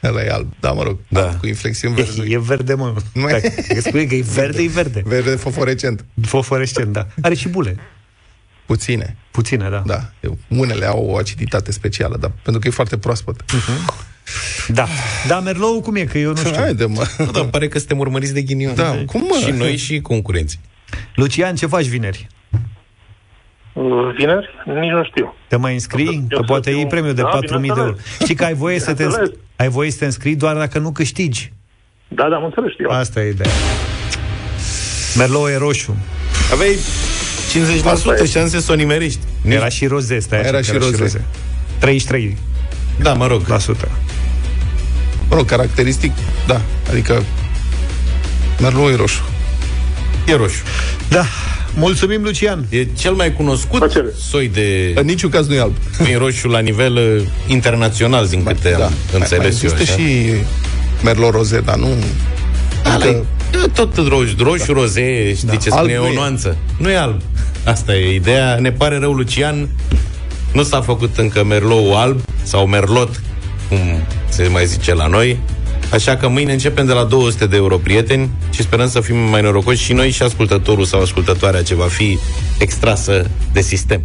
Vino... 0.00 0.12
Ăla 0.12 0.24
e 0.24 0.30
alb, 0.30 0.52
da, 0.60 0.72
mă 0.72 0.82
rog. 0.82 0.98
Da. 1.08 1.36
Cu 1.40 1.46
inflexiuni 1.46 1.94
verzi. 1.94 2.20
E, 2.20 2.24
e 2.34 2.38
verde, 2.38 2.74
mă. 2.74 2.94
Nu 3.12 3.28
e- 3.28 3.32
Dacă 3.32 3.52
îți 3.68 3.86
spui 3.86 4.06
că 4.06 4.14
e 4.14 4.22
verde, 4.34 4.62
e 4.62 4.68
verde. 4.68 5.02
Verde 5.04 5.30
fosforescent. 5.30 6.04
Fosforescent, 6.22 6.92
da. 6.92 7.06
Are 7.22 7.34
și 7.34 7.48
bule. 7.48 7.76
Puține. 8.66 9.16
Puține, 9.30 9.68
da. 9.70 9.82
Da. 9.86 10.12
Unele 10.48 10.86
au 10.86 11.06
o 11.10 11.16
aciditate 11.16 11.72
specială, 11.72 12.16
dar 12.16 12.32
pentru 12.42 12.60
că 12.60 12.68
e 12.68 12.70
foarte 12.70 12.98
proaspăt. 12.98 13.44
Da. 14.68 14.88
Da, 15.26 15.40
Merlou 15.40 15.80
cum 15.80 15.96
e? 15.96 16.04
Că 16.04 16.18
eu 16.18 16.30
nu 16.30 16.36
știu. 16.36 16.54
Haide, 16.54 16.84
mă. 16.84 17.06
Nu, 17.18 17.30
dar 17.30 17.44
pare 17.44 17.68
că 17.68 17.78
suntem 17.78 17.98
urmăriți 17.98 18.34
de 18.34 18.42
ghinion. 18.42 18.74
Da, 18.74 19.02
cum, 19.06 19.20
mă? 19.20 19.40
Și 19.44 19.50
noi 19.50 19.76
și 19.76 20.00
concurenții. 20.00 20.60
Lucian, 21.14 21.54
ce 21.56 21.66
faci 21.66 21.86
vineri? 21.86 22.26
Uh, 23.72 23.84
Vineri? 24.16 24.48
Nici 24.64 24.90
nu 24.90 25.04
știu. 25.04 25.34
Te 25.48 25.56
mai 25.56 25.72
înscrii? 25.72 26.06
Eu 26.06 26.26
Că 26.28 26.36
să 26.36 26.42
poate 26.46 26.68
fiu- 26.70 26.78
iei 26.78 26.86
premiul 26.88 27.14
de 27.14 27.22
Da, 27.22 27.28
4.000 27.28 27.40
de 27.40 27.54
euro. 27.54 27.74
bineînțeles. 27.82 28.18
Știi 28.22 28.34
că 28.34 28.44
ai 28.44 28.54
voie, 28.54 28.78
să 28.78 28.86
te, 28.86 28.92
Bineînțeles. 28.92 29.28
ai 29.56 29.68
voie 29.68 29.90
să 29.90 29.98
te 29.98 30.04
înscrii 30.04 30.36
doar 30.36 30.56
dacă 30.56 30.78
nu 30.78 30.92
câștigi. 30.92 31.52
Da, 32.08 32.28
da, 32.28 32.36
am 32.36 32.44
înțeles, 32.44 32.72
știu. 32.72 32.88
Asta 32.90 33.20
e 33.22 33.28
ideea. 33.30 33.50
Merlou 35.16 35.48
e 35.48 35.56
roșu. 35.56 35.96
Aveai 36.52 36.76
Asta 37.84 38.12
50% 38.16 38.22
e. 38.22 38.26
șanse 38.26 38.60
să 38.60 38.72
o 38.72 38.74
nimerești. 38.74 39.20
Era 39.48 39.68
și 39.68 39.86
roze, 39.86 40.18
stai 40.18 40.38
așa, 40.38 40.48
Era 40.48 40.56
că 40.56 40.62
și 40.62 40.72
roze. 40.72 41.24
33 41.78 42.36
Da, 43.02 43.12
mă 43.12 43.26
rog. 43.26 43.42
la 43.46 43.58
sută. 43.58 43.88
Mă 45.28 45.36
rog, 45.36 45.44
caracteristic, 45.46 46.12
da. 46.46 46.60
Adică 46.90 47.22
Merlot 48.60 48.90
e 48.92 48.94
roșu. 48.96 49.22
E 50.26 50.34
roșu. 50.36 50.62
Da. 51.08 51.24
Mulțumim, 51.74 52.22
Lucian. 52.22 52.64
E 52.68 52.84
cel 52.98 53.12
mai 53.12 53.32
cunoscut 53.32 53.78
Plăcere. 53.78 54.06
soi 54.30 54.48
de 54.48 54.92
În 54.94 55.04
niciun 55.06 55.30
caz 55.30 55.46
nu 55.48 55.54
e 55.54 55.60
alb. 55.60 55.72
vin 55.98 56.18
roșu 56.18 56.48
la 56.48 56.58
nivel 56.58 56.96
uh, 56.96 57.22
internațional, 57.46 58.26
din 58.26 58.42
câte 58.44 58.74
am 58.74 58.80
Mai, 58.80 58.88
mai 59.12 59.20
înțeles 59.20 59.62
eu. 59.62 59.70
există 59.72 59.92
așa. 59.92 60.02
și 60.02 60.24
Merlot 61.04 61.32
roze, 61.32 61.60
dar 61.60 61.76
nu... 61.76 61.88
Ala 62.84 63.04
e 63.06 63.22
tot 63.74 63.96
roșu, 64.08 64.34
roșu 64.38 64.72
roze, 64.72 65.34
știi 65.34 65.48
Da. 65.48 65.54
ce 65.56 65.70
Alb 65.70 65.78
spune, 65.78 65.92
e 65.92 65.96
nu 65.96 66.04
o 66.04 66.08
e. 66.08 66.14
nuanță. 66.14 66.56
Nu 66.78 66.90
e 66.90 66.96
alb. 66.96 67.20
Asta 67.64 67.94
e 67.96 68.14
ideea. 68.14 68.56
Ne 68.60 68.72
pare 68.72 68.98
rău, 68.98 69.12
Lucian. 69.12 69.68
Nu 70.52 70.62
s-a 70.62 70.80
făcut 70.80 71.18
încă 71.18 71.44
merlou 71.44 71.96
alb 71.96 72.20
sau 72.42 72.66
merlot, 72.66 73.20
cum 73.68 73.78
se 74.28 74.48
mai 74.52 74.66
zice 74.66 74.94
la 74.94 75.06
noi. 75.06 75.38
Așa 75.92 76.16
că 76.16 76.28
mâine 76.28 76.52
începem 76.52 76.86
de 76.86 76.92
la 76.92 77.04
200 77.04 77.46
de 77.46 77.56
euro, 77.56 77.76
prieteni, 77.76 78.30
și 78.50 78.62
sperăm 78.62 78.88
să 78.88 79.00
fim 79.00 79.16
mai 79.16 79.42
norocoși 79.42 79.84
și 79.84 79.92
noi 79.92 80.10
și 80.10 80.22
ascultătorul 80.22 80.84
sau 80.84 81.00
ascultătoarea 81.00 81.62
ce 81.62 81.74
va 81.74 81.86
fi 81.86 82.18
extrasă 82.58 83.30
de 83.52 83.60
sistem. 83.60 84.02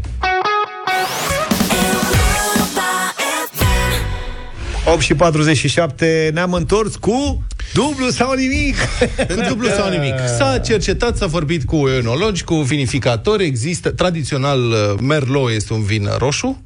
8 4.85 5.01
și 5.01 5.13
47 5.13 6.29
ne-am 6.33 6.53
întors 6.53 6.95
cu 6.95 7.43
dublu 7.73 8.09
sau 8.09 8.33
nimic. 8.33 8.75
În 9.35 9.45
dublu 9.47 9.67
sau 9.67 9.89
nimic. 9.89 10.13
S-a 10.37 10.57
cercetat, 10.57 11.17
s-a 11.17 11.25
vorbit 11.25 11.65
cu 11.65 11.87
enologi, 11.99 12.43
cu 12.43 12.55
vinificatori. 12.55 13.43
Există, 13.43 13.89
tradițional, 13.89 14.59
uh, 14.59 14.99
Merlot 15.01 15.51
este 15.51 15.73
un 15.73 15.83
vin 15.83 16.09
roșu, 16.17 16.63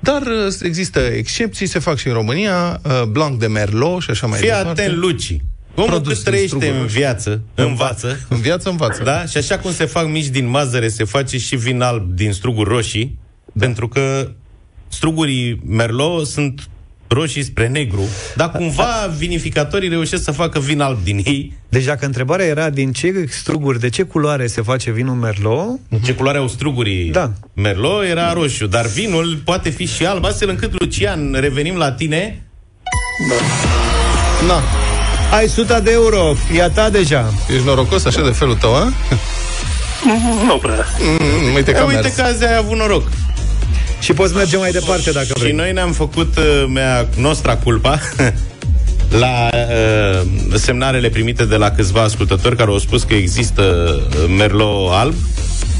dar 0.00 0.22
uh, 0.22 0.54
există 0.62 1.00
excepții, 1.00 1.66
se 1.66 1.78
fac 1.78 1.96
și 1.96 2.06
în 2.06 2.12
România, 2.12 2.80
uh, 2.84 3.02
Blanc 3.02 3.38
de 3.38 3.46
Merlot 3.46 4.00
și 4.02 4.10
așa 4.10 4.26
mai 4.26 4.38
Fii 4.38 4.48
departe. 4.48 4.82
atent, 4.82 4.96
Luci. 4.96 5.36
Omul 5.74 5.90
Produs 5.90 6.12
cât 6.14 6.22
din 6.22 6.32
trăiește 6.32 6.56
struguri 6.56 6.76
în 6.76 6.82
roșu. 6.82 6.94
viață, 6.98 7.42
învață, 7.54 8.18
În 8.28 8.40
viață 8.40 8.68
învață. 8.68 9.02
Da? 9.02 9.24
Și 9.24 9.36
așa 9.36 9.58
cum 9.58 9.72
se 9.72 9.84
fac 9.84 10.06
mici 10.08 10.26
din 10.26 10.46
mazăre, 10.48 10.88
se 10.88 11.04
face 11.04 11.38
și 11.38 11.56
vin 11.56 11.80
alb 11.80 12.12
din 12.12 12.32
struguri 12.32 12.68
roșii, 12.68 13.18
da. 13.52 13.64
pentru 13.64 13.88
că 13.88 14.30
strugurii 14.88 15.60
Merlot 15.66 16.26
sunt 16.26 16.68
roșii 17.08 17.42
spre 17.42 17.68
negru, 17.68 18.02
dar 18.36 18.50
cumva 18.50 19.10
vinificatorii 19.18 19.88
reușesc 19.88 20.22
să 20.24 20.30
facă 20.32 20.58
vin 20.58 20.80
alb 20.80 20.98
din 21.04 21.20
ei. 21.24 21.56
Deci 21.68 21.84
dacă 21.84 22.06
întrebarea 22.06 22.46
era 22.46 22.70
din 22.70 22.92
ce 22.92 23.24
struguri, 23.28 23.80
de 23.80 23.88
ce 23.88 24.02
culoare 24.02 24.46
se 24.46 24.62
face 24.62 24.90
vinul 24.90 25.14
Merlot, 25.14 25.78
Ce 26.04 26.14
culoare 26.14 26.38
au 26.38 26.48
strugurii 26.48 27.10
Da. 27.10 27.32
Merlot 27.54 28.04
era 28.04 28.32
roșu, 28.32 28.66
dar 28.66 28.86
vinul 28.86 29.40
poate 29.44 29.70
fi 29.70 29.86
și 29.86 30.06
alb, 30.06 30.24
astfel 30.24 30.48
încât, 30.48 30.78
Lucian, 30.80 31.32
revenim 31.40 31.76
la 31.76 31.92
tine. 31.92 32.42
Na. 34.46 34.62
Ai 35.36 35.44
100 35.44 35.80
de 35.84 35.90
euro, 35.90 36.34
e 36.54 36.62
a 36.62 36.70
ta 36.70 36.90
deja. 36.90 37.32
Ești 37.54 37.64
norocos 37.66 38.04
așa 38.04 38.22
de 38.22 38.30
felul 38.30 38.54
tău, 38.54 38.74
a? 38.74 38.92
Nu 40.46 40.56
prea. 40.56 40.86
Mm, 41.00 41.54
uite 41.54 41.72
că 41.72 41.78
E, 41.78 41.80
a 41.80 41.84
uite 41.84 42.00
mers. 42.00 42.14
că 42.14 42.22
azi 42.22 42.44
ai 42.44 42.56
avut 42.56 42.76
noroc. 42.76 43.02
Și 44.00 44.12
poți 44.12 44.34
merge 44.34 44.56
mai 44.56 44.70
departe 44.70 45.10
dacă 45.10 45.26
vrei. 45.30 45.50
Și 45.50 45.56
noi 45.56 45.72
ne-am 45.72 45.92
făcut 45.92 46.36
uh, 46.36 46.64
mea 46.72 47.08
nostra 47.16 47.56
culpa 47.56 47.98
la 49.22 49.48
uh, 49.52 50.26
semnarele 50.54 51.08
primite 51.08 51.44
de 51.44 51.56
la 51.56 51.70
câțiva 51.70 52.02
ascultători 52.02 52.56
care 52.56 52.70
au 52.70 52.78
spus 52.78 53.02
că 53.02 53.14
există 53.14 53.62
uh, 53.62 54.34
merlot 54.36 54.92
alb, 54.92 55.14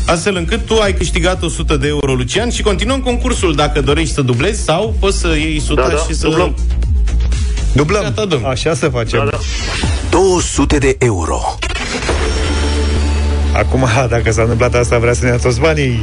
astfel 0.06 0.36
încât 0.36 0.66
tu 0.66 0.74
ai 0.74 0.94
câștigat 0.94 1.42
100 1.42 1.76
de 1.76 1.86
euro, 1.88 2.14
Lucian, 2.14 2.50
și 2.50 2.62
continuăm 2.62 3.00
concursul 3.00 3.54
dacă 3.54 3.80
dorești 3.80 4.14
să 4.14 4.22
dublezi 4.22 4.62
sau 4.62 4.94
poți 4.98 5.18
să 5.18 5.28
iei 5.28 5.56
100 5.58 5.80
Da, 5.80 5.88
da, 5.88 5.96
și 5.96 6.14
să... 6.14 6.28
dublăm. 6.28 6.56
Dublăm. 7.72 8.02
Gata, 8.02 8.24
domn. 8.24 8.44
Așa 8.44 8.74
să 8.74 8.88
facem. 8.88 9.18
Da, 9.18 9.30
da. 9.30 9.38
200 10.10 10.78
de 10.78 10.96
euro. 10.98 11.40
Acum, 13.52 13.84
ha, 13.94 14.06
dacă 14.14 14.30
s-a 14.32 14.42
întâmplat 14.42 14.74
asta, 14.74 14.98
vrea 14.98 15.12
să 15.12 15.24
ne 15.24 15.30
ia 15.30 15.36
toți 15.36 15.60
banii. 15.60 16.02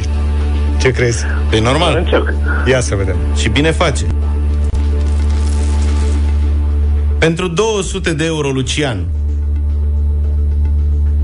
Ce 0.78 0.92
crezi? 0.92 1.24
Păi 1.50 1.60
normal. 1.60 1.96
Încerc. 1.96 2.34
Ia 2.68 2.80
să 2.80 2.96
vedem. 2.96 3.16
Și 3.38 3.50
bine 3.50 3.72
face. 3.72 4.06
Pentru 7.20 7.48
200 7.48 8.14
de 8.14 8.26
euro, 8.26 8.50
Lucian, 8.50 9.06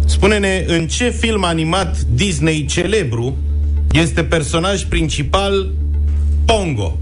spune-ne 0.05 0.63
în 0.67 0.87
ce 0.87 1.09
film 1.09 1.43
animat 1.43 1.99
Disney 1.99 2.65
celebru 2.65 3.37
este 3.91 4.23
personaj 4.23 4.83
principal 4.83 5.71
Pongo? 6.45 6.97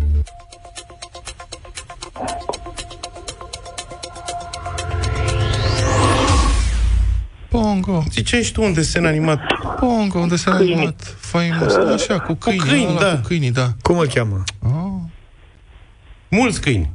Pongo, 7.49 8.03
Ziceai 8.11 8.49
tu 8.53 8.61
un 8.63 8.73
desen 8.73 9.05
animat 9.05 9.39
Pongo, 9.79 10.19
unde 10.19 10.35
s-a 10.35 10.51
animat 10.51 11.15
faimos, 11.19 11.73
așa, 11.75 12.19
cu 12.19 12.33
câini, 12.33 12.59
câini, 12.59 12.85
ăla 12.89 12.99
da. 12.99 13.15
cu 13.15 13.21
câinii, 13.27 13.51
da. 13.51 13.67
Cum 13.81 13.97
îl 13.97 14.07
cheamă? 14.07 14.43
Mulți 16.29 16.61
câini. 16.61 16.89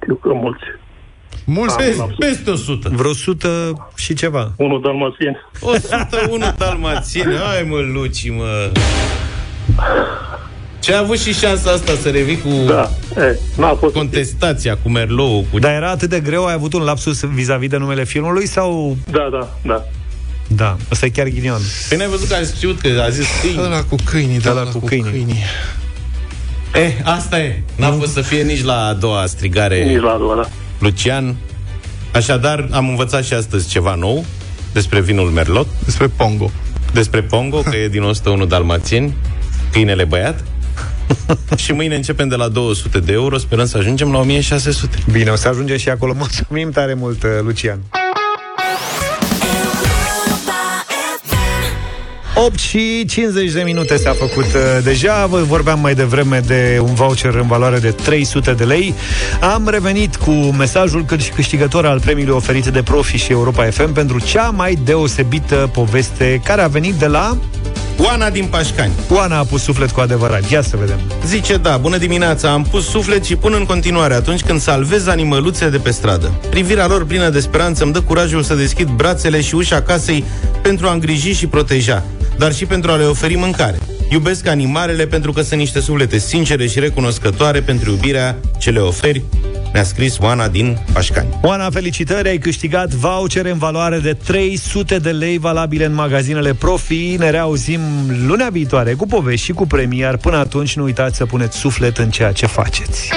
Știu 0.00 0.14
că 0.14 0.32
mulți. 0.32 0.62
Mulți 1.46 1.76
Pe, 1.76 1.96
am 2.00 2.14
peste 2.18 2.50
100. 2.50 2.88
Vreo 2.92 3.10
100 3.10 3.88
și 3.96 4.14
ceva. 4.14 4.52
Unul 4.56 4.80
dalmațieni. 4.80 5.36
101 5.60 6.54
dalmațieni. 6.58 7.36
Hai 7.36 7.66
mă, 7.68 7.78
Luci, 7.78 8.30
mă. 8.30 8.72
Ce 10.84 10.94
a 10.94 10.98
avut 10.98 11.18
și 11.18 11.32
șansa 11.32 11.70
asta 11.70 11.92
să 12.02 12.10
revii 12.10 12.40
cu 12.40 12.48
Da. 12.66 12.90
E, 13.16 13.38
n-a 13.56 13.74
fost 13.74 13.94
contestația, 13.94 14.78
cu 14.82 14.88
Merlou, 14.88 15.46
cu... 15.50 15.58
Dar 15.58 15.72
era 15.72 15.90
atât 15.90 16.08
de 16.08 16.20
greu, 16.20 16.46
ai 16.46 16.52
avut 16.52 16.72
un 16.72 16.82
lapsus 16.82 17.20
vis-a-vis 17.24 17.68
de 17.68 17.76
numele 17.76 18.04
filmului 18.04 18.46
sau... 18.46 18.96
Da, 19.10 19.28
da, 19.32 19.48
da. 19.62 19.84
Da, 20.46 20.76
ăsta 20.90 21.06
e 21.06 21.08
chiar 21.08 21.26
ghinion. 21.28 21.60
Păi 21.88 21.98
n-ai 21.98 22.06
văzut 22.06 22.28
că 22.28 22.34
a 22.34 22.40
știut 22.56 22.80
că 22.80 23.02
a 23.06 23.08
zis 23.08 23.26
câini. 23.40 23.58
Ăla 23.64 23.82
cu 23.82 23.96
câinii, 24.04 24.38
da, 24.40 24.50
Ăla 24.50 24.60
ăla 24.60 24.70
cu 24.70 24.78
cu 24.78 24.86
câinii. 24.86 25.10
câinii. 25.10 25.42
Eh, 26.74 26.92
asta 27.04 27.40
e. 27.40 27.62
N-a 27.76 27.90
fost 27.90 28.12
să 28.12 28.20
fie 28.20 28.42
nici 28.42 28.62
la 28.62 28.86
a 28.86 28.92
doua 28.92 29.26
strigare 29.26 29.84
Nici 29.84 30.00
la 30.00 30.10
a 30.10 30.16
doua, 30.16 30.34
da. 30.34 30.48
Lucian. 30.78 31.36
Așadar, 32.12 32.68
am 32.70 32.88
învățat 32.88 33.24
și 33.24 33.34
astăzi 33.34 33.68
ceva 33.68 33.94
nou 33.94 34.24
despre 34.72 35.00
vinul 35.00 35.30
Merlot, 35.30 35.66
Despre 35.84 36.06
Pongo. 36.06 36.50
despre 36.92 37.22
Pongo, 37.22 37.58
că 37.60 37.76
e 37.76 37.88
din 37.88 38.02
101 38.02 38.44
dalmațieni, 38.46 39.14
câinele 39.72 40.04
băiat. 40.04 40.44
și 41.56 41.72
mâine 41.72 41.94
începem 41.94 42.28
de 42.28 42.34
la 42.34 42.48
200 42.48 42.98
de 42.98 43.12
euro, 43.12 43.38
sperăm 43.38 43.66
să 43.66 43.78
ajungem 43.78 44.12
la 44.12 44.18
1600. 44.18 44.96
Bine, 45.12 45.30
o 45.30 45.36
să 45.36 45.48
ajungem 45.48 45.76
și 45.76 45.88
acolo. 45.88 46.12
Mulțumim 46.24 46.70
tare 46.70 46.94
mult, 46.94 47.22
uh, 47.22 47.30
Lucian. 47.42 47.78
8 52.36 52.58
și 52.58 53.04
50 53.06 53.52
de 53.52 53.62
minute 53.62 53.96
s-a 53.96 54.12
făcut 54.12 54.44
uh, 54.44 54.60
deja 54.82 55.26
Vă 55.26 55.42
vorbeam 55.42 55.80
mai 55.80 55.94
devreme 55.94 56.40
de 56.46 56.78
un 56.82 56.94
voucher 56.94 57.34
în 57.34 57.46
valoare 57.46 57.78
de 57.78 57.90
300 57.90 58.52
de 58.52 58.64
lei 58.64 58.94
Am 59.40 59.68
revenit 59.68 60.16
cu 60.16 60.30
mesajul 60.30 61.04
câș- 61.04 61.34
câștigător 61.34 61.86
al 61.86 62.00
premiului 62.00 62.34
oferit 62.34 62.66
de 62.66 62.82
Profi 62.82 63.16
și 63.16 63.32
Europa 63.32 63.64
FM 63.64 63.92
Pentru 63.92 64.18
cea 64.20 64.50
mai 64.50 64.78
deosebită 64.84 65.70
poveste 65.72 66.40
care 66.44 66.60
a 66.62 66.66
venit 66.68 66.94
de 66.94 67.06
la... 67.06 67.38
Oana 67.98 68.30
din 68.30 68.46
Pașcani. 68.46 68.92
Oana 69.10 69.38
a 69.38 69.44
pus 69.44 69.62
suflet 69.62 69.90
cu 69.90 70.00
adevărat 70.00 70.50
Ia 70.50 70.62
să 70.62 70.76
vedem 70.76 71.00
Zice, 71.26 71.56
da, 71.56 71.76
bună 71.76 71.96
dimineața, 71.96 72.52
am 72.52 72.62
pus 72.62 72.88
suflet 72.88 73.24
și 73.24 73.36
pun 73.36 73.52
în 73.58 73.64
continuare 73.64 74.14
atunci 74.14 74.42
când 74.42 74.60
salvez 74.60 75.06
animăluțe 75.06 75.68
de 75.68 75.78
pe 75.78 75.90
stradă. 75.90 76.32
Privirea 76.50 76.86
lor 76.86 77.06
plină 77.06 77.28
de 77.28 77.40
speranță 77.40 77.84
îmi 77.84 77.92
dă 77.92 78.00
curajul 78.00 78.42
să 78.42 78.54
deschid 78.54 78.88
brațele 78.88 79.40
și 79.40 79.54
ușa 79.54 79.82
casei 79.82 80.24
pentru 80.62 80.86
a 80.86 80.92
îngriji 80.92 81.32
și 81.32 81.46
proteja, 81.46 82.04
dar 82.38 82.54
și 82.54 82.66
pentru 82.66 82.90
a 82.90 82.94
le 82.96 83.04
oferi 83.04 83.34
mâncare. 83.34 83.78
Iubesc 84.10 84.46
animalele 84.46 85.06
pentru 85.06 85.32
că 85.32 85.42
sunt 85.42 85.60
niște 85.60 85.80
suflete 85.80 86.18
sincere 86.18 86.66
și 86.66 86.78
recunoscătoare 86.78 87.60
pentru 87.60 87.90
iubirea 87.90 88.36
ce 88.58 88.70
le 88.70 88.78
oferi, 88.78 89.22
ne-a 89.74 89.84
scris 89.84 90.18
Oana 90.18 90.48
din 90.48 90.78
Pașcani. 90.92 91.38
Oana, 91.42 91.70
felicitări, 91.70 92.28
ai 92.28 92.38
câștigat 92.38 92.88
voucher 92.88 93.46
în 93.46 93.58
valoare 93.58 93.98
de 93.98 94.12
300 94.12 94.98
de 94.98 95.10
lei 95.10 95.38
valabile 95.38 95.84
în 95.84 95.94
magazinele 95.94 96.54
Profi. 96.54 97.16
Ne 97.18 97.30
reauzim 97.30 97.80
lunea 98.26 98.48
viitoare 98.48 98.94
cu 98.94 99.06
povești 99.06 99.44
și 99.44 99.52
cu 99.52 99.66
premii, 99.66 99.98
iar 99.98 100.16
până 100.16 100.36
atunci 100.36 100.76
nu 100.76 100.84
uitați 100.84 101.16
să 101.16 101.26
puneți 101.26 101.56
suflet 101.56 101.98
în 101.98 102.10
ceea 102.10 102.32
ce 102.32 102.46
faceți. 102.46 103.10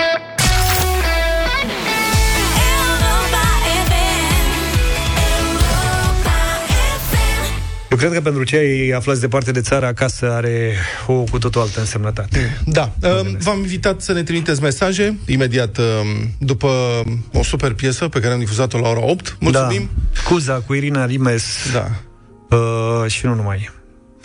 Eu 7.92 7.98
cred 7.98 8.12
că 8.12 8.22
pentru 8.22 8.44
cei 8.44 8.94
aflați 8.94 9.20
departe 9.20 9.52
de 9.52 9.62
țară, 9.62 9.86
acasă 9.86 10.32
are 10.32 10.74
o 11.08 11.14
cu 11.14 11.38
totul 11.38 11.62
altă 11.62 11.80
însemnătate. 11.80 12.62
Da, 12.66 12.92
um, 13.02 13.38
v-am 13.40 13.58
invitat 13.58 14.02
să 14.02 14.14
ne 14.14 14.24
trimiteți 14.24 14.62
mesaje 14.62 15.18
imediat 15.26 15.78
um, 15.78 15.86
după 16.40 16.68
o 17.34 17.44
super 17.44 17.74
piesă 17.74 18.08
pe 18.08 18.20
care 18.20 18.34
am 18.34 18.40
difuzat-o 18.40 18.80
la 18.80 18.90
ora 18.90 19.04
8. 19.06 19.38
Mulțumim! 19.40 19.90
Da. 20.14 20.22
Cuza 20.30 20.54
cu 20.54 20.74
Irina 20.74 21.06
Rimes 21.06 21.46
Da. 21.74 21.90
uh, 22.58 23.12
și 23.12 23.26
nu 23.26 23.34
numai. 23.36 23.70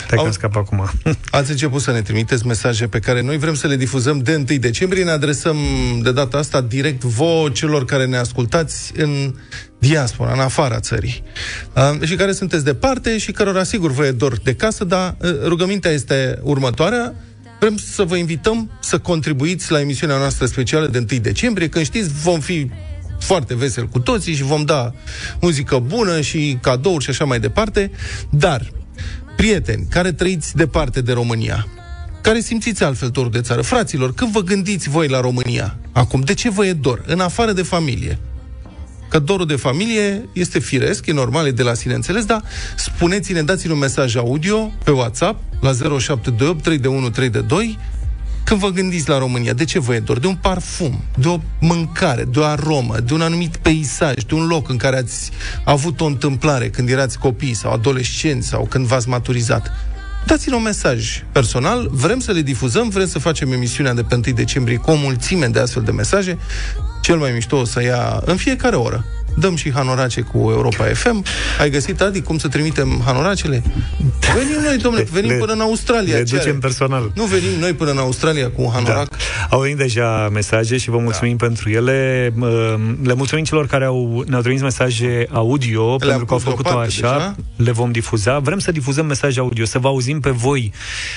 Te 0.06 0.16
Au- 0.16 0.24
că 0.24 0.30
scap 0.30 0.56
acum. 0.56 0.90
Ați 1.30 1.50
început 1.50 1.80
să 1.80 1.92
ne 1.92 2.02
trimiteți 2.02 2.46
mesaje 2.46 2.86
pe 2.86 2.98
care 2.98 3.22
noi 3.22 3.38
vrem 3.38 3.54
să 3.54 3.66
le 3.66 3.76
difuzăm 3.76 4.18
de 4.18 4.34
1 4.34 4.58
decembrie. 4.58 5.04
Ne 5.04 5.10
adresăm 5.10 5.56
de 6.02 6.12
data 6.12 6.38
asta 6.38 6.60
direct 6.60 7.02
vouă 7.02 7.48
celor 7.48 7.84
care 7.84 8.06
ne 8.06 8.16
ascultați 8.16 8.92
în 8.96 9.34
diaspora, 9.78 10.32
în 10.32 10.40
afara 10.40 10.80
țării. 10.80 11.22
Uh, 11.74 12.06
și 12.06 12.14
care 12.14 12.32
sunteți 12.32 12.64
departe 12.64 13.18
și 13.18 13.32
cărora, 13.32 13.62
sigur, 13.62 13.90
vă 13.90 14.06
e 14.06 14.10
dor 14.10 14.38
de 14.38 14.54
casă, 14.54 14.84
dar 14.84 15.16
uh, 15.20 15.30
rugămintea 15.44 15.90
este 15.90 16.38
următoarea. 16.42 17.14
Vrem 17.60 17.76
să 17.76 18.02
vă 18.02 18.16
invităm 18.16 18.70
să 18.80 18.98
contribuiți 18.98 19.70
la 19.72 19.80
emisiunea 19.80 20.16
noastră 20.16 20.46
specială 20.46 20.86
de 20.86 20.98
1 21.10 21.20
decembrie, 21.20 21.68
când 21.68 21.84
știți, 21.84 22.08
vom 22.22 22.40
fi 22.40 22.70
foarte 23.20 23.54
vesel 23.54 23.86
cu 23.86 23.98
toții 23.98 24.34
și 24.34 24.42
vom 24.42 24.64
da 24.64 24.94
muzică 25.40 25.78
bună 25.78 26.20
și 26.20 26.58
cadouri 26.62 27.04
și 27.04 27.10
așa 27.10 27.24
mai 27.24 27.40
departe, 27.40 27.90
dar 28.30 28.72
prieteni 29.36 29.86
care 29.90 30.12
trăiți 30.12 30.56
departe 30.56 31.00
de 31.00 31.12
România, 31.12 31.66
care 32.20 32.40
simțiți 32.40 32.84
altfel 32.84 33.08
dorul 33.08 33.30
de 33.30 33.40
țară, 33.40 33.62
fraților, 33.62 34.14
când 34.14 34.32
vă 34.32 34.40
gândiți 34.40 34.88
voi 34.88 35.08
la 35.08 35.20
România, 35.20 35.76
acum, 35.92 36.20
de 36.20 36.34
ce 36.34 36.50
vă 36.50 36.66
e 36.66 36.72
dor, 36.72 37.02
în 37.06 37.20
afară 37.20 37.52
de 37.52 37.62
familie? 37.62 38.18
Că 39.08 39.18
dorul 39.18 39.46
de 39.46 39.56
familie 39.56 40.28
este 40.32 40.58
firesc, 40.58 41.06
e 41.06 41.12
normal, 41.12 41.46
e 41.46 41.50
de 41.50 41.62
la 41.62 41.74
sine 41.74 41.94
înțeles, 41.94 42.24
dar 42.24 42.42
spuneți-ne, 42.76 43.42
dați-ne 43.42 43.72
un 43.72 43.78
mesaj 43.78 44.16
audio 44.16 44.72
pe 44.84 44.90
WhatsApp 44.90 45.42
la 45.60 45.72
0728 45.72 46.62
321 46.62 47.10
când 48.44 48.60
vă 48.60 48.68
gândiți 48.68 49.08
la 49.08 49.18
România, 49.18 49.52
de 49.52 49.64
ce 49.64 49.78
vă 49.78 49.94
e 49.94 50.00
dor? 50.00 50.18
De 50.18 50.26
un 50.26 50.34
parfum, 50.34 51.00
de 51.16 51.28
o 51.28 51.38
mâncare, 51.60 52.24
de 52.24 52.38
o 52.38 52.44
aromă, 52.44 53.00
de 53.00 53.14
un 53.14 53.20
anumit 53.20 53.56
peisaj, 53.56 54.14
de 54.14 54.34
un 54.34 54.46
loc 54.46 54.68
în 54.68 54.76
care 54.76 54.96
ați 54.96 55.30
avut 55.64 56.00
o 56.00 56.04
întâmplare 56.04 56.68
când 56.68 56.88
erați 56.88 57.18
copii 57.18 57.54
sau 57.54 57.72
adolescenți 57.72 58.48
sau 58.48 58.66
când 58.66 58.86
v-ați 58.86 59.08
maturizat. 59.08 59.70
Dați-ne 60.26 60.54
un 60.54 60.62
mesaj 60.62 61.22
personal, 61.32 61.88
vrem 61.90 62.20
să 62.20 62.32
le 62.32 62.42
difuzăm, 62.42 62.88
vrem 62.88 63.06
să 63.06 63.18
facem 63.18 63.52
emisiunea 63.52 63.94
de 63.94 64.02
pe 64.02 64.14
1 64.14 64.22
decembrie 64.34 64.76
cu 64.76 64.90
o 64.90 64.94
mulțime 64.94 65.46
de 65.46 65.58
astfel 65.58 65.82
de 65.82 65.90
mesaje. 65.90 66.38
Cel 67.02 67.16
mai 67.16 67.32
mișto 67.32 67.56
o 67.56 67.64
să 67.64 67.82
ia 67.82 68.22
în 68.24 68.36
fiecare 68.36 68.76
oră 68.76 69.04
dăm 69.36 69.56
și 69.56 69.72
hanorace 69.72 70.20
cu 70.20 70.38
Europa 70.38 70.84
FM. 70.84 71.24
Ai 71.60 71.70
găsit, 71.70 72.00
Adi, 72.00 72.20
cum 72.22 72.38
să 72.38 72.48
trimitem 72.48 73.02
hanoracele? 73.04 73.62
Venim 74.34 74.62
noi, 74.64 74.76
domnule, 74.76 75.06
venim 75.12 75.30
le- 75.30 75.36
până 75.36 75.52
în 75.52 75.60
Australia. 75.60 76.16
le 76.16 76.22
ce 76.22 76.34
ducem 76.36 76.50
are? 76.50 76.58
personal. 76.60 77.10
Nu 77.14 77.24
venim 77.24 77.58
noi 77.60 77.72
până 77.72 77.90
în 77.90 77.98
Australia 77.98 78.50
cu 78.50 78.62
un 78.62 78.70
hanorac? 78.72 79.08
Da. 79.10 79.16
Au 79.50 79.60
venit 79.60 79.76
deja 79.76 80.28
mesaje 80.32 80.76
și 80.76 80.90
vă 80.90 80.98
mulțumim 80.98 81.36
da. 81.36 81.46
pentru 81.46 81.70
ele. 81.70 82.32
Uh, 82.40 82.48
Le 83.02 83.14
mulțumim 83.14 83.44
celor 83.44 83.66
care 83.66 83.84
au, 83.84 84.24
ne-au 84.26 84.42
trimis 84.42 84.60
mesaje 84.62 85.26
audio, 85.30 85.86
Le-am 85.86 85.98
pentru 85.98 86.24
că 86.24 86.32
au 86.32 86.38
pus 86.38 86.48
făcut-o 86.48 86.68
deoparte 86.68 86.92
așa. 87.04 87.16
deja. 87.16 87.34
Le 87.56 87.70
vom 87.72 87.90
difuza. 87.92 88.38
Vrem 88.38 88.58
să 88.58 88.72
difuzăm 88.72 89.06
mesaje 89.06 89.40
audio, 89.40 89.64
să 89.64 89.78
vă 89.78 89.88
auzim 89.88 90.20
pe 90.20 90.30
voi 90.30 90.72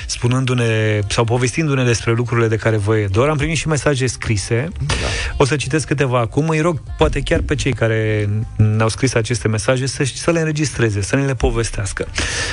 spunându-ne 0.07 0.99
sau 1.09 1.23
povestindu-ne 1.23 1.83
despre 1.83 2.11
lucrurile 2.11 2.47
de 2.47 2.55
care 2.55 2.77
vă 2.77 2.97
e 2.97 3.07
dor. 3.11 3.29
Am 3.29 3.37
primit 3.37 3.57
și 3.57 3.67
mesaje 3.67 4.07
scrise. 4.07 4.67
Da. 4.87 4.93
O 5.37 5.45
să 5.45 5.55
citesc 5.55 5.87
câteva 5.87 6.19
acum. 6.19 6.47
Îi 6.49 6.59
rog, 6.59 6.81
poate 6.97 7.19
chiar 7.19 7.39
pe 7.45 7.55
cei 7.55 7.73
care 7.73 8.04
ne-au 8.55 8.89
scris 8.89 9.13
aceste 9.13 9.47
mesaje 9.47 9.85
să, 9.85 10.03
să 10.15 10.31
le 10.31 10.39
înregistreze, 10.39 11.01
să 11.01 11.15
ne 11.15 11.25
le 11.25 11.35
povestească. 11.35 12.07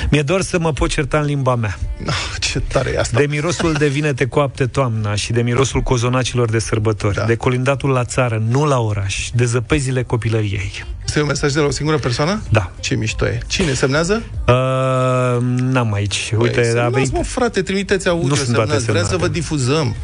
Mi-e 0.09 0.21
dor 0.21 0.41
să 0.41 0.59
mă 0.59 0.73
pot 0.73 0.89
certa 0.89 1.19
în 1.19 1.25
limba 1.25 1.55
mea. 1.55 1.77
Ah, 2.05 2.39
ce 2.39 2.59
tare 2.59 2.89
e 2.89 2.99
asta. 2.99 3.17
De 3.19 3.25
mirosul 3.29 3.73
de 3.73 3.87
vinete 3.87 4.27
coapte 4.27 4.65
toamna 4.65 5.15
și 5.15 5.31
de 5.31 5.41
mirosul 5.41 5.81
cozonacilor 5.81 6.49
de 6.49 6.59
sărbători, 6.59 7.15
da. 7.15 7.25
de 7.25 7.35
colindatul 7.35 7.89
la 7.89 8.03
țară, 8.03 8.43
nu 8.49 8.65
la 8.65 8.79
oraș, 8.79 9.29
de 9.33 9.45
zăpezile 9.45 10.03
copilăriei. 10.03 10.83
Este 11.05 11.21
un 11.21 11.27
mesaj 11.27 11.53
de 11.53 11.59
la 11.59 11.65
o 11.65 11.71
singură 11.71 11.97
persoană? 11.97 12.41
Da. 12.49 12.71
Ce 12.79 12.95
mișto 12.95 13.25
e. 13.25 13.39
Cine 13.47 13.73
semnează? 13.73 14.23
Uh, 14.47 14.53
n-am 15.57 15.93
aici. 15.93 16.33
Uite, 16.37 16.53
Păi, 16.59 16.63
a 16.63 16.71
semnați, 16.71 16.93
venit... 16.93 17.11
mă, 17.11 17.23
frate, 17.23 17.61
trimiteți 17.61 18.07
audio, 18.07 18.27
Nu 18.27 18.35
sunt 18.35 18.53
toate 18.55 18.67
semnați. 18.69 18.85
Vrea 18.91 19.01
să 19.01 19.07
semnate. 19.09 19.27
vă 19.31 19.39
difuzăm. 19.39 19.95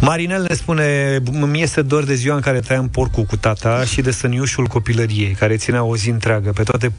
Marinel 0.00 0.44
ne 0.48 0.54
spune, 0.54 1.18
mi 1.50 1.62
este 1.62 1.82
dor 1.82 2.04
de 2.04 2.14
ziua 2.14 2.34
în 2.34 2.40
care 2.40 2.60
tăiam 2.60 2.88
porcul 2.88 3.22
cu 3.24 3.36
tata 3.36 3.84
și 3.84 4.00
de 4.00 4.10
săniușul 4.10 4.66
copilăriei, 4.66 5.32
care 5.38 5.56
ținea 5.56 5.82
o 5.82 5.96
zi 5.96 6.08
întreagă 6.10 6.50
pe 6.50 6.62
toate 6.62 6.92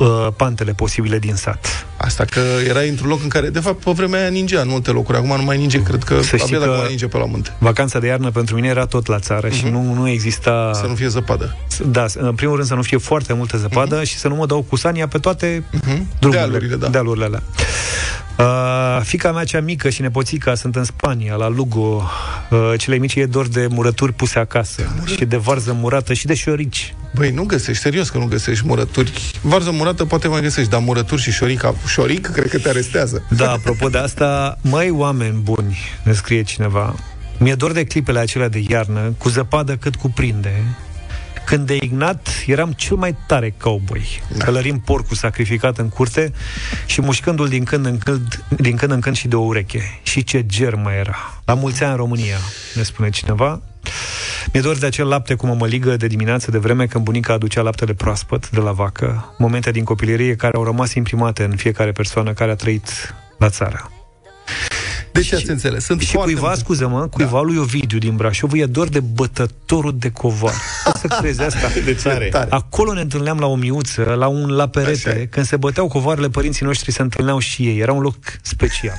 uh, 0.00 0.26
pantele 0.36 0.72
posibile 0.72 1.18
din 1.18 1.34
sat. 1.34 1.86
Asta 1.96 2.24
că 2.24 2.40
erai 2.68 2.88
într-un 2.88 3.08
loc 3.08 3.22
în 3.22 3.28
care, 3.28 3.48
de 3.48 3.60
fapt, 3.60 3.84
pe 3.84 3.90
vremea 3.90 4.20
aia 4.20 4.28
ningea 4.28 4.60
în 4.60 4.68
multe 4.68 4.90
locuri. 4.90 5.16
Acum 5.16 5.36
nu 5.36 5.42
mai 5.42 5.58
ninge, 5.58 5.82
cred 5.82 6.02
că 6.02 6.22
Să 6.22 6.36
știi 6.36 6.42
abia 6.42 6.58
dacă 6.58 6.70
că- 6.70 6.76
mai 6.78 6.88
ninge 6.88 7.06
pe 7.06 7.16
la 7.18 7.24
munte. 7.24 7.56
Vacanța 7.58 7.98
de 7.98 8.06
iarnă 8.06 8.30
pentru 8.30 8.54
mine 8.54 8.68
era 8.68 8.86
tot 8.86 9.06
la 9.06 9.18
țară 9.18 9.48
uh-huh. 9.48 9.52
și 9.52 9.64
nu, 9.64 9.94
nu 9.94 10.08
exista... 10.08 10.70
Să 10.74 10.86
nu 10.86 10.94
fie 10.94 11.08
zăpadă. 11.08 11.56
Da, 11.86 12.06
în 12.14 12.34
primul 12.34 12.54
rând 12.56 12.68
să 12.68 12.74
nu 12.74 12.82
fie 12.82 12.98
foarte 12.98 13.32
multă 13.32 13.56
zăpadă 13.56 14.00
uh-huh. 14.00 14.06
și 14.06 14.16
să 14.16 14.28
nu 14.28 14.34
mă 14.34 14.46
dau 14.46 14.62
cu 14.62 14.76
sania 14.76 15.08
pe 15.08 15.18
toate 15.18 15.64
uh-huh. 15.74 15.98
drumurile, 16.18 16.46
Dealurile, 16.48 16.76
da. 16.76 16.88
dealurile 16.88 17.24
alea. 17.24 17.42
Uh, 18.40 19.00
fica 19.02 19.32
mea 19.32 19.44
cea 19.44 19.60
mică 19.60 19.88
și 19.88 20.00
nepoțica 20.00 20.54
sunt 20.54 20.76
în 20.76 20.84
Spania, 20.84 21.34
la 21.34 21.48
Lugo. 21.48 22.02
Uh, 22.50 22.72
cele 22.76 22.96
mici 22.96 23.14
e 23.14 23.26
dor 23.26 23.48
de 23.48 23.66
murături 23.70 24.12
puse 24.12 24.38
acasă 24.38 24.82
și 25.04 25.24
de 25.24 25.36
varză 25.36 25.72
murată 25.72 26.12
și 26.12 26.26
de 26.26 26.34
șorici. 26.34 26.94
Băi, 27.14 27.30
nu 27.30 27.44
găsești, 27.44 27.82
serios 27.82 28.08
că 28.08 28.18
nu 28.18 28.26
găsești 28.26 28.66
murături. 28.66 29.12
Varză 29.40 29.70
murată 29.70 30.04
poate 30.04 30.28
mai 30.28 30.40
găsești, 30.40 30.70
dar 30.70 30.80
murături 30.80 31.20
și 31.22 31.30
șoric, 31.30 31.72
șoric 31.86 32.26
cred 32.26 32.48
că 32.48 32.58
te 32.58 32.68
arestează. 32.68 33.22
Da, 33.36 33.50
apropo 33.50 33.88
de 33.88 33.98
asta, 33.98 34.58
măi 34.60 34.90
oameni 34.90 35.38
buni, 35.42 35.78
ne 36.02 36.12
scrie 36.12 36.42
cineva, 36.42 36.94
mi-e 37.38 37.54
dor 37.54 37.72
de 37.72 37.84
clipele 37.84 38.18
acelea 38.18 38.48
de 38.48 38.62
iarnă, 38.68 39.14
cu 39.18 39.28
zăpadă 39.28 39.76
cât 39.76 39.96
cuprinde, 39.96 40.62
când 41.50 41.66
de 41.66 41.78
Ignat 41.80 42.28
eram 42.46 42.72
cel 42.72 42.96
mai 42.96 43.16
tare 43.26 43.54
cowboy, 43.62 44.22
da. 44.36 44.44
călărim 44.44 44.78
porcul 44.78 45.16
sacrificat 45.16 45.78
în 45.78 45.88
curte 45.88 46.32
și 46.86 47.00
mușcându-l 47.00 47.48
din 47.48 47.64
când 47.64 47.86
în 47.86 47.98
când, 47.98 48.44
din 48.56 48.76
când 48.76 48.92
în 48.92 49.00
când 49.00 49.16
și 49.16 49.28
de 49.28 49.36
o 49.36 49.40
ureche. 49.40 50.00
Și 50.02 50.24
ce 50.24 50.46
germă 50.46 50.92
era. 50.92 51.42
La 51.44 51.54
mulți 51.54 51.82
ani 51.82 51.90
în 51.90 51.96
România, 51.96 52.36
ne 52.74 52.82
spune 52.82 53.10
cineva. 53.10 53.60
Mi-e 54.52 54.62
dor 54.62 54.76
de 54.76 54.86
acel 54.86 55.06
lapte 55.06 55.34
cu 55.34 55.46
mămăligă 55.46 55.96
de 55.96 56.06
dimineață 56.06 56.50
de 56.50 56.58
vreme 56.58 56.86
când 56.86 57.04
bunica 57.04 57.32
aducea 57.32 57.62
laptele 57.62 57.94
proaspăt 57.94 58.50
de 58.50 58.60
la 58.60 58.72
vacă, 58.72 59.34
momente 59.38 59.70
din 59.70 59.84
copilărie 59.84 60.36
care 60.36 60.56
au 60.56 60.64
rămas 60.64 60.94
imprimate 60.94 61.44
în 61.44 61.56
fiecare 61.56 61.92
persoană 61.92 62.32
care 62.32 62.50
a 62.50 62.54
trăit 62.56 63.14
la 63.38 63.48
țară. 63.48 63.90
Deci 65.12 65.32
ați 65.32 65.50
înțeles, 65.50 65.84
sunt 65.84 66.00
Și 66.00 66.06
foarte 66.12 66.30
cuiva, 66.32 66.46
multe- 66.46 66.62
scuză-mă, 66.62 67.06
cuiva 67.08 67.30
da. 67.30 67.40
lui 67.40 67.56
Ovidiu 67.56 67.98
din 67.98 68.16
Brașov 68.16 68.52
e 68.54 68.66
dor 68.66 68.88
de 68.88 69.00
bătătorul 69.00 69.94
de 69.98 70.10
covar. 70.10 70.52
Poți 70.84 71.00
să 71.00 71.06
crezi 71.20 71.42
asta? 71.42 71.68
De 71.84 71.92
tare. 72.02 72.24
Tare. 72.28 72.46
Acolo 72.50 72.92
ne 72.92 73.00
întâlneam 73.00 73.38
la 73.38 73.46
o 73.46 73.54
miuță, 73.54 74.02
la 74.18 74.26
un 74.26 74.48
la 74.50 74.62
Așa 74.62 74.70
perete, 74.70 75.10
e. 75.20 75.26
când 75.26 75.46
se 75.46 75.56
băteau 75.56 75.88
covoarele, 75.88 76.28
părinții 76.28 76.66
noștri 76.66 76.92
se 76.92 77.02
întâlneau 77.02 77.38
și 77.38 77.62
ei. 77.62 77.78
Era 77.78 77.92
un 77.92 78.00
loc 78.02 78.16
special. 78.42 78.96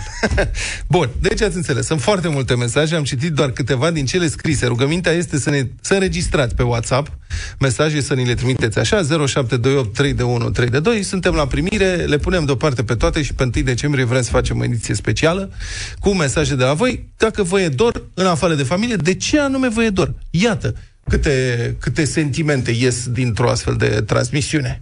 Bun, 0.88 1.10
deci 1.22 1.42
ați 1.42 1.56
înțeles, 1.56 1.86
sunt 1.86 2.02
foarte 2.02 2.28
multe 2.28 2.56
mesaje, 2.56 2.96
am 2.96 3.04
citit 3.04 3.32
doar 3.34 3.52
câteva 3.52 3.92
din 3.92 4.06
cele 4.06 4.28
scrise. 4.28 4.66
Rugămintea 4.66 5.12
este 5.12 5.40
să 5.40 5.50
ne 5.50 5.68
să 5.82 5.94
înregistrați 5.94 6.56
pe 6.56 6.64
WhatsApp 6.64 7.12
mesaje, 7.60 8.02
să 8.02 8.14
ni 8.14 8.26
le 8.26 8.34
trimiteți 8.34 8.80
așa, 8.80 9.02
0728 9.02 9.94
3 9.94 10.14
de 10.14 10.24
1 10.24 10.50
3 10.50 10.70
de 10.70 10.80
2. 10.80 11.04
Suntem 11.04 11.34
la 11.34 11.48
primire, 11.48 11.96
le 11.96 12.18
punem 12.18 12.46
deoparte 12.46 12.84
pe 12.84 12.96
toate 12.96 13.22
și 13.22 13.34
pe 13.34 13.44
1 13.44 13.52
decembrie 13.64 14.04
vrem 14.04 14.22
să 14.22 14.30
facem 14.30 14.60
o 14.60 14.64
ediție 14.64 14.96
specială 14.96 15.52
cu 16.00 16.10
mesaje 16.10 16.56
de 16.56 16.64
la 16.64 16.74
voi. 16.74 17.10
Dacă 17.18 17.44
vă 17.44 17.62
e 17.62 17.68
dor, 17.68 18.04
în 18.14 18.26
afară 18.26 18.54
de 18.54 18.64
familie, 18.64 18.96
de 18.96 19.14
ce 19.14 19.40
anume 19.40 19.70
vă 19.70 19.84
e 19.84 19.90
dor? 19.90 20.14
Iată 20.30 20.76
câte, 21.10 21.76
câte 21.80 22.06
sentimente 22.06 22.72
ies 22.72 23.08
dintr-o 23.08 23.50
astfel 23.50 23.76
de 23.76 24.04
transmisiune. 24.06 24.82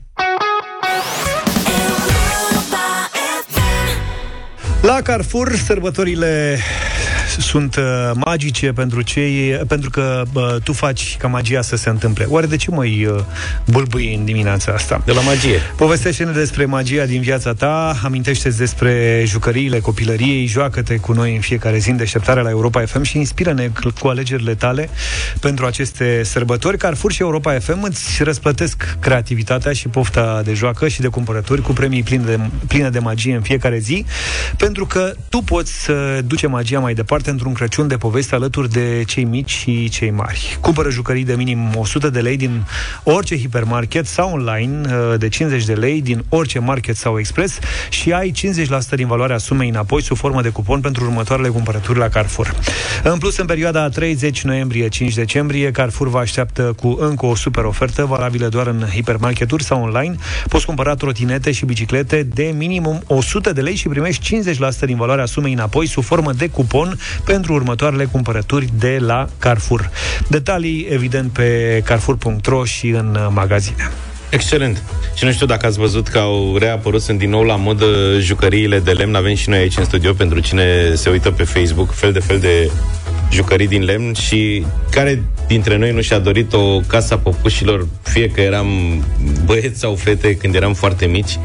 La 4.81 5.01
Carrefour, 5.01 5.55
sărbătorile 5.55 6.59
sunt 7.39 7.75
uh, 7.75 7.83
magice 8.13 8.71
pentru 8.73 9.01
cei 9.01 9.51
pentru 9.67 9.89
că 9.89 10.23
uh, 10.33 10.55
tu 10.63 10.73
faci 10.73 11.17
ca 11.17 11.27
magia 11.27 11.61
să 11.61 11.75
se 11.75 11.89
întâmple. 11.89 12.25
Oare 12.27 12.45
de 12.45 12.55
ce 12.55 12.71
mai 12.71 13.05
uh, 13.05 13.23
bâlbâi 13.65 14.15
în 14.15 14.25
dimineața 14.25 14.71
asta? 14.71 15.01
De 15.05 15.11
la 15.11 15.21
magie. 15.21 15.59
Povestește-ne 15.75 16.31
despre 16.31 16.65
magia 16.65 17.05
din 17.05 17.21
viața 17.21 17.53
ta, 17.53 17.99
amintește 18.03 18.49
despre 18.49 19.23
jucăriile 19.25 19.79
copilăriei, 19.79 20.45
joacă-te 20.45 20.95
cu 20.95 21.13
noi 21.13 21.35
în 21.35 21.41
fiecare 21.41 21.77
zi 21.77 21.89
în 21.89 21.97
deșteptarea 21.97 22.43
la 22.43 22.49
Europa 22.49 22.81
FM 22.85 23.01
și 23.01 23.17
inspiră-ne 23.17 23.71
cu 23.99 24.07
alegerile 24.07 24.55
tale 24.55 24.89
pentru 25.39 25.65
aceste 25.65 26.21
sărbători. 26.23 26.77
Carrefour 26.77 27.11
și 27.11 27.21
Europa 27.21 27.59
FM 27.59 27.83
îți 27.83 28.23
răsplătesc 28.23 28.97
creativitatea 28.99 29.73
și 29.73 29.87
pofta 29.87 30.41
de 30.43 30.53
joacă 30.53 30.87
și 30.87 31.01
de 31.01 31.07
cumpărături 31.07 31.61
cu 31.61 31.73
premii 31.73 32.03
pline 32.03 32.23
de, 32.23 32.39
pline 32.67 32.89
de 32.89 32.99
magie 32.99 33.35
în 33.35 33.41
fiecare 33.41 33.77
zi, 33.77 34.05
pentru 34.57 34.85
că 34.85 35.13
tu 35.29 35.41
poți 35.41 35.83
să 35.83 36.19
duce 36.25 36.47
magia 36.47 36.79
mai 36.79 36.93
departe 36.93 37.28
într-un 37.29 37.53
Crăciun 37.53 37.87
de 37.87 37.97
poveste 37.97 38.35
alături 38.35 38.69
de 38.69 39.03
cei 39.07 39.23
mici 39.23 39.49
și 39.49 39.89
cei 39.89 40.11
mari. 40.11 40.57
Cumpără 40.61 40.89
jucării 40.89 41.25
de 41.25 41.33
minim 41.33 41.71
100 41.75 42.09
de 42.09 42.19
lei 42.19 42.37
din 42.37 42.65
orice 43.03 43.37
hipermarket 43.37 44.05
sau 44.05 44.31
online 44.31 44.81
uh, 44.87 45.19
de 45.19 45.29
50 45.29 45.65
de 45.65 45.73
lei 45.73 46.01
din 46.01 46.25
orice 46.29 46.59
market 46.59 46.95
sau 46.95 47.19
expres 47.19 47.59
și 47.89 48.11
ai 48.11 48.31
50% 48.31 48.79
din 48.95 49.07
valoarea 49.07 49.37
sumei 49.37 49.69
înapoi 49.69 50.01
sub 50.01 50.17
formă 50.17 50.41
de 50.41 50.49
cupon 50.49 50.79
pentru 50.81 51.03
următoarele 51.03 51.47
cumpărături 51.47 51.99
la 51.99 52.07
Carrefour. 52.07 52.55
În 53.03 53.17
plus, 53.17 53.37
în 53.37 53.45
perioada 53.45 53.89
30 53.89 54.41
noiembrie-5 54.41 55.13
decembrie, 55.15 55.71
Carrefour 55.71 56.09
vă 56.09 56.17
așteaptă 56.17 56.73
cu 56.81 56.97
încă 56.99 57.25
o 57.25 57.35
super 57.35 57.63
ofertă 57.63 58.05
valabilă 58.05 58.47
doar 58.47 58.67
în 58.67 58.85
hipermarketuri 58.93 59.63
sau 59.63 59.81
online. 59.81 60.15
Poți 60.47 60.65
cumpăra 60.65 60.95
trotinete 60.95 61.51
și 61.51 61.65
biciclete 61.65 62.23
de 62.23 62.53
minimum 62.57 63.01
100 63.07 63.53
de 63.53 63.61
lei 63.61 63.75
și 63.75 63.87
primești 63.87 64.41
50% 64.83 64.85
din 64.85 64.97
valoarea 64.97 65.25
sumei 65.25 65.53
înapoi 65.53 65.87
sub 65.87 66.03
formă 66.03 66.31
de 66.31 66.47
cupon 66.47 66.99
pentru 67.23 67.53
următoarele 67.53 68.05
cumpărături 68.05 68.67
de 68.77 68.97
la 68.99 69.27
Carrefour. 69.39 69.89
Detalii, 70.27 70.87
evident, 70.89 71.31
pe 71.31 71.81
carrefour.ro 71.85 72.63
și 72.63 72.87
în 72.87 73.17
uh, 73.19 73.27
magazine. 73.33 73.89
Excelent. 74.29 74.83
Și 75.15 75.25
nu 75.25 75.31
știu 75.31 75.45
dacă 75.45 75.65
ați 75.65 75.77
văzut 75.77 76.07
că 76.07 76.17
au 76.17 76.57
reapărut, 76.57 77.01
sunt 77.01 77.17
din 77.17 77.29
nou 77.29 77.43
la 77.43 77.55
modă 77.55 77.85
jucăriile 78.19 78.79
de 78.79 78.91
lemn. 78.91 79.15
Avem 79.15 79.35
și 79.35 79.49
noi 79.49 79.57
aici 79.57 79.77
în 79.77 79.85
studio, 79.85 80.13
pentru 80.13 80.39
cine 80.39 80.93
se 80.93 81.09
uită 81.09 81.31
pe 81.31 81.43
Facebook, 81.43 81.91
fel 81.91 82.11
de 82.11 82.19
fel 82.19 82.39
de 82.39 82.71
jucării 83.31 83.67
din 83.67 83.83
lemn 83.83 84.13
și 84.13 84.65
care 84.91 85.23
dintre 85.47 85.77
noi 85.77 85.91
nu 85.91 86.01
și-a 86.01 86.19
dorit 86.19 86.53
o 86.53 86.79
casa 86.87 87.17
popușilor, 87.17 87.87
fie 88.01 88.29
că 88.29 88.41
eram 88.41 88.67
băieți 89.45 89.79
sau 89.79 89.95
fete 89.95 90.35
când 90.35 90.55
eram 90.55 90.73
foarte 90.73 91.05
mici. 91.05 91.39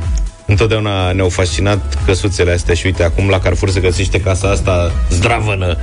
Întotdeauna 0.46 1.12
ne-au 1.12 1.28
fascinat 1.28 2.04
căsuțele 2.04 2.52
astea 2.52 2.74
și 2.74 2.86
uite, 2.86 3.02
acum 3.02 3.28
la 3.28 3.38
Carrefour 3.38 3.70
se 3.70 3.80
găsește 3.80 4.20
casa 4.20 4.50
asta 4.50 4.92
zdravănă 5.10 5.76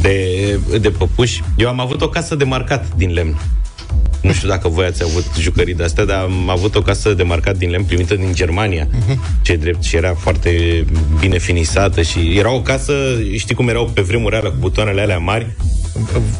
de, 0.00 0.60
de 0.80 0.90
păpuși. 0.90 1.42
Eu 1.56 1.68
am 1.68 1.80
avut 1.80 2.00
o 2.00 2.08
casă 2.08 2.34
de 2.34 2.44
marcat 2.44 2.84
din 2.96 3.12
lemn. 3.12 3.40
Nu 4.22 4.32
știu 4.32 4.48
dacă 4.48 4.68
voi 4.68 4.86
ați 4.86 5.02
avut 5.02 5.24
jucării 5.38 5.74
de 5.74 5.82
astea, 5.82 6.04
dar 6.04 6.18
am 6.18 6.48
avut 6.48 6.74
o 6.74 6.82
casă 6.82 7.12
de 7.12 7.22
marcat 7.22 7.56
din 7.56 7.70
lemn 7.70 7.84
primită 7.84 8.14
din 8.14 8.34
Germania. 8.34 8.86
Uh-huh. 8.86 9.16
Ce 9.42 9.56
drept 9.56 9.82
și 9.82 9.96
era 9.96 10.14
foarte 10.14 10.84
bine 11.20 11.38
finisată 11.38 12.02
și 12.02 12.38
era 12.38 12.52
o 12.52 12.60
casă, 12.60 12.92
știi 13.36 13.54
cum 13.54 13.68
erau 13.68 13.90
pe 13.94 14.00
vremuri 14.00 14.36
alea 14.36 14.50
cu 14.50 14.56
butoanele 14.58 15.00
alea 15.00 15.18
mari? 15.18 15.46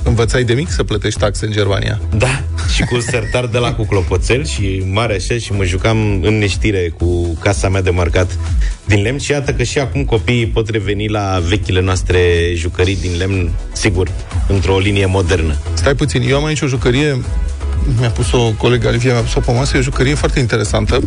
Învățai 0.02 0.44
de 0.44 0.52
mic 0.52 0.70
să 0.70 0.84
plătești 0.84 1.20
taxe 1.20 1.46
în 1.46 1.52
Germania? 1.52 2.00
Da, 2.16 2.42
și 2.74 2.82
cu 2.82 3.00
sertar 3.00 3.46
de 3.46 3.58
la 3.58 3.74
cu 3.74 3.84
clopoțel 3.84 4.44
și 4.44 4.82
mare 4.92 5.14
așa 5.14 5.38
și 5.38 5.52
mă 5.52 5.64
jucam 5.64 6.22
în 6.22 6.38
neștire 6.38 6.92
cu 6.98 7.38
casa 7.40 7.68
mea 7.68 7.82
de 7.82 7.90
marcat 7.90 8.38
din 8.84 9.02
lemn 9.02 9.18
și 9.18 9.30
iată 9.30 9.52
că 9.52 9.62
și 9.62 9.78
acum 9.78 10.04
copiii 10.04 10.46
pot 10.46 10.68
reveni 10.68 11.08
la 11.08 11.42
vechile 11.48 11.80
noastre 11.80 12.18
jucării 12.54 12.96
din 12.96 13.16
lemn, 13.18 13.50
sigur, 13.72 14.08
într-o 14.48 14.78
linie 14.78 15.06
modernă. 15.06 15.56
Stai 15.74 15.94
puțin, 15.94 16.22
eu 16.28 16.36
am 16.36 16.44
aici 16.44 16.60
o 16.60 16.66
jucărie 16.66 17.20
mi-a 17.98 18.10
pus 18.10 18.32
o 18.32 18.50
colegă, 18.50 18.88
Alivia, 18.88 19.12
mi-a 19.12 19.22
pus 19.22 19.34
o 19.34 19.40
pe 19.40 19.52
masă, 19.52 19.76
e 19.76 19.78
o 19.78 19.82
jucărie 19.82 20.14
foarte 20.14 20.38
interesantă. 20.38 21.00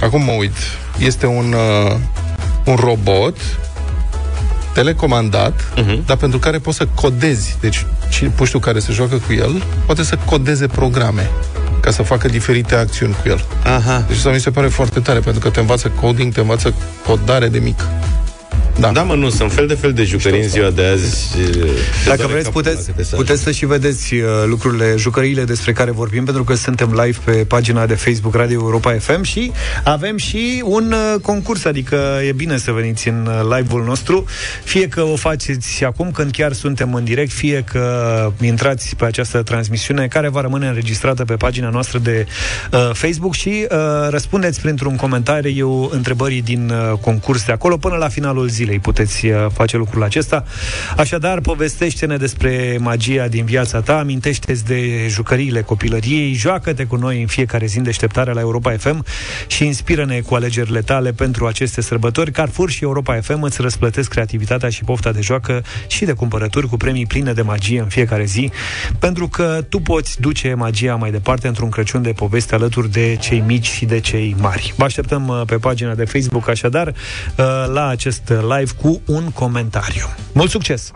Acum 0.00 0.22
mă 0.22 0.32
uit. 0.38 0.52
Este 0.98 1.26
un, 1.26 1.54
uh, 1.86 1.96
un 2.64 2.74
robot 2.74 3.36
telecomandat, 4.72 5.60
uh-huh. 5.60 6.04
dar 6.06 6.16
pentru 6.16 6.38
care 6.38 6.58
poți 6.58 6.76
să 6.76 6.86
codezi. 6.94 7.56
Deci, 7.60 7.86
și 8.08 8.24
puștiu 8.24 8.58
care 8.58 8.78
se 8.78 8.92
joacă 8.92 9.16
cu 9.26 9.32
el 9.32 9.62
poate 9.86 10.02
să 10.02 10.18
codeze 10.24 10.66
programe 10.66 11.30
ca 11.80 11.90
să 11.90 12.02
facă 12.02 12.28
diferite 12.28 12.74
acțiuni 12.74 13.16
cu 13.22 13.28
el. 13.28 13.44
Aha. 13.64 14.04
Deci 14.08 14.16
asta 14.16 14.30
mi 14.30 14.40
se 14.40 14.50
pare 14.50 14.68
foarte 14.68 15.00
tare, 15.00 15.18
pentru 15.18 15.40
că 15.40 15.50
te 15.50 15.60
învață 15.60 15.88
coding, 16.00 16.32
te 16.32 16.40
învață 16.40 16.74
codare 17.06 17.48
de 17.48 17.58
mic. 17.58 17.86
Da. 18.80 18.90
da, 18.90 19.02
mă, 19.02 19.14
nu, 19.14 19.28
sunt 19.28 19.52
fel 19.52 19.66
de 19.66 19.74
fel 19.74 19.92
de 19.92 20.04
jucării 20.04 20.42
în 20.42 20.48
ziua 20.48 20.70
de 20.70 20.84
azi. 20.84 21.28
Dacă 22.06 22.26
vreți, 22.26 22.50
puteți, 22.50 22.90
puteți 23.14 23.42
să 23.42 23.50
și 23.50 23.66
vedeți 23.66 24.14
uh, 24.14 24.22
lucrurile, 24.46 24.94
jucăriile 24.96 25.44
despre 25.44 25.72
care 25.72 25.90
vorbim, 25.90 26.24
pentru 26.24 26.44
că 26.44 26.54
suntem 26.54 27.00
live 27.04 27.18
pe 27.24 27.32
pagina 27.32 27.86
de 27.86 27.94
Facebook 27.94 28.34
Radio 28.34 28.60
Europa 28.60 28.96
FM 28.98 29.22
și 29.22 29.52
avem 29.84 30.16
și 30.16 30.62
un 30.64 30.92
uh, 30.92 31.20
concurs, 31.22 31.64
adică 31.64 32.18
e 32.26 32.32
bine 32.32 32.56
să 32.56 32.72
veniți 32.72 33.08
în 33.08 33.26
uh, 33.26 33.56
live-ul 33.56 33.84
nostru, 33.84 34.24
fie 34.64 34.88
că 34.88 35.02
o 35.02 35.16
faceți 35.16 35.84
acum 35.84 36.10
când 36.10 36.30
chiar 36.30 36.52
suntem 36.52 36.94
în 36.94 37.04
direct, 37.04 37.32
fie 37.32 37.64
că 37.72 38.32
intrați 38.40 38.96
pe 38.96 39.04
această 39.04 39.42
transmisiune 39.42 40.06
care 40.06 40.28
va 40.28 40.40
rămâne 40.40 40.66
înregistrată 40.66 41.24
pe 41.24 41.34
pagina 41.34 41.68
noastră 41.68 41.98
de 41.98 42.26
uh, 42.72 42.90
Facebook 42.92 43.34
și 43.34 43.66
uh, 43.70 43.76
răspundeți 44.10 44.60
printr-un 44.60 44.96
comentariu 44.96 45.88
întrebării 45.92 46.42
din 46.42 46.70
uh, 46.70 46.98
concurs 46.98 47.44
de 47.44 47.52
acolo 47.52 47.76
până 47.76 47.96
la 47.96 48.08
finalul 48.08 48.48
zilei 48.48 48.69
zilei 48.70 48.78
puteți 48.78 49.26
uh, 49.26 49.46
face 49.52 49.76
lucrul 49.76 50.02
acesta. 50.02 50.44
Așadar, 50.96 51.40
povestește-ne 51.40 52.16
despre 52.16 52.78
magia 52.80 53.28
din 53.28 53.44
viața 53.44 53.80
ta, 53.80 53.98
amintește-ți 53.98 54.64
de 54.64 55.06
jucăriile 55.08 55.62
copilăriei, 55.62 56.32
joacă-te 56.32 56.84
cu 56.84 56.96
noi 56.96 57.20
în 57.20 57.26
fiecare 57.26 57.66
zi 57.66 57.78
în 57.78 57.84
deșteptare 57.84 58.32
la 58.32 58.40
Europa 58.40 58.72
FM 58.76 59.04
și 59.46 59.66
inspiră-ne 59.66 60.20
cu 60.20 60.34
alegerile 60.34 60.80
tale 60.80 61.12
pentru 61.12 61.46
aceste 61.46 61.80
sărbători. 61.80 62.30
Carrefour 62.30 62.70
și 62.70 62.82
Europa 62.82 63.20
FM 63.20 63.42
îți 63.42 63.62
răsplătesc 63.62 64.08
creativitatea 64.08 64.68
și 64.68 64.84
pofta 64.84 65.12
de 65.12 65.20
joacă 65.20 65.62
și 65.86 66.04
de 66.04 66.12
cumpărături 66.12 66.68
cu 66.68 66.76
premii 66.76 67.06
pline 67.06 67.32
de 67.32 67.42
magie 67.42 67.80
în 67.80 67.88
fiecare 67.88 68.24
zi, 68.24 68.50
pentru 68.98 69.28
că 69.28 69.64
tu 69.68 69.80
poți 69.80 70.20
duce 70.20 70.54
magia 70.54 70.94
mai 70.94 71.10
departe 71.10 71.48
într-un 71.48 71.68
Crăciun 71.68 72.02
de 72.02 72.12
poveste 72.12 72.54
alături 72.54 72.90
de 72.90 73.16
cei 73.20 73.42
mici 73.46 73.68
și 73.68 73.84
de 73.84 74.00
cei 74.00 74.36
mari. 74.38 74.74
Vă 74.76 74.84
așteptăm 74.84 75.28
uh, 75.28 75.42
pe 75.46 75.56
pagina 75.56 75.94
de 75.94 76.04
Facebook, 76.04 76.48
așadar, 76.48 76.86
uh, 76.88 76.94
la 77.72 77.86
acest 77.88 78.32
live 78.50 78.60
live 78.60 78.72
cu 78.82 79.00
un 79.06 79.30
comentariu. 79.30 80.14
Mult 80.32 80.50
succes! 80.50 80.90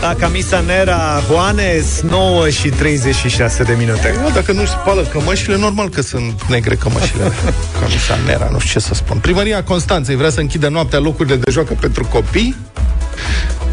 La 0.00 0.14
Camisa 0.14 0.60
Nera, 0.60 1.20
Juanes, 1.26 2.00
9 2.00 2.50
și 2.50 2.68
36 2.68 3.62
de 3.62 3.74
minute. 3.78 4.14
Eu, 4.22 4.30
dacă 4.30 4.52
nu-și 4.52 4.70
spală 4.70 5.02
cămășile, 5.02 5.56
normal 5.56 5.88
că 5.88 6.00
sunt 6.00 6.44
negre 6.44 6.74
cămășile. 6.74 7.32
Camisa 7.80 8.18
Nera, 8.26 8.48
nu 8.50 8.58
știu 8.58 8.80
ce 8.80 8.86
să 8.86 8.94
spun. 8.94 9.18
Primăria 9.18 9.62
Constanței 9.62 10.16
vrea 10.16 10.30
să 10.30 10.40
închidă 10.40 10.68
noaptea 10.68 10.98
locurile 10.98 11.36
de 11.36 11.50
joacă 11.50 11.76
pentru 11.80 12.04
copii 12.04 12.56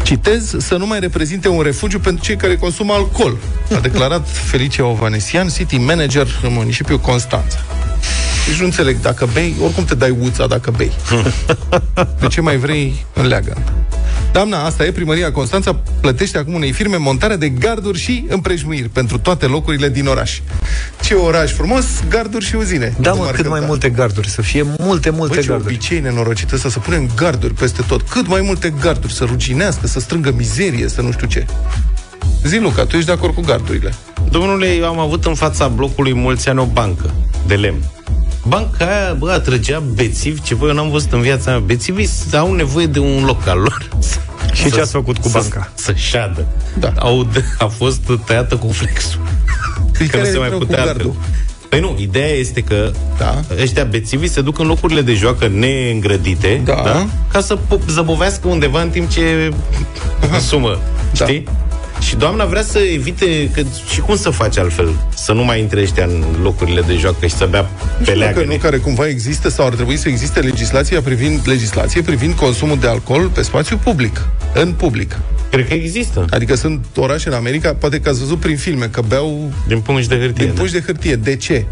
citez, 0.02 0.54
să 0.58 0.76
nu 0.76 0.86
mai 0.86 1.00
reprezinte 1.00 1.48
un 1.48 1.62
refugiu 1.62 1.98
pentru 1.98 2.24
cei 2.24 2.36
care 2.36 2.56
consumă 2.56 2.92
alcool, 2.92 3.36
a 3.76 3.80
declarat 3.80 4.28
Felicia 4.28 4.84
Ovanesian, 4.86 5.48
city 5.48 5.76
manager 5.76 6.26
în 6.42 6.52
municipiul 6.52 6.98
Constanța. 6.98 7.58
Deci 8.46 8.58
nu 8.58 8.64
înțeleg, 8.64 9.00
dacă 9.00 9.28
bei, 9.32 9.54
oricum 9.62 9.84
te 9.84 9.94
dai 9.94 10.16
uța 10.20 10.46
dacă 10.46 10.70
bei. 10.76 10.92
De 12.20 12.26
ce 12.26 12.40
mai 12.40 12.56
vrei 12.56 13.06
în 13.14 13.26
leagă? 13.26 13.56
Doamna, 14.32 14.64
asta 14.64 14.84
e, 14.84 14.92
primăria 14.92 15.32
Constanța 15.32 15.80
plătește 16.00 16.38
acum 16.38 16.54
unei 16.54 16.72
firme 16.72 16.96
montarea 16.96 17.36
de 17.36 17.48
garduri 17.48 17.98
și 17.98 18.24
împrejmuiri 18.28 18.88
pentru 18.88 19.18
toate 19.18 19.46
locurile 19.46 19.88
din 19.88 20.06
oraș. 20.06 20.40
Ce 21.02 21.14
oraș 21.14 21.52
frumos, 21.52 21.84
garduri 22.08 22.44
și 22.44 22.54
uzine. 22.56 22.94
Da, 23.00 23.12
mă, 23.12 23.30
cât 23.34 23.48
mai 23.48 23.60
multe 23.66 23.88
garduri, 23.88 24.28
să 24.28 24.42
fie 24.42 24.64
multe, 24.78 25.10
multe 25.10 25.34
Bă, 25.34 25.40
ce 25.40 25.46
garduri. 25.48 25.74
obicei 25.74 26.00
nenorocită 26.00 26.56
să 26.56 26.68
se 26.68 26.78
punem 26.78 27.10
garduri 27.16 27.54
peste 27.54 27.82
tot. 27.86 28.02
Cât 28.02 28.26
mai 28.28 28.40
multe 28.40 28.74
garduri, 28.80 29.12
să 29.12 29.24
ruginească, 29.24 29.86
să 29.86 30.00
strângă 30.00 30.32
mizerie, 30.36 30.88
să 30.88 31.00
nu 31.00 31.12
știu 31.12 31.26
ce. 31.26 31.46
Zi, 32.44 32.58
Luca, 32.58 32.84
tu 32.84 32.96
ești 32.96 33.06
de 33.06 33.12
acord 33.12 33.34
cu 33.34 33.40
gardurile? 33.40 33.94
Domnule, 34.30 34.66
eu 34.66 34.84
am 34.86 34.98
avut 34.98 35.24
în 35.24 35.34
fața 35.34 35.68
blocului 35.68 36.14
mulți 36.14 36.48
ani 36.48 36.58
o 36.58 36.64
bancă 36.64 37.10
de 37.46 37.54
lemn. 37.54 37.82
Banca 38.46 38.84
aia, 38.86 39.12
bă, 39.18 39.30
atrăgea 39.30 39.82
bețivi, 39.94 40.40
ce 40.42 40.54
bă, 40.54 40.66
eu 40.66 40.74
n-am 40.74 40.90
văzut 40.90 41.12
în 41.12 41.20
viața 41.20 41.50
mea. 41.50 41.60
Bețivii 41.60 42.08
au 42.32 42.52
nevoie 42.54 42.86
de 42.86 42.98
un 42.98 43.24
loc 43.24 43.46
al 43.46 43.58
lor. 43.58 43.88
Și 44.52 44.70
ce 44.70 44.80
ați 44.80 44.90
făcut 44.92 45.18
cu 45.18 45.28
banca? 45.28 45.70
Să, 45.74 45.82
să 45.84 45.92
șadă. 45.92 46.46
Da. 46.78 46.92
Au, 46.98 47.28
a 47.58 47.66
fost 47.66 48.00
tăiată 48.26 48.56
cu 48.56 48.72
flexul. 48.72 49.20
Păi 49.98 50.06
că 50.06 50.16
nu 50.16 50.22
care 50.22 50.30
se 50.30 50.36
e 50.36 50.38
mai 50.38 50.48
rău 50.48 50.58
cu 50.58 50.64
putea 50.64 50.84
gardul? 50.84 51.06
altfel. 51.16 51.38
Păi 51.68 51.80
nu, 51.80 51.96
ideea 51.98 52.28
este 52.28 52.60
că 52.60 52.90
da. 53.18 53.40
ăștia 53.62 53.84
bețivii 53.84 54.28
se 54.28 54.40
duc 54.40 54.58
în 54.58 54.66
locurile 54.66 55.00
de 55.00 55.14
joacă 55.14 55.48
neîngrădite 55.48 56.60
Da. 56.64 56.80
da? 56.84 57.06
ca 57.32 57.40
să 57.40 57.56
po- 57.58 57.86
zăbovească 57.88 58.48
undeva 58.48 58.80
în 58.82 58.88
timp 58.88 59.08
ce 59.10 59.52
consumă, 60.30 60.78
Da. 61.18 61.24
știi? 61.24 61.44
Și 62.06 62.16
doamna 62.16 62.44
vrea 62.44 62.62
să 62.62 62.78
evite 62.78 63.50
că, 63.54 63.62
și 63.92 64.00
cum 64.00 64.16
să 64.16 64.30
faci 64.30 64.58
altfel? 64.58 64.88
Să 65.14 65.32
nu 65.32 65.44
mai 65.44 65.60
intre 65.60 65.80
ăștia 65.80 66.04
în 66.04 66.24
locurile 66.42 66.80
de 66.80 66.94
joacă 66.96 67.26
și 67.26 67.34
să 67.34 67.46
bea 67.50 67.60
Nu 67.60 67.68
pe 67.98 68.02
știu 68.04 68.18
dacă 68.20 68.34
leagă. 68.38 68.52
nu, 68.52 68.58
care 68.58 68.76
cumva 68.76 69.08
există 69.08 69.48
sau 69.48 69.66
ar 69.66 69.74
trebui 69.74 69.96
să 69.96 70.08
existe 70.08 70.40
legislația 70.40 71.00
privind, 71.02 71.40
legislație 71.44 72.02
privind 72.02 72.34
consumul 72.34 72.78
de 72.78 72.86
alcool 72.86 73.28
pe 73.28 73.42
spațiu 73.42 73.76
public, 73.76 74.26
în 74.54 74.72
public. 74.72 75.18
Cred 75.50 75.68
că 75.68 75.74
există. 75.74 76.24
Adică 76.30 76.54
sunt 76.54 76.86
orașe 76.96 77.28
în 77.28 77.34
America, 77.34 77.74
poate 77.74 78.00
că 78.00 78.08
ați 78.08 78.18
văzut 78.18 78.38
prin 78.38 78.56
filme, 78.56 78.86
că 78.86 79.00
beau 79.08 79.52
Din 79.66 79.80
pungi 79.80 80.08
de 80.08 80.14
hârtie. 80.18 80.44
din 80.44 80.54
da. 80.54 80.60
puși 80.60 80.72
de 80.72 80.82
hârtie. 80.86 81.16
De 81.16 81.36
ce? 81.36 81.64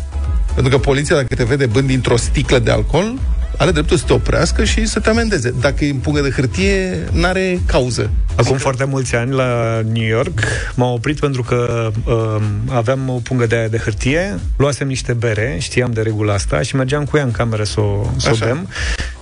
Pentru 0.54 0.72
că 0.72 0.78
poliția, 0.78 1.16
dacă 1.16 1.34
te 1.34 1.44
vede 1.44 1.66
bând 1.66 1.86
dintr-o 1.86 2.16
sticlă 2.16 2.58
de 2.58 2.70
alcool, 2.70 3.14
are 3.57 3.70
dreptul 3.70 3.96
să 3.96 4.05
te 4.07 4.12
oprească 4.12 4.64
și 4.64 4.86
să 4.86 5.00
te 5.00 5.09
amendeze. 5.09 5.55
Dacă 5.61 5.84
e 5.84 5.90
în 5.90 5.96
pungă 5.96 6.20
de 6.20 6.30
hârtie, 6.30 7.09
n-are 7.12 7.61
cauză. 7.66 8.11
Acum 8.36 8.57
foarte 8.57 8.84
mulți 8.84 9.14
ani 9.14 9.32
la 9.32 9.80
New 9.92 10.07
York 10.07 10.40
m-am 10.74 10.92
oprit 10.92 11.20
pentru 11.20 11.42
că 11.42 11.90
uh, 12.05 12.42
aveam 12.68 13.09
o 13.09 13.12
pungă 13.12 13.46
de 13.46 13.57
aia 13.57 13.68
de 13.68 13.78
hârtie, 13.78 14.38
luasem 14.57 14.86
niște 14.86 15.12
bere, 15.12 15.57
știam 15.61 15.92
de 15.92 16.00
regulă 16.00 16.32
asta 16.32 16.62
și 16.62 16.76
mergeam 16.76 17.05
cu 17.05 17.16
ea 17.16 17.24
în 17.24 17.30
cameră 17.30 17.64
să 17.64 17.80
o, 17.80 18.07
să 18.16 18.28
o 18.28 18.32
Așa. 18.32 18.44
bem 18.44 18.68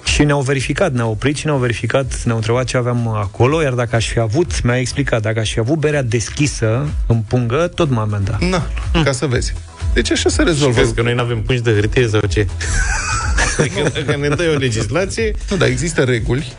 și 0.05 0.25
ne-au 0.25 0.41
verificat, 0.41 0.93
ne-au 0.93 1.11
oprit 1.11 1.37
și 1.37 1.47
ne-au 1.47 1.59
verificat, 1.59 2.23
ne-au 2.25 2.37
întrebat 2.37 2.65
ce 2.65 2.77
aveam 2.77 3.09
acolo, 3.09 3.63
iar 3.63 3.73
dacă 3.73 3.97
aș 3.97 4.09
fi 4.09 4.19
avut, 4.19 4.63
mi-a 4.63 4.79
explicat, 4.79 5.23
dacă 5.23 5.41
aș 5.41 5.53
fi 5.53 5.59
avut 5.59 5.79
berea 5.79 6.03
deschisă 6.03 6.89
în 7.07 7.17
pungă, 7.29 7.71
tot 7.75 7.91
m-a 7.91 8.03
amendat. 8.03 8.41
Na, 8.41 8.67
ca 9.05 9.13
să 9.13 9.27
vezi. 9.27 9.55
Deci 9.93 10.11
așa 10.11 10.29
se 10.29 10.43
rezolvă. 10.43 10.75
Crezi 10.75 10.95
că 10.95 11.03
noi 11.03 11.15
nu 11.15 11.21
avem 11.21 11.43
pungi 11.43 11.63
de 11.63 11.73
hârtie 11.73 12.09
sau 12.09 12.21
ce? 12.29 12.47
Adică 13.65 13.93
dacă 13.95 14.17
ne 14.17 14.29
dai 14.29 14.49
o 14.49 14.59
legislație... 14.59 15.35
Nu, 15.51 15.57
dar 15.57 15.69
există 15.69 16.03
reguli 16.03 16.53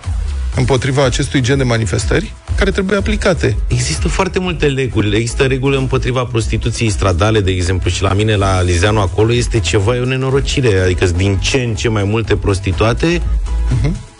împotriva 0.55 1.05
acestui 1.05 1.41
gen 1.41 1.57
de 1.57 1.63
manifestări 1.63 2.33
care 2.55 2.71
trebuie 2.71 2.97
aplicate. 2.97 3.57
Există 3.67 4.07
foarte 4.07 4.39
multe 4.39 4.65
reguli. 4.67 5.15
Există 5.15 5.43
reguli 5.43 5.77
împotriva 5.77 6.23
prostituției 6.23 6.89
stradale, 6.89 7.39
de 7.39 7.51
exemplu, 7.51 7.89
și 7.89 8.01
la 8.01 8.13
mine, 8.13 8.35
la 8.35 8.61
Lizeanu, 8.61 8.99
acolo 8.99 9.33
este 9.33 9.59
ceva, 9.59 9.95
e 9.95 9.99
o 9.99 10.05
nenorocire. 10.05 10.79
Adică 10.79 11.05
sunt 11.05 11.17
din 11.17 11.37
ce 11.37 11.57
în 11.57 11.75
ce 11.75 11.89
mai 11.89 12.03
multe 12.03 12.35
prostituate 12.35 13.21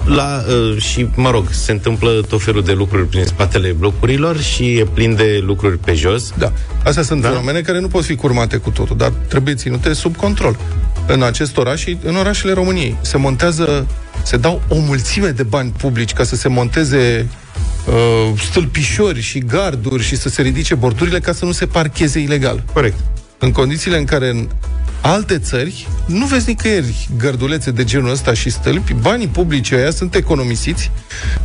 la, 0.05 0.43
uh, 0.47 0.82
și, 0.82 1.07
mă 1.15 1.29
rog, 1.29 1.47
se 1.49 1.71
întâmplă 1.71 2.21
tot 2.29 2.43
felul 2.43 2.63
de 2.63 2.71
lucruri 2.71 3.07
prin 3.07 3.25
spatele 3.25 3.71
blocurilor 3.71 4.39
și 4.39 4.77
e 4.77 4.86
plin 4.93 5.15
de 5.15 5.39
lucruri 5.45 5.77
pe 5.77 5.93
jos. 5.93 6.34
Da. 6.38 6.51
Astea 6.84 7.03
sunt 7.03 7.21
da? 7.21 7.29
fenomene 7.29 7.61
care 7.61 7.79
nu 7.79 7.88
pot 7.88 8.03
fi 8.03 8.15
curmate 8.15 8.57
cu 8.57 8.69
totul, 8.69 8.97
dar 8.97 9.09
trebuie 9.27 9.53
ținute 9.53 9.93
sub 9.93 10.15
control. 10.15 10.57
În 11.14 11.24
acest 11.24 11.57
oraș 11.57 11.82
și 11.82 11.97
în 12.03 12.16
orașele 12.16 12.53
României 12.53 12.97
se 13.01 13.18
montează, 13.18 13.88
se 14.24 14.38
dau 14.38 14.62
o 14.68 14.76
mulțime 14.80 15.30
de 15.30 15.43
bani 15.43 15.74
publici 15.78 16.14
ca 16.14 16.24
să 16.24 16.36
se 16.36 16.47
monteze 16.47 17.30
uh, 17.88 18.39
stâlpișori 18.49 19.22
și 19.22 19.39
garduri 19.39 20.03
și 20.03 20.16
să 20.16 20.30
se 20.30 20.41
ridice 20.41 20.76
bordurile 20.76 21.20
ca 21.20 21.34
să 21.34 21.45
nu 21.45 21.51
se 21.51 21.66
parcheze 21.66 22.20
ilegal. 22.20 22.64
Corect. 22.74 22.97
În 23.38 23.51
condițiile 23.51 23.97
în 23.97 24.05
care 24.05 24.30
în 24.30 24.47
alte 25.01 25.39
țări 25.39 25.88
nu 26.05 26.26
vezi 26.26 26.47
nicăieri 26.47 27.07
gărdulețe 27.18 27.72
de 27.72 27.84
genul 27.84 28.12
ăsta 28.12 28.34
și 28.34 28.49
stâlpi, 28.49 28.93
banii 28.93 29.28
publici 29.28 29.72
ăia 29.72 29.91
sunt 29.91 30.16
economisiți, 30.16 30.91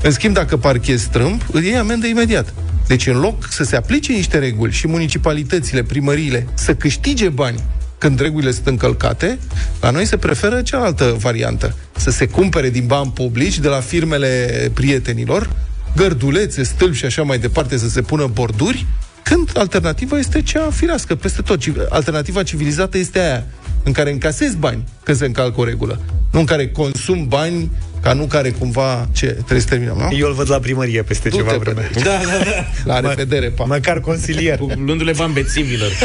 în 0.03 0.11
schimb 0.11 0.35
dacă 0.35 0.57
parchezi 0.57 1.05
strâmb, 1.05 1.41
îi 1.53 1.64
iei 1.64 1.77
amendă 1.77 2.07
imediat. 2.07 2.55
Deci 2.87 3.07
în 3.07 3.19
loc 3.19 3.47
să 3.51 3.64
se 3.64 3.77
aplice 3.77 4.12
niște 4.12 4.39
reguli 4.39 4.73
și 4.73 4.89
municipalitățile, 4.89 5.83
primăriile 5.83 6.47
să 6.55 6.75
câștige 6.75 7.29
bani 7.29 7.61
când 7.99 8.21
regulile 8.21 8.51
sunt 8.53 8.67
încălcate, 8.67 9.39
la 9.81 9.91
noi 9.91 10.05
se 10.05 10.17
preferă 10.17 10.63
cealaltă 10.63 11.17
variantă. 11.19 11.77
Să 11.97 12.11
se 12.11 12.27
cumpere 12.27 12.71
din 12.71 12.87
bani 12.87 13.11
publici 13.15 13.59
de 13.59 13.69
la 13.69 13.81
firmele 13.81 14.71
prietenilor, 14.75 15.51
gărdulețe, 15.97 16.63
stâlpi 16.63 16.97
și 16.97 17.05
așa 17.05 17.23
mai 17.23 17.39
departe 17.39 17.77
să 17.77 17.89
se 17.89 18.03
pună 18.03 18.27
borduri, 18.33 18.87
când 19.23 19.51
alternativa 19.55 20.19
este 20.19 20.43
cea 20.43 20.71
firească 20.71 21.15
peste 21.15 21.43
tot. 21.43 21.61
Ci- 21.61 21.71
Alternativa 21.89 22.43
civilizată 22.43 22.99
este 22.99 23.19
aia. 23.19 23.45
în 23.83 23.93
care 23.93 24.11
încasezi 24.11 24.57
bani 24.57 24.85
când 25.03 25.17
se 25.19 25.25
încalcă 25.25 25.61
o 25.61 25.65
regulă, 25.65 26.01
nu 26.33 26.39
în 26.39 26.45
care 26.45 26.69
consum 26.69 27.27
bani 27.29 27.71
ca 28.03 28.13
nu 28.13 28.25
care 28.25 28.51
cumva... 28.51 29.09
Ce? 29.13 29.27
Trebuie 29.27 29.61
să 29.61 29.67
terminăm, 29.69 29.97
nu? 29.97 30.17
Eu 30.17 30.27
îl 30.29 30.35
văd 30.35 30.51
la 30.51 30.59
primărie 30.59 31.03
peste 31.03 31.29
Du-te 31.29 31.43
ceva 31.43 31.53
pe 31.57 31.59
vreme. 31.59 31.81
aici. 31.95 32.05
Da, 32.09 32.21
da, 32.25 32.45
da. 32.85 33.01
La 33.01 33.09
revedere, 33.09 33.49
pa. 33.49 33.65
Măcar 33.65 34.01
consilier. 34.01 34.59
Luându-le 34.85 35.13
bani 35.17 35.33
bețivilor. 35.33 35.91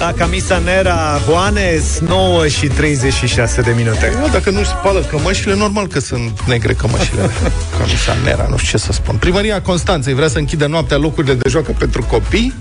La 0.00 0.12
Camisa 0.12 0.58
Nera, 0.58 1.20
Juanes, 1.24 1.98
9 1.98 2.48
și 2.48 2.66
36 2.66 3.60
de 3.60 3.72
minute. 3.76 4.12
Eu, 4.22 4.28
dacă 4.32 4.50
nu-și 4.50 4.68
spală 4.68 5.00
cămășile, 5.00 5.54
normal 5.54 5.86
că 5.86 6.00
sunt 6.00 6.42
negre 6.46 6.72
cămășile. 6.72 7.30
Camisa 7.78 8.16
Nera, 8.24 8.46
nu 8.48 8.56
știu 8.56 8.78
ce 8.78 8.84
să 8.84 8.92
spun. 8.92 9.16
Primăria 9.16 9.62
Constanței 9.62 10.14
vrea 10.14 10.28
să 10.28 10.38
închidă 10.38 10.66
noaptea 10.66 10.96
locurile 10.96 11.34
de 11.34 11.48
joacă 11.48 11.74
pentru 11.78 12.02
copii 12.02 12.54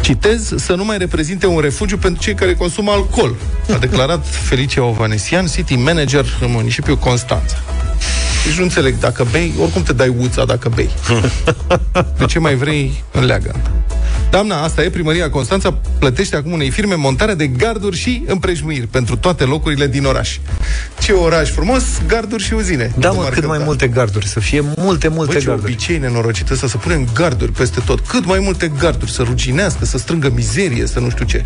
Citez, 0.00 0.52
să 0.56 0.74
nu 0.74 0.84
mai 0.84 0.98
reprezinte 0.98 1.46
un 1.46 1.60
refugiu 1.60 1.96
pentru 1.96 2.22
cei 2.22 2.34
care 2.34 2.54
consumă 2.54 2.90
alcool, 2.90 3.34
a 3.74 3.78
declarat 3.78 4.26
Felicia 4.48 4.84
Ovanesian, 4.84 5.46
city 5.46 5.74
manager 5.74 6.24
în 6.40 6.50
municipiul 6.50 6.96
Constanța. 6.96 7.56
Deci 8.46 8.56
nu 8.56 8.62
înțeleg, 8.62 8.98
dacă 8.98 9.26
bei, 9.30 9.52
oricum 9.60 9.82
te 9.82 9.92
dai 9.92 10.14
uța 10.18 10.44
dacă 10.44 10.68
bei. 10.68 10.90
De 12.18 12.24
ce 12.24 12.38
mai 12.38 12.54
vrei 12.54 13.04
în 13.12 13.24
leagă? 13.24 13.54
Doamna, 14.30 14.62
asta 14.62 14.82
e, 14.82 14.90
primăria 14.90 15.30
Constanța 15.30 15.74
plătește 15.98 16.36
acum 16.36 16.52
unei 16.52 16.70
firme 16.70 16.94
montarea 16.94 17.34
de 17.34 17.46
garduri 17.46 17.96
și 17.96 18.22
împrejmuiri 18.26 18.86
pentru 18.86 19.16
toate 19.16 19.44
locurile 19.44 19.86
din 19.86 20.04
oraș. 20.04 20.38
Ce 21.00 21.12
oraș 21.12 21.50
frumos, 21.50 21.82
garduri 22.06 22.42
și 22.42 22.52
uzine. 22.54 22.92
Da, 22.98 23.08
Cum 23.08 23.16
mă, 23.16 23.22
ar 23.22 23.28
cât 23.30 23.40
cânta. 23.40 23.56
mai 23.56 23.64
multe 23.66 23.88
garduri, 23.88 24.26
să 24.26 24.40
fie 24.40 24.64
multe, 24.76 25.08
multe 25.08 25.32
Bă, 25.32 25.38
ce 25.38 25.44
garduri. 25.46 25.72
obicei 25.72 25.98
nenorocit 25.98 26.50
ăsta, 26.50 26.66
să 26.66 26.76
punem 26.76 27.08
garduri 27.14 27.52
peste 27.52 27.80
tot. 27.86 28.00
Cât 28.00 28.24
mai 28.26 28.38
multe 28.38 28.72
garduri, 28.78 29.10
să 29.10 29.22
ruginească, 29.22 29.84
să 29.84 29.98
strângă 29.98 30.30
mizerie, 30.34 30.86
să 30.86 31.00
nu 31.00 31.10
știu 31.10 31.24
ce. 31.24 31.44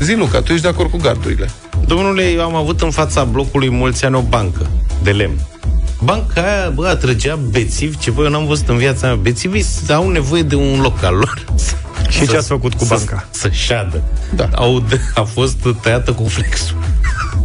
Zi, 0.00 0.14
Luca, 0.14 0.40
tu 0.40 0.50
ești 0.52 0.62
de 0.64 0.68
acord 0.68 0.90
cu 0.90 0.96
gardurile? 0.96 1.50
Domnule, 1.86 2.22
eu 2.22 2.42
am 2.42 2.54
avut 2.54 2.80
în 2.80 2.90
fața 2.90 3.24
blocului 3.24 3.70
mulți 3.70 4.04
ani 4.04 4.14
o 4.14 4.20
bancă 4.20 4.66
de 5.02 5.10
lemn. 5.10 5.38
Banca 6.06 6.40
aia, 6.42 6.68
bă, 6.74 6.86
atrăgea 6.86 7.38
bețivi, 7.50 7.98
ce 7.98 8.10
voi 8.10 8.24
eu 8.24 8.30
n-am 8.30 8.46
văzut 8.46 8.68
în 8.68 8.76
viața 8.76 9.06
mea. 9.06 9.16
Bețivii 9.16 9.64
au 9.88 10.08
nevoie 10.10 10.42
de 10.42 10.54
un 10.54 10.80
loc 10.80 11.02
al 11.02 11.14
lor. 11.14 11.44
Și 12.08 12.26
ce 12.28 12.36
ați 12.36 12.48
făcut 12.48 12.74
cu 12.74 12.84
banca? 12.84 13.28
Să, 13.30 13.40
să 13.40 13.48
șadă. 13.50 14.02
Da. 14.34 14.48
Au, 14.54 14.82
a 15.14 15.22
fost 15.22 15.56
tăiată 15.82 16.12
cu 16.12 16.24
flexul. 16.28 16.76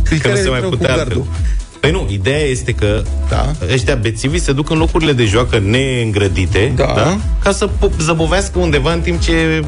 Păi 0.10 0.18
că 0.18 0.28
nu 0.28 0.34
care 0.34 0.42
se 0.42 0.48
e 0.48 0.50
mai 0.50 0.60
rău 0.60 0.70
cu 0.70 0.76
putea 0.76 0.96
gardul? 0.96 1.18
altfel. 1.28 1.50
Păi 1.80 1.92
nu, 1.92 2.08
ideea 2.10 2.40
este 2.40 2.72
că 2.72 3.02
da. 3.30 3.52
ăștia 3.74 3.96
bețivii 3.96 4.40
se 4.40 4.52
duc 4.54 4.70
în 4.70 4.78
locurile 4.78 5.14
de 5.14 5.26
joacă 5.26 5.60
neîngrădite, 5.60 6.72
Da. 6.76 6.94
da. 6.96 7.18
ca 7.44 7.52
să 7.52 7.68
po- 7.70 7.98
zăbovească 8.00 8.60
undeva 8.60 8.94
în 8.94 9.00
timp 9.02 9.22
ce 9.22 9.62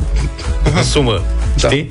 consumă, 0.74 1.22
Da. 1.62 1.68
știi? 1.68 1.88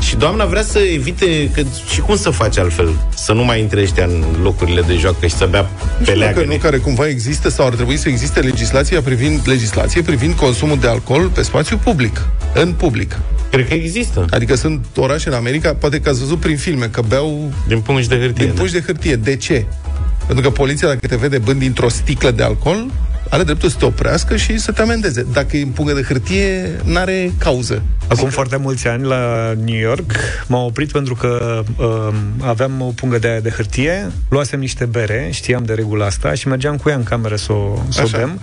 Și 0.00 0.16
doamna 0.16 0.44
vrea 0.44 0.62
să 0.62 0.78
evite, 0.78 1.50
că, 1.54 1.62
și 1.92 2.00
cum 2.00 2.16
să 2.16 2.30
faci 2.30 2.58
altfel? 2.58 2.94
Să 3.16 3.32
nu 3.32 3.44
mai 3.44 3.60
intre 3.60 3.80
ăștia 3.82 4.04
în 4.04 4.24
locurile 4.42 4.80
de 4.80 4.94
joacă 4.94 5.26
și 5.26 5.34
să 5.34 5.46
bea 5.50 5.60
Nu 5.60 5.68
pe 5.98 6.04
știu 6.04 6.20
dacă 6.20 6.32
nu 6.32 6.38
leagăne. 6.38 6.56
care 6.56 6.76
cumva 6.76 7.06
există 7.08 7.48
sau 7.50 7.66
ar 7.66 7.74
trebui 7.74 7.96
să 7.96 8.08
existe 8.08 8.40
legislația 8.40 9.00
privind, 9.00 9.40
legislație 9.44 10.02
privind 10.02 10.34
consumul 10.34 10.78
de 10.78 10.86
alcool 10.88 11.28
pe 11.28 11.42
spațiu 11.42 11.76
public, 11.76 12.26
în 12.54 12.72
public. 12.72 13.18
Cred 13.50 13.68
că 13.68 13.74
există. 13.74 14.24
Adică 14.30 14.54
sunt 14.54 14.86
orașe 14.96 15.28
în 15.28 15.34
America, 15.34 15.74
poate 15.74 16.00
că 16.00 16.08
ați 16.08 16.18
văzut 16.18 16.38
prin 16.38 16.56
filme, 16.56 16.86
că 16.86 17.02
beau 17.08 17.52
Din 17.68 17.80
pungi 17.80 18.08
de 18.08 18.18
hârtie. 18.18 18.44
din 18.46 18.54
puși 18.54 18.72
de 18.72 18.80
hârtie. 18.86 19.16
De 19.16 19.36
ce? 19.36 19.64
Pentru 20.26 20.44
că 20.44 20.50
poliția, 20.56 20.88
dacă 20.88 21.06
te 21.06 21.16
vede 21.16 21.38
bând 21.38 21.58
dintr-o 21.60 21.88
sticlă 21.88 22.30
de 22.30 22.42
alcool, 22.42 22.86
are 23.30 23.42
dreptul 23.42 23.68
să 23.68 23.76
te 23.78 23.84
oprească 23.84 24.36
și 24.36 24.58
să 24.58 24.72
te 24.72 24.82
amendeze. 24.82 25.26
Dacă 25.32 25.56
e 25.56 25.62
în 25.62 25.68
pungă 25.68 25.92
de 25.92 26.02
hârtie, 26.02 26.80
n-are 26.84 27.32
cauză. 27.38 27.82
Acum 28.08 28.28
foarte 28.28 28.56
mulți 28.56 28.88
ani 28.88 29.04
la 29.04 29.52
New 29.64 29.78
York 29.78 30.12
m-am 30.46 30.64
oprit 30.64 30.92
pentru 30.92 31.14
că 31.14 31.62
uh, 31.76 32.14
aveam 32.40 32.80
o 32.80 32.84
pungă 32.84 33.18
de 33.18 33.28
aia 33.28 33.40
de 33.40 33.50
hârtie, 33.50 34.10
luasem 34.28 34.60
niște 34.60 34.84
bere, 34.84 35.28
știam 35.32 35.64
de 35.64 35.74
regula 35.74 36.06
asta 36.06 36.34
și 36.34 36.48
mergeam 36.48 36.76
cu 36.76 36.88
ea 36.88 36.96
în 36.96 37.02
cameră 37.02 37.36
să 37.36 37.52
o, 37.52 37.82
să 37.88 38.00
o 38.00 38.04
Așa. 38.04 38.16
bem 38.16 38.40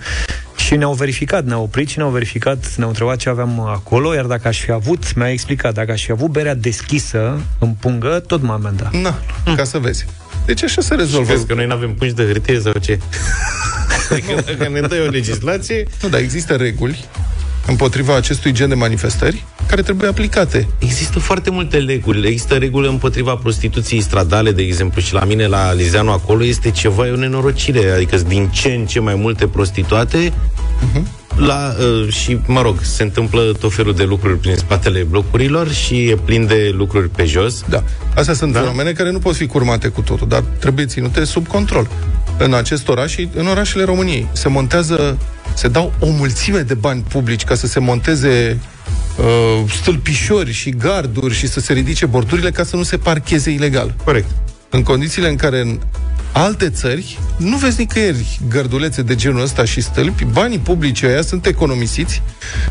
și 0.56 0.76
ne-au 0.76 0.92
verificat, 0.92 1.44
ne-au 1.44 1.62
oprit 1.62 1.88
și 1.88 1.98
ne-au 1.98 2.10
verificat, 2.10 2.74
ne-au 2.76 2.88
întrebat 2.88 3.16
ce 3.16 3.28
aveam 3.28 3.60
acolo, 3.60 4.14
iar 4.14 4.24
dacă 4.24 4.48
aș 4.48 4.60
fi 4.60 4.70
avut, 4.70 5.14
mi-a 5.14 5.30
explicat, 5.30 5.74
dacă 5.74 5.92
aș 5.92 6.04
fi 6.04 6.10
avut 6.10 6.30
berea 6.30 6.54
deschisă 6.54 7.40
în 7.58 7.70
pungă, 7.80 8.22
tot 8.26 8.42
m-a 8.42 8.54
amendat. 8.54 8.92
Na, 8.92 9.18
ca 9.56 9.64
să 9.64 9.78
vezi. 9.78 10.06
Deci 10.46 10.62
așa 10.62 10.80
se 10.80 10.94
rezolvă. 10.94 11.32
Vezi 11.32 11.46
că 11.46 11.54
noi 11.54 11.66
nu 11.66 11.72
avem 11.72 11.94
pungi 11.94 12.14
de 12.14 12.24
hârtie 12.24 12.60
sau 12.60 12.72
ce? 12.72 12.98
Adică 14.10 14.34
dacă 14.46 14.68
ne 14.68 14.80
dai 14.80 15.00
o 15.00 15.10
legislație... 15.10 15.86
Nu, 16.02 16.08
dar 16.08 16.20
există 16.20 16.54
reguli 16.54 17.04
împotriva 17.66 18.16
acestui 18.16 18.52
gen 18.52 18.68
de 18.68 18.74
manifestări 18.74 19.44
care 19.66 19.82
trebuie 19.82 20.08
aplicate. 20.08 20.68
Există 20.78 21.18
foarte 21.18 21.50
multe 21.50 21.78
reguli. 21.78 22.28
Există 22.28 22.54
reguli 22.54 22.88
împotriva 22.88 23.34
prostituției 23.34 24.00
stradale, 24.00 24.52
de 24.52 24.62
exemplu, 24.62 25.00
și 25.00 25.12
la 25.12 25.24
mine, 25.24 25.46
la 25.46 25.72
Lizeanu, 25.72 26.10
acolo 26.10 26.44
este 26.44 26.70
ceva, 26.70 27.06
e 27.06 27.10
o 27.10 27.16
nenorocire. 27.16 27.90
Adică 27.90 28.16
sunt 28.16 28.28
din 28.28 28.48
ce 28.48 28.68
în 28.68 28.86
ce 28.86 29.00
mai 29.00 29.14
multe 29.14 29.46
prostituate 29.46 30.32
la, 31.36 31.74
uh, 31.78 32.12
și, 32.12 32.38
mă 32.46 32.62
rog, 32.62 32.78
se 32.80 33.02
întâmplă 33.02 33.52
tot 33.60 33.74
felul 33.74 33.94
de 33.94 34.04
lucruri 34.04 34.38
prin 34.38 34.56
spatele 34.56 35.02
blocurilor 35.02 35.70
și 35.70 36.08
e 36.08 36.16
plin 36.24 36.46
de 36.46 36.70
lucruri 36.74 37.08
pe 37.08 37.24
jos. 37.24 37.64
Da. 37.68 37.82
Astea 38.14 38.34
sunt 38.34 38.52
da? 38.52 38.60
fenomene 38.60 38.92
care 38.92 39.10
nu 39.10 39.18
pot 39.18 39.34
fi 39.34 39.46
curmate 39.46 39.88
cu 39.88 40.00
totul, 40.00 40.28
dar 40.28 40.40
trebuie 40.58 40.86
ținute 40.86 41.24
sub 41.24 41.46
control. 41.46 41.88
În 42.38 42.54
acest 42.54 42.88
oraș 42.88 43.12
și 43.12 43.28
în 43.34 43.46
orașele 43.46 43.84
României 43.84 44.28
se 44.32 44.48
montează, 44.48 45.18
se 45.54 45.68
dau 45.68 45.92
o 45.98 46.06
mulțime 46.06 46.60
de 46.60 46.74
bani 46.74 47.04
publici 47.08 47.44
ca 47.44 47.54
să 47.54 47.66
se 47.66 47.80
monteze 47.80 48.60
uh, 49.18 49.70
stâlpișori 49.80 50.52
și 50.52 50.70
garduri 50.70 51.34
și 51.34 51.48
să 51.48 51.60
se 51.60 51.72
ridice 51.72 52.06
bordurile 52.06 52.50
ca 52.50 52.64
să 52.64 52.76
nu 52.76 52.82
se 52.82 52.96
parcheze 52.96 53.50
ilegal. 53.50 53.94
Corect. 54.04 54.30
În 54.70 54.82
condițiile 54.82 55.28
în 55.28 55.36
care 55.36 55.60
în 55.60 55.78
alte 56.32 56.70
țări 56.70 57.18
nu 57.36 57.56
vezi 57.56 57.78
nicăieri 57.78 58.40
gărdulețe 58.48 59.02
de 59.02 59.14
genul 59.14 59.42
ăsta 59.42 59.64
și 59.64 59.80
stâlpi, 59.80 60.24
banii 60.24 60.58
publici 60.58 61.02
ăia 61.02 61.22
sunt 61.22 61.46
economisiți, 61.46 62.22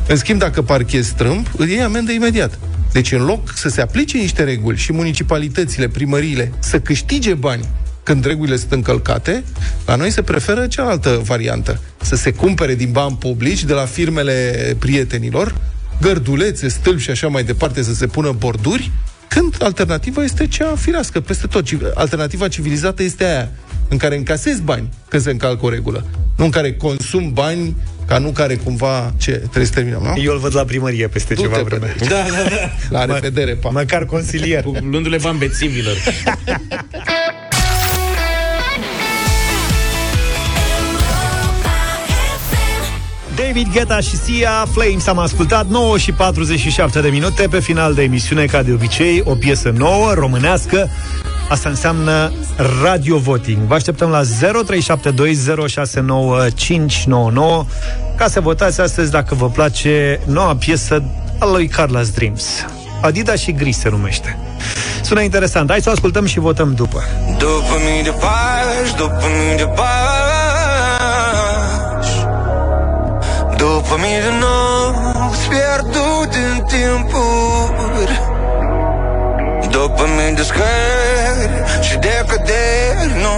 în 0.07 0.15
schimb 0.15 0.39
dacă 0.39 0.61
parchezi 0.61 1.09
strâmb, 1.09 1.47
îți 1.57 1.71
iei 1.71 1.81
amendă 1.81 2.11
imediat. 2.11 2.59
Deci 2.91 3.11
în 3.11 3.25
loc 3.25 3.51
să 3.55 3.69
se 3.69 3.81
aplice 3.81 4.17
niște 4.17 4.43
reguli 4.43 4.77
și 4.77 4.93
municipalitățile, 4.93 5.87
primăriile, 5.87 6.51
să 6.59 6.79
câștige 6.79 7.33
bani 7.33 7.65
când 8.07 8.25
regulile 8.25 8.57
sunt 8.57 8.71
încălcate, 8.71 9.43
la 9.85 9.95
noi 9.95 10.09
se 10.11 10.21
preferă 10.21 10.67
cealaltă 10.67 11.21
variantă. 11.23 11.81
Să 12.01 12.15
se 12.15 12.31
cumpere 12.31 12.75
din 12.75 12.91
bani 12.91 13.15
publici 13.19 13.63
de 13.63 13.73
la 13.73 13.85
firmele 13.85 14.75
prietenilor, 14.79 15.55
gărdulețe, 16.01 16.67
stâlpi 16.67 17.01
și 17.01 17.09
așa 17.09 17.27
mai 17.27 17.43
departe, 17.43 17.83
să 17.83 17.93
se 17.93 18.07
pună 18.07 18.31
borduri, 18.37 18.91
când 19.27 19.55
alternativa 19.59 20.23
este 20.23 20.47
cea 20.47 20.75
firească 20.75 21.19
peste 21.19 21.47
tot. 21.47 21.65
Ci- 21.65 21.77
Alternativa 21.93 22.47
civilizată 22.47 23.03
este 23.03 23.23
aia 23.25 23.49
în 23.87 23.97
care 23.97 24.15
încasezi 24.15 24.61
bani 24.61 24.89
când 25.07 25.21
se 25.23 25.31
încalcă 25.31 25.65
o 25.65 25.69
regulă. 25.69 26.05
Nu 26.37 26.43
în 26.43 26.51
care 26.51 26.73
consum 26.73 27.33
bani 27.33 27.75
ca 28.05 28.17
nu 28.17 28.29
care 28.29 28.55
cumva... 28.55 29.13
Ce? 29.17 29.31
Trebuie 29.31 29.65
să 29.65 29.71
terminăm, 29.73 30.01
nu? 30.15 30.21
Eu 30.21 30.33
îl 30.33 30.39
văd 30.39 30.55
la 30.55 30.63
primărie 30.65 31.07
peste 31.07 31.33
Du-te 31.33 31.47
ceva 31.47 31.57
pe 31.57 31.63
vreme. 31.63 31.85
aici. 31.99 32.09
Da, 32.13 32.15
da, 32.15 32.49
da. 32.89 33.05
La 33.05 33.13
revedere, 33.13 33.53
pa. 33.53 33.69
Măcar 33.69 34.05
consilier. 34.05 34.63
Luându-le 34.63 35.17
bani 35.21 35.37
bețivilor. 35.37 35.95
David 43.37 43.67
Guetta 43.71 43.99
și 43.99 44.15
Sia, 44.15 44.67
Flames 44.71 45.07
am 45.07 45.17
ascultat 45.17 45.67
9 45.67 45.97
și 45.97 46.11
47 46.11 47.01
de 47.01 47.07
minute 47.07 47.47
pe 47.47 47.59
final 47.59 47.93
de 47.93 48.01
emisiune, 48.01 48.45
ca 48.45 48.63
de 48.63 48.71
obicei, 48.71 49.21
o 49.25 49.35
piesă 49.35 49.73
nouă, 49.77 50.13
românească. 50.13 50.89
Asta 51.49 51.69
înseamnă 51.69 52.31
radio 52.83 53.17
voting. 53.17 53.57
Vă 53.57 53.73
așteptăm 53.73 54.09
la 54.09 54.21
0372069599 54.21 54.25
ca 58.15 58.27
să 58.27 58.39
votați 58.39 58.81
astăzi 58.81 59.11
dacă 59.11 59.35
vă 59.35 59.49
place 59.49 60.19
noua 60.25 60.55
piesă 60.55 61.03
a 61.39 61.45
lui 61.45 61.67
Carlos 61.67 62.09
Dreams. 62.09 62.65
Adidas 63.01 63.39
și 63.39 63.51
Gris 63.51 63.79
se 63.79 63.89
numește. 63.89 64.37
Sună 65.03 65.21
interesant. 65.21 65.69
Hai 65.69 65.81
să 65.81 65.89
o 65.89 65.91
ascultăm 65.91 66.25
și 66.25 66.39
votăm 66.39 66.73
după. 66.73 67.03
După 67.37 67.77
mii 67.85 68.03
de 68.03 68.13
pași, 68.19 68.95
după 68.95 69.25
mii 69.47 69.57
de 69.57 69.65
pași 69.75 70.36
După 73.57 73.95
mii 74.01 74.19
de 74.21 74.31
nopți 74.39 75.47
pierdut 75.49 76.33
în 76.51 76.63
timpuri. 76.63 78.21
După 79.69 80.03
mii 80.15 80.35
de 80.35 80.43
scări 80.43 81.49
și 81.81 81.97
de 81.97 82.25
căderi, 82.27 83.21
nu. 83.21 83.35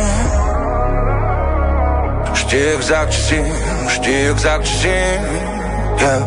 Știu 2.34 2.58
exact 2.76 3.12
ce 3.12 3.18
simt, 3.18 3.90
știu 3.90 4.30
exact 4.32 4.64
ce 4.64 4.72
simt 4.72 5.60
yeah. 6.00 6.22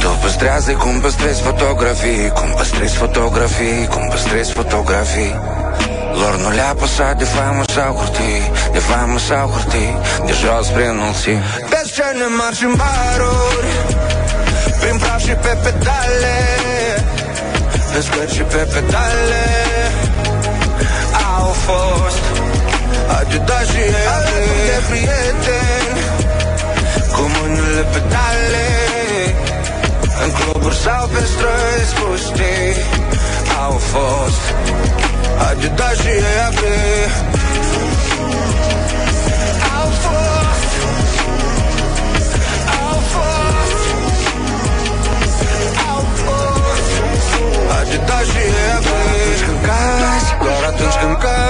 Tu 0.00 0.08
păstrează 0.20 0.72
cum 0.72 1.00
păstrezi 1.00 1.42
fotografii 1.42 2.28
Cum 2.28 2.54
păstrezi 2.56 2.96
fotografii 2.96 3.86
Cum 3.90 4.08
păstrezi 4.10 4.52
fotografii 4.52 5.34
Lor 6.20 6.34
nu 6.42 6.50
le-a 6.50 6.74
păsat 6.80 7.14
de 7.18 7.24
faimă 7.24 7.62
sau 7.74 7.90
hârtii 7.98 8.42
De 8.72 8.78
faimă 8.78 9.18
sau 9.18 9.44
hârtii 9.54 9.92
De 10.26 10.32
jos 10.40 10.66
spre 10.66 10.86
înălțimi 10.86 11.42
Pe 11.70 11.80
scene 11.90 12.26
mari 12.38 12.56
și 12.58 12.64
în 12.70 12.74
baruri 12.80 13.72
Prin 14.80 14.96
praf 15.02 15.20
și 15.26 15.34
pe 15.44 15.52
pedale 15.64 16.36
Pe 17.92 18.00
scări 18.06 18.34
și 18.34 18.42
pe 18.52 18.62
pedale 18.72 19.44
Au 21.36 21.48
fost 21.66 22.24
Adidas 23.18 23.66
și 23.72 23.84
alături 24.14 24.62
de 24.68 24.78
prieteni 24.88 26.00
Cu 27.14 27.22
mâinile 27.34 27.84
pedale 27.92 28.66
În 30.24 30.30
cluburi 30.38 30.76
sau 30.84 31.02
pe 31.12 31.22
străzi 31.32 31.92
pustii 31.98 32.74
Au 33.64 33.74
fost 33.92 34.44
Adidas 35.38 35.96
și 36.00 36.08
agri 36.46 37.10
Au 39.80 39.88
fost 40.02 40.72
Au 42.88 42.98
fost 43.12 43.74
Au 45.90 46.04
fost 46.20 46.88
Adidas 47.80 48.24
și 48.24 48.44
agri 48.76 48.92
Atunci 49.16 49.42
când 49.46 49.60
cazi 49.66 50.30
Doar 50.42 50.64
atunci 50.72 50.96
când 51.00 51.16
cazi 51.16 51.44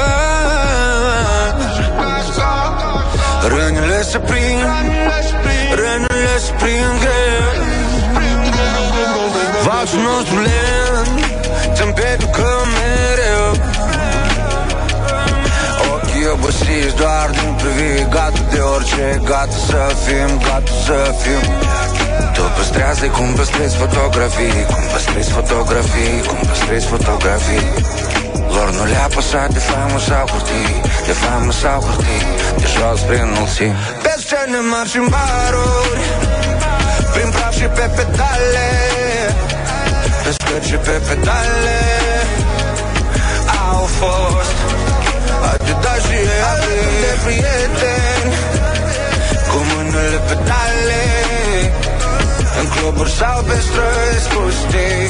Rănile 3.49 4.03
se 4.03 4.19
prind 4.19 4.63
Rănile 5.75 6.39
se 6.39 6.53
prind 6.59 6.99
greu. 7.01 7.45
Vasul 9.65 10.01
nostru 10.01 10.41
lent 10.41 11.24
obosiți 16.85 17.03
doar 17.03 17.31
din 17.31 17.53
priviri 17.61 18.09
Gata 18.11 18.41
de 18.53 18.61
orice, 18.75 19.21
gata 19.25 19.57
să 19.67 19.81
fim, 20.05 20.31
gata 20.47 20.73
să 20.85 20.99
fim. 21.23 21.43
Tu 22.35 22.43
păstrează 22.57 23.07
cum 23.07 23.29
păstrezi 23.39 23.77
fotografii 23.77 24.65
Cum 24.73 24.83
păstrezi 24.93 25.31
fotografii, 25.31 26.17
cum 26.29 26.39
păstrezi 26.49 26.87
fotografii. 26.87 27.69
Lor 28.55 28.71
nu 28.77 28.85
le-a 28.93 29.09
păsat 29.15 29.49
de 29.53 29.59
faimă 29.59 29.99
sau 30.09 30.25
hârtii 30.33 30.81
De 31.07 31.13
faimă 31.13 31.53
sau 31.53 31.81
hârtii 31.87 32.23
De 32.61 32.67
jos 32.75 33.01
prin 33.09 33.21
înălțimi 33.31 33.77
Pe 34.03 34.13
scene 34.23 34.61
mari 34.71 34.89
și 34.89 34.97
în 34.97 35.09
baruri 35.15 36.05
Prin 37.13 37.31
praf 37.35 37.53
și 37.59 37.67
pe 37.77 37.87
pedale. 37.97 38.69
Pe 40.23 40.31
scări 40.37 40.67
și 40.69 40.77
pe 40.87 40.97
pedale 41.07 41.79
Au 43.71 43.85
fost 43.99 44.84
Adidas 45.53 46.03
și 46.09 46.21
alături 46.51 46.97
de 47.03 47.13
prieteni 47.25 48.33
Cu 49.51 49.59
mâinile 49.69 50.21
pedale 50.29 51.05
În 52.61 52.67
cluburi 52.75 53.11
sau 53.11 53.43
pe 53.47 53.57
străzi 53.67 54.29
pustii 54.35 55.09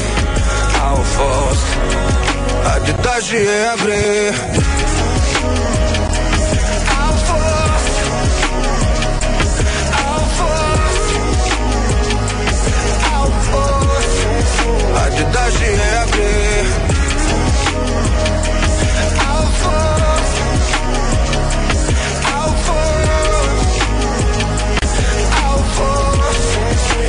Au 0.89 0.97
fost. 1.17 1.67
Adidas 2.75 3.23
și 3.29 3.41
agri 3.73 4.05
Au 7.05 7.15
fost. 7.29 7.87
Au 10.13 10.23
fost. 10.39 11.09
Au 13.19 13.31
fost. 13.49 14.17
Adidas 15.05 15.53
și 15.59 15.71
agri 16.03 16.54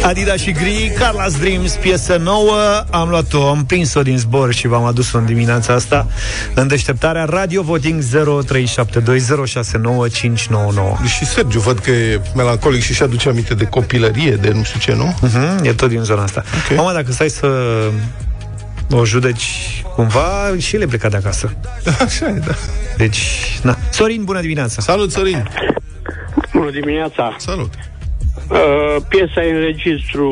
Adidas 0.05 0.39
și 0.39 0.51
Gri, 0.51 0.91
Carla's 0.95 1.39
Dreams, 1.39 1.73
piesă 1.73 2.15
nouă. 2.15 2.83
Am 2.91 3.09
luat-o, 3.09 3.47
am 3.47 3.65
prins-o 3.65 4.01
din 4.01 4.17
zbor 4.17 4.53
și 4.53 4.67
v-am 4.67 4.83
adus-o 4.83 5.17
în 5.17 5.25
dimineața 5.25 5.73
asta. 5.73 6.07
În 6.53 6.67
deșteptarea 6.67 7.25
Radio 7.25 7.61
Voting 7.61 8.01
0372069599 8.03 8.07
Și 11.17 11.25
Sergiu, 11.25 11.59
văd 11.59 11.79
că 11.79 11.91
e 11.91 12.21
melancolic 12.35 12.81
și 12.81 12.93
și 12.93 13.03
aduce 13.03 13.29
aminte 13.29 13.53
de 13.53 13.65
copilărie, 13.65 14.31
de 14.31 14.51
nu 14.51 14.63
știu 14.63 14.79
ce, 14.79 14.95
nu? 14.95 15.13
uh-huh, 15.13 15.63
E 15.63 15.73
tot 15.73 15.89
din 15.89 16.01
zona 16.01 16.23
asta. 16.23 16.43
Okay. 16.63 16.77
Mama, 16.77 16.93
dacă 16.93 17.11
stai 17.11 17.29
să 17.29 17.47
o 18.91 19.05
judeci 19.05 19.83
cumva 19.95 20.53
și 20.57 20.77
le 20.77 20.85
pleca 20.85 21.09
de 21.09 21.17
acasă. 21.17 21.53
Așa 22.05 22.27
e, 22.27 22.41
da. 22.45 22.53
Deci, 22.97 23.59
na. 23.61 23.77
Sorin, 23.89 24.23
bună 24.23 24.41
dimineața. 24.41 24.81
Salut, 24.81 25.11
Sorin. 25.11 25.49
Bună 26.53 26.71
dimineața! 26.71 27.35
Salut! 27.37 27.73
Uh, 28.49 28.95
piesa 29.09 29.41
e 29.43 29.51
în 29.53 29.59
registru 29.59 30.29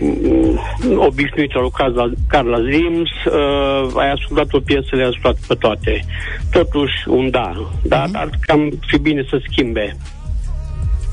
mm, 0.00 0.60
obișnuit 0.98 1.54
al 1.54 1.60
lui 1.62 1.70
Carla, 1.76 2.10
Carla 2.28 2.58
Zims. 2.70 3.10
Uh, 3.34 3.90
ai 3.96 4.10
ascultat 4.10 4.52
o 4.52 4.60
piesă, 4.60 4.88
le-ai 4.90 5.08
ascultat 5.08 5.36
pe 5.46 5.54
toate. 5.54 6.04
Totuși, 6.50 6.94
un 7.06 7.30
da. 7.30 7.52
Da, 7.82 8.02
Mhm. 8.02 8.12
dar 8.12 8.28
cam 8.40 8.70
fi 8.86 8.98
bine 8.98 9.24
să 9.30 9.40
schimbe. 9.50 9.96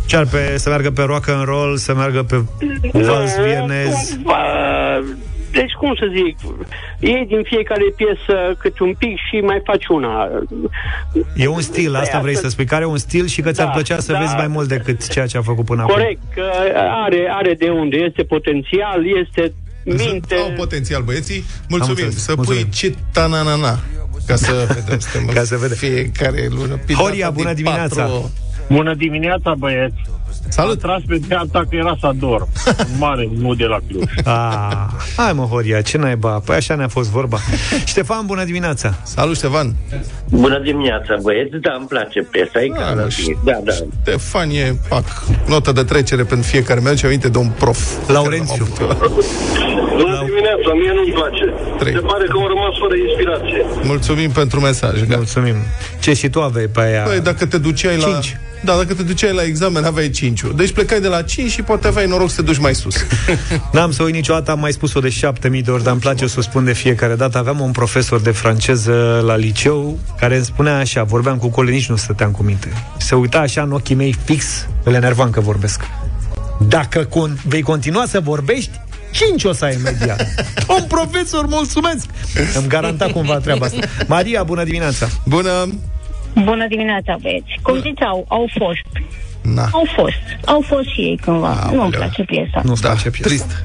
Ce 0.07 0.15
ar 0.17 0.25
pe, 0.31 0.57
să 0.57 0.69
meargă 0.69 0.91
pe 0.91 1.01
rock 1.01 1.29
and 1.29 1.45
roll, 1.45 1.77
să 1.77 1.93
meargă 1.93 2.23
pe 2.23 2.41
vals 2.93 3.35
vienez 3.43 4.17
Uh, 4.23 5.07
deci, 5.51 5.71
cum 5.71 5.95
să 5.95 6.05
zic, 6.15 6.37
iei 6.99 7.25
din 7.25 7.41
fiecare 7.43 7.83
piesă 7.95 8.55
câte 8.59 8.83
un 8.83 8.93
pic 8.93 9.15
și 9.29 9.35
mai 9.39 9.61
faci 9.65 9.85
una. 9.87 10.29
E 11.35 11.47
un 11.47 11.61
stil, 11.61 11.95
asta 11.95 12.19
vrei 12.19 12.35
să 12.35 12.49
spui, 12.49 12.65
care 12.65 12.83
e 12.83 12.87
un 12.87 12.97
stil 12.97 13.25
și 13.27 13.41
că 13.41 13.51
ți-ar 13.51 13.67
Da, 13.67 13.73
plăcea 13.73 13.99
să 13.99 14.11
da. 14.11 14.19
vezi 14.19 14.35
mai 14.35 14.47
mult 14.47 14.67
decât 14.67 15.07
ceea 15.07 15.25
ce 15.25 15.37
a 15.37 15.41
făcut 15.41 15.65
până 15.65 15.81
acum. 15.81 15.93
Corect, 15.93 16.21
că 16.33 16.43
are, 17.05 17.27
are 17.31 17.53
de 17.53 17.69
unde, 17.69 17.97
este 17.97 18.23
potențial, 18.23 19.03
este 19.25 19.53
minte. 19.83 20.35
Au 20.35 20.51
potențial 20.55 21.01
băieții. 21.01 21.43
Mulțumim. 21.69 21.95
înțeles, 22.03 22.23
Să 22.23 22.33
mulțumim. 22.35 22.61
pui 22.61 22.69
ce 22.71 22.95
tananana 23.13 23.79
ca 24.27 24.35
să 24.35 24.53
vedem. 24.75 24.99
Suntem 24.99 25.33
Ca 25.33 25.43
să 25.43 25.55
vedem. 25.57 25.77
Fiecare 25.77 26.47
lună. 26.49 26.79
Horia, 26.93 27.29
bună 27.29 27.53
dimineața! 27.53 28.09
Bună 28.69 28.93
dimineața, 28.93 29.53
băieți! 29.57 29.95
Salut! 30.49 30.83
Am 30.83 30.89
tras 30.89 31.01
pe 31.07 31.17
dreapta 31.27 31.59
că 31.69 31.75
era 31.75 31.97
Sador. 32.01 32.41
Un 32.67 32.97
mare 33.05 33.29
nu 33.37 33.53
de 33.55 33.65
la 33.65 33.77
Cluj. 33.87 34.03
Ah, 34.23 34.87
hai 35.17 35.33
mă, 35.33 35.43
Horia, 35.43 35.81
ce 35.81 35.97
naiba? 35.97 36.39
Păi 36.45 36.55
așa 36.55 36.75
ne-a 36.75 36.87
fost 36.87 37.09
vorba. 37.09 37.37
Ștefan, 37.85 38.25
bună 38.25 38.43
dimineața! 38.43 38.93
Salut, 39.03 39.35
Ștefan! 39.35 39.75
Bună 40.29 40.59
dimineața, 40.59 41.15
băieți, 41.21 41.55
da, 41.61 41.75
îmi 41.77 41.87
place 41.87 42.19
piesa, 42.31 42.61
e 42.61 42.67
ca 42.67 42.93
la 42.93 43.07
tine. 43.07 43.37
Da, 43.43 43.59
da. 43.63 43.71
Ștefan 43.71 44.49
e, 44.49 44.75
pac, 44.89 45.05
notă 45.47 45.71
de 45.71 45.83
trecere 45.83 46.23
pentru 46.23 46.47
fiecare. 46.47 46.79
Mi-aduce 46.79 47.05
aminte 47.05 47.29
de 47.29 47.37
un 47.37 47.49
prof. 47.59 47.79
Laurențiu. 48.07 48.67
Bună 49.97 50.23
dimineața, 50.25 50.69
mie 50.81 50.91
nu-mi 50.93 51.13
place. 51.13 51.53
Trei. 51.77 51.93
Se 51.93 51.99
pare 51.99 52.25
că 52.25 52.33
au 52.35 52.47
rămas 52.47 52.73
fără 52.79 52.95
inspirație. 53.07 53.65
Mulțumim 53.83 54.31
pentru 54.31 54.59
mesaj. 54.59 54.99
Gata. 54.99 55.15
Mulțumim. 55.15 55.55
Ce 55.99 56.13
și 56.13 56.29
tu 56.29 56.41
aveai 56.41 56.65
pe 56.65 56.81
aia? 56.81 57.01
Păi, 57.01 57.19
dacă 57.19 57.45
te 57.45 57.57
duceai 57.57 57.97
la... 57.97 58.03
Cinci. 58.03 58.37
Da, 58.63 58.75
dacă 58.75 58.93
te 58.93 59.03
duceai 59.03 59.33
la 59.33 59.43
examen, 59.43 59.83
aveai 59.83 60.09
5 60.17 60.41
Deci 60.55 60.71
plecai 60.71 61.01
de 61.01 61.07
la 61.07 61.21
5 61.21 61.51
și 61.51 61.61
poate 61.61 61.87
aveai 61.87 62.07
noroc 62.07 62.29
să 62.29 62.35
te 62.35 62.41
duci 62.41 62.57
mai 62.57 62.75
sus. 62.75 62.95
N-am 63.73 63.91
să 63.91 64.03
uit 64.03 64.13
niciodată, 64.13 64.51
am 64.51 64.59
mai 64.59 64.71
spus-o 64.71 64.99
de 64.99 65.09
șapte 65.09 65.49
mii 65.49 65.61
de 65.61 65.71
ori, 65.71 65.83
dar 65.83 65.91
îmi 65.91 66.01
place 66.01 66.27
să 66.27 66.35
o 66.39 66.41
spun 66.41 66.65
de 66.65 66.73
fiecare 66.73 67.15
dată. 67.15 67.37
Aveam 67.37 67.59
un 67.59 67.71
profesor 67.71 68.19
de 68.19 68.31
franceză 68.31 69.23
la 69.25 69.35
liceu 69.35 69.99
care 70.19 70.35
îmi 70.35 70.45
spunea 70.45 70.77
așa, 70.77 71.03
vorbeam 71.03 71.37
cu 71.37 71.47
colegi, 71.47 71.75
nici 71.75 71.89
nu 71.89 71.95
stăteam 71.95 72.31
cu 72.31 72.43
minte. 72.43 72.67
Se 72.97 73.15
uita 73.15 73.39
așa 73.39 73.61
în 73.61 73.71
ochii 73.71 73.95
mei 73.95 74.15
fix, 74.25 74.67
îl 74.83 74.93
enervam 74.93 75.29
că 75.29 75.39
vorbesc. 75.39 75.81
Dacă 76.67 77.05
con- 77.05 77.41
vei 77.47 77.61
continua 77.61 78.05
să 78.05 78.19
vorbești, 78.19 78.71
cinci 79.11 79.43
o 79.43 79.51
să 79.51 79.65
ai 79.65 79.73
imediat. 79.73 80.27
Un 80.77 80.83
profesor, 80.87 81.45
mulțumesc! 81.45 82.05
Îmi 82.57 82.67
garanta 82.67 83.05
cumva 83.05 83.37
treaba 83.37 83.65
asta. 83.65 83.79
Maria, 84.07 84.43
bună 84.43 84.63
dimineața! 84.63 85.07
Bună! 85.25 85.51
Bună 86.43 86.67
dimineața, 86.67 87.17
băieți. 87.21 87.59
Cum 87.61 87.79
ziceau, 87.79 88.25
au 88.27 88.49
fost. 88.57 88.87
Na. 89.55 89.63
Au 89.71 89.83
fost. 89.95 90.15
Au 90.45 90.61
fost 90.61 90.87
și 90.93 91.01
ei 91.01 91.19
cândva. 91.21 91.69
Nu-mi 91.73 91.91
place 91.91 92.23
piesa. 92.23 92.61
Nu-ți 92.63 92.81
Da, 92.81 92.87
place 92.89 93.09
piesa. 93.09 93.27
trist. 93.29 93.63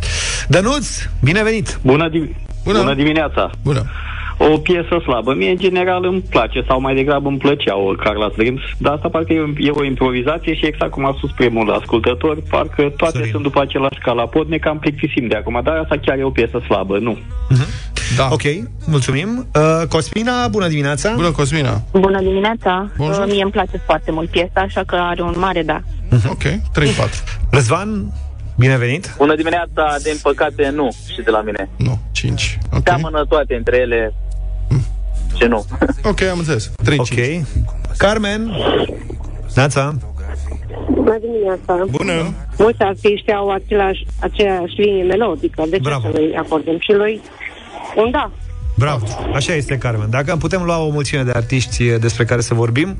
Dănuț, 0.48 0.86
bine 1.22 1.42
venit! 1.42 1.78
Bună, 1.82 2.08
dim- 2.10 2.36
Bună. 2.64 2.78
Bună 2.78 2.94
dimineața! 2.94 3.50
Bună! 3.64 3.82
O 4.38 4.58
piesă 4.58 4.98
slabă. 5.02 5.34
Mie, 5.34 5.50
în 5.50 5.56
general, 5.58 6.04
îmi 6.04 6.20
place, 6.20 6.64
sau 6.68 6.80
mai 6.80 6.94
degrabă 6.94 7.28
îmi 7.28 7.38
plăcea 7.38 7.76
o 7.76 7.84
Carla 7.92 8.28
Dreams, 8.36 8.60
dar 8.78 8.92
asta 8.92 9.08
parcă 9.08 9.32
e, 9.32 9.40
o- 9.40 9.46
e 9.56 9.70
o 9.70 9.84
improvizație 9.84 10.54
și 10.54 10.66
exact 10.66 10.90
cum 10.90 11.04
a 11.06 11.14
spus 11.16 11.30
primul 11.30 11.70
ascultător, 11.70 12.38
parcă 12.50 12.82
toate 12.96 13.16
Sorin. 13.16 13.30
sunt 13.30 13.42
după 13.42 13.60
același 13.60 13.98
calapod, 13.98 14.48
ne 14.48 14.56
cam 14.56 14.78
plictisim 14.78 15.26
de 15.28 15.34
acum, 15.34 15.60
dar 15.64 15.76
asta 15.76 15.96
chiar 16.04 16.18
e 16.18 16.22
o 16.24 16.30
piesă 16.30 16.60
slabă, 16.66 16.98
nu. 16.98 17.18
Da. 18.16 18.28
Ok, 18.32 18.42
mulțumim. 18.86 19.46
Uh, 19.54 19.86
Cosmina, 19.88 20.48
bună 20.48 20.68
dimineața! 20.68 21.12
Bună, 21.14 21.30
Cosmina! 21.30 21.82
Bună 21.92 22.20
dimineața. 22.20 22.90
Bonjour. 22.96 23.24
Uh, 23.24 23.32
Mie 23.32 23.42
îmi 23.42 23.50
place 23.52 23.76
foarte 23.84 24.10
mult 24.10 24.30
piesa, 24.30 24.60
așa 24.60 24.82
că 24.86 24.94
are 24.96 25.22
un 25.22 25.34
mare 25.36 25.62
da. 25.62 25.80
Ok, 26.30 26.42
3-4. 26.42 26.50
Răzvan, 27.50 28.12
bine 28.58 28.76
venit! 28.76 29.14
Bună 29.16 29.34
dimineața, 29.36 29.96
din 30.02 30.14
păcate 30.22 30.70
nu 30.74 30.88
și 31.12 31.20
de 31.22 31.30
la 31.30 31.40
mine. 31.42 31.68
Nu, 31.76 31.98
5. 32.12 32.58
Ok. 32.72 32.80
Seamănă 32.84 33.24
toate 33.28 33.54
între 33.54 33.76
ele. 33.76 34.14
ce 35.34 35.46
nu. 35.46 35.64
Ok, 36.04 36.22
am 36.22 36.38
înțeles. 36.38 36.70
3 36.84 36.98
Ok. 36.98 37.44
Carmen? 37.96 38.50
Nața? 39.54 39.94
Bună 40.90 41.18
dimineața! 41.20 41.84
Bună! 41.90 42.34
Mulți 42.58 42.82
artiști 42.82 43.32
au 43.32 43.50
același, 43.50 44.06
aceeași 44.20 44.74
linie 44.76 45.02
melodică. 45.02 45.62
De 45.68 45.76
ce 45.76 45.82
Bravo. 45.82 46.00
să 46.12 46.18
nu-i 46.18 46.34
acordăm 46.36 46.76
și 46.78 46.92
lui 46.92 47.20
un 47.96 48.10
da? 48.10 48.30
Bravo, 48.74 49.06
așa 49.34 49.54
este, 49.54 49.78
Carmen. 49.78 50.10
Dacă 50.10 50.36
putem 50.36 50.62
lua 50.62 50.78
o 50.78 50.88
mulțime 50.88 51.22
de 51.22 51.30
artiști 51.34 51.84
despre 51.84 52.24
care 52.24 52.40
să 52.40 52.54
vorbim, 52.54 52.96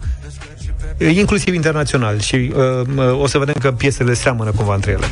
inclusiv 1.15 1.55
internațional, 1.55 2.21
și 2.21 2.53
uh, 2.97 3.21
o 3.21 3.27
să 3.27 3.39
vedem 3.39 3.55
că 3.61 3.73
piesele 3.73 4.15
seamănă 4.15 4.51
cumva 4.51 4.75
între 4.75 4.91
ele. 4.91 5.07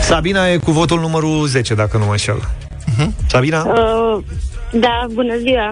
Sabina 0.00 0.48
e 0.48 0.56
cu 0.56 0.70
votul 0.70 1.00
numărul 1.00 1.46
10, 1.46 1.74
dacă 1.74 1.96
nu 1.98 2.04
mă 2.04 2.10
înșel. 2.10 2.36
Uh-huh. 2.38 3.06
Sabina? 3.26 3.64
Uh, 3.64 4.24
da, 4.72 5.06
bună 5.12 5.36
ziua! 5.38 5.70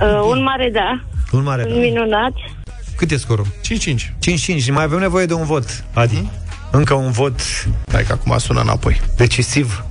Uh, 0.00 0.28
un 0.30 0.42
mare 0.42 0.70
da, 0.72 1.00
Un 1.32 1.42
mare. 1.42 1.64
un 1.68 1.78
minunat. 1.78 2.32
Cât 2.96 3.10
e 3.10 3.16
scorul? 3.16 3.46
5-5. 3.46 3.48
5-5. 4.66 4.72
Mai 4.72 4.84
avem 4.84 4.98
nevoie 4.98 5.26
de 5.26 5.34
un 5.34 5.44
vot, 5.44 5.84
Adi. 5.94 6.14
Uh-huh. 6.14 6.47
Încă 6.70 6.94
un 6.94 7.10
vot. 7.10 7.40
Hai 7.92 8.02
că 8.02 8.12
acum 8.12 8.38
sună 8.38 8.60
înapoi. 8.60 9.00
Decisiv. 9.16 9.84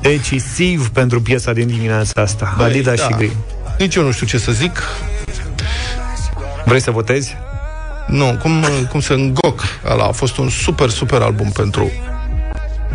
Decisiv 0.00 0.88
pentru 0.88 1.20
piesa 1.22 1.52
din 1.52 1.66
dimineața 1.66 2.20
asta. 2.22 2.54
Băi, 2.56 2.66
Adidas 2.66 2.98
da. 2.98 3.06
și 3.06 3.12
Green. 3.12 3.36
Nici 3.78 3.94
eu 3.94 4.02
nu 4.02 4.10
știu 4.10 4.26
ce 4.26 4.38
să 4.38 4.52
zic. 4.52 4.82
Vrei 6.64 6.80
să 6.80 6.90
votezi? 6.90 7.36
Nu, 8.06 8.38
cum, 8.42 8.64
cum 8.90 9.00
să 9.00 9.12
îngoc. 9.12 9.62
Ăla 9.90 10.04
a 10.04 10.12
fost 10.12 10.36
un 10.36 10.48
super, 10.48 10.88
super 10.88 11.20
album 11.20 11.50
pentru 11.50 11.90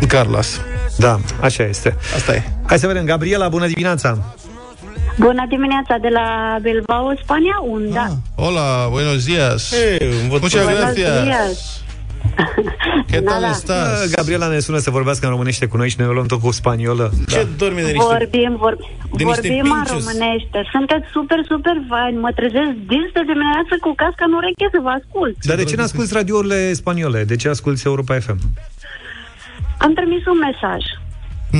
Carlos. 0.08 0.60
Da, 0.96 1.20
așa 1.40 1.62
este. 1.64 1.96
Asta 2.14 2.34
e. 2.34 2.42
Hai 2.66 2.78
să 2.78 2.86
vedem. 2.86 3.04
Gabriela, 3.04 3.48
bună 3.48 3.66
dimineața! 3.66 4.18
Bună 5.18 5.44
dimineața 5.48 5.96
de 6.00 6.08
la 6.08 6.58
Bilbao, 6.62 7.14
Spania, 7.22 7.54
un 7.68 7.90
da. 7.92 8.16
Hola, 8.34 8.86
buenos 8.90 9.24
días. 9.24 9.74
Hey, 9.74 10.28
Muchas 10.28 10.62
Buenos 10.62 10.80
gracias. 10.80 11.22
días. 11.24 11.81
¿Qué 13.10 13.20
tal 13.20 13.40
Nada. 13.40 13.50
estás? 13.50 14.10
Gabriela 14.16 14.48
ne 14.48 14.58
sună 14.58 14.78
să 14.78 14.90
vorbească 14.90 15.26
în 15.26 15.32
românește 15.32 15.66
cu 15.66 15.76
noi 15.76 15.88
și 15.88 15.96
noi 15.98 16.08
o 16.08 16.12
luăm 16.12 16.26
tot 16.26 16.40
cu 16.40 16.50
spaniolă. 16.50 17.12
Ce 17.28 17.46
dormi 17.56 17.80
de 17.80 17.90
niște... 17.96 18.14
Vorbim, 18.16 18.56
vor, 18.56 18.76
de 19.16 19.24
niște 19.24 19.40
vorbim 19.40 19.72
în 19.72 19.82
pinches. 19.82 19.92
românește. 19.98 20.58
Sunteți 20.70 21.06
super, 21.12 21.40
super 21.52 21.76
faini. 21.88 22.18
Mă 22.18 22.30
trezesc 22.34 22.72
dis 22.92 23.06
de 23.16 23.22
dimineață 23.32 23.74
cu 23.80 23.90
casca 24.02 24.24
în 24.28 24.32
ureche 24.32 24.66
să 24.74 24.78
vă 24.82 24.92
ascult. 25.00 25.34
Dar 25.48 25.56
de 25.56 25.64
ce 25.64 25.76
nu 25.76 25.82
asculti 25.82 26.12
radiourile 26.12 26.72
spaniole? 26.72 27.24
De 27.24 27.36
ce 27.36 27.48
asculti 27.48 27.86
Europa 27.86 28.14
FM? 28.24 28.38
Am 29.78 29.92
trimis 29.98 30.24
un 30.26 30.38
mesaj. 30.48 30.82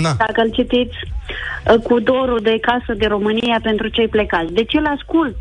Na. 0.04 0.12
Dacă 0.24 0.40
îl 0.44 0.50
citiți 0.58 0.96
uh, 1.04 1.78
cu 1.86 1.94
dorul 2.00 2.40
de 2.42 2.58
casă 2.68 2.92
de 3.02 3.06
România 3.06 3.58
pentru 3.62 3.88
cei 3.88 4.08
plecați. 4.08 4.52
De 4.52 4.64
ce 4.64 4.76
îl 4.78 4.86
ascult? 4.96 5.36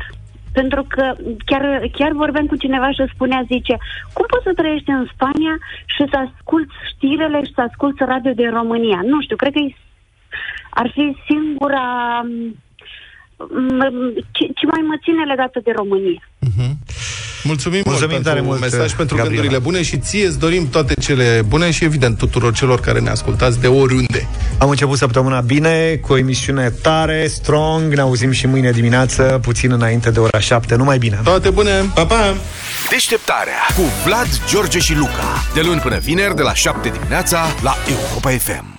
Pentru 0.52 0.84
că 0.88 1.14
chiar, 1.44 1.80
chiar 1.92 2.12
vorbeam 2.12 2.46
cu 2.46 2.56
cineva 2.56 2.90
și 2.90 3.12
spunea, 3.14 3.42
zice, 3.46 3.76
cum 4.12 4.24
poți 4.28 4.44
să 4.44 4.52
trăiești 4.54 4.90
în 4.90 5.06
Spania 5.14 5.54
și 5.84 6.04
să 6.10 6.16
asculți 6.16 6.74
știrile 6.94 7.44
și 7.44 7.52
să 7.54 7.60
asculți 7.60 8.02
radio 8.12 8.32
de 8.32 8.46
România? 8.48 9.00
Nu 9.04 9.20
știu, 9.22 9.36
cred 9.36 9.52
că 9.52 9.58
e- 9.58 9.76
ar 10.70 10.90
fi 10.94 11.16
singura 11.28 11.86
m- 13.78 14.24
ce, 14.30 14.44
ce 14.54 14.66
mai 14.66 14.82
mă 14.86 14.96
ține 15.02 15.24
legată 15.24 15.60
de 15.64 15.72
România. 15.76 16.22
Mulțumim, 17.44 17.82
Mulțumim 17.84 18.10
mult 18.10 18.22
tare 18.22 18.34
pentru 18.40 18.58
mult, 18.58 18.72
mesaj, 18.72 18.92
pentru 18.94 19.16
Gabriela. 19.16 19.40
gândurile 19.42 19.58
bune 19.58 19.82
și 19.82 19.98
ție 19.98 20.26
îți 20.26 20.38
dorim 20.38 20.68
toate 20.68 20.94
cele 20.94 21.42
bune 21.48 21.70
și 21.70 21.84
evident 21.84 22.18
tuturor 22.18 22.52
celor 22.52 22.80
care 22.80 23.00
ne 23.00 23.10
ascultați 23.10 23.60
de 23.60 23.66
oriunde. 23.66 24.28
Am 24.58 24.70
început 24.70 24.98
săptămâna 24.98 25.40
bine, 25.40 25.98
cu 26.00 26.12
o 26.12 26.18
emisiune 26.18 26.70
tare, 26.82 27.26
strong. 27.26 27.94
Ne 27.94 28.00
auzim 28.00 28.30
și 28.30 28.46
mâine 28.46 28.70
dimineață, 28.70 29.38
puțin 29.42 29.72
înainte 29.72 30.10
de 30.10 30.20
ora 30.20 30.38
7. 30.40 30.74
Numai 30.76 30.98
bine! 30.98 31.20
Toate 31.24 31.50
bune! 31.50 31.90
Pa, 31.94 32.06
pa! 32.06 32.36
Deșteptarea 32.90 33.66
cu 33.76 33.82
Vlad, 34.04 34.28
George 34.48 34.78
și 34.78 34.94
Luca. 34.94 35.44
De 35.54 35.60
luni 35.60 35.80
până 35.80 35.98
vineri, 35.98 36.36
de 36.36 36.42
la 36.42 36.54
7 36.54 36.88
dimineața, 36.88 37.38
la 37.62 37.76
Europa 37.88 38.30
FM. 38.30 38.71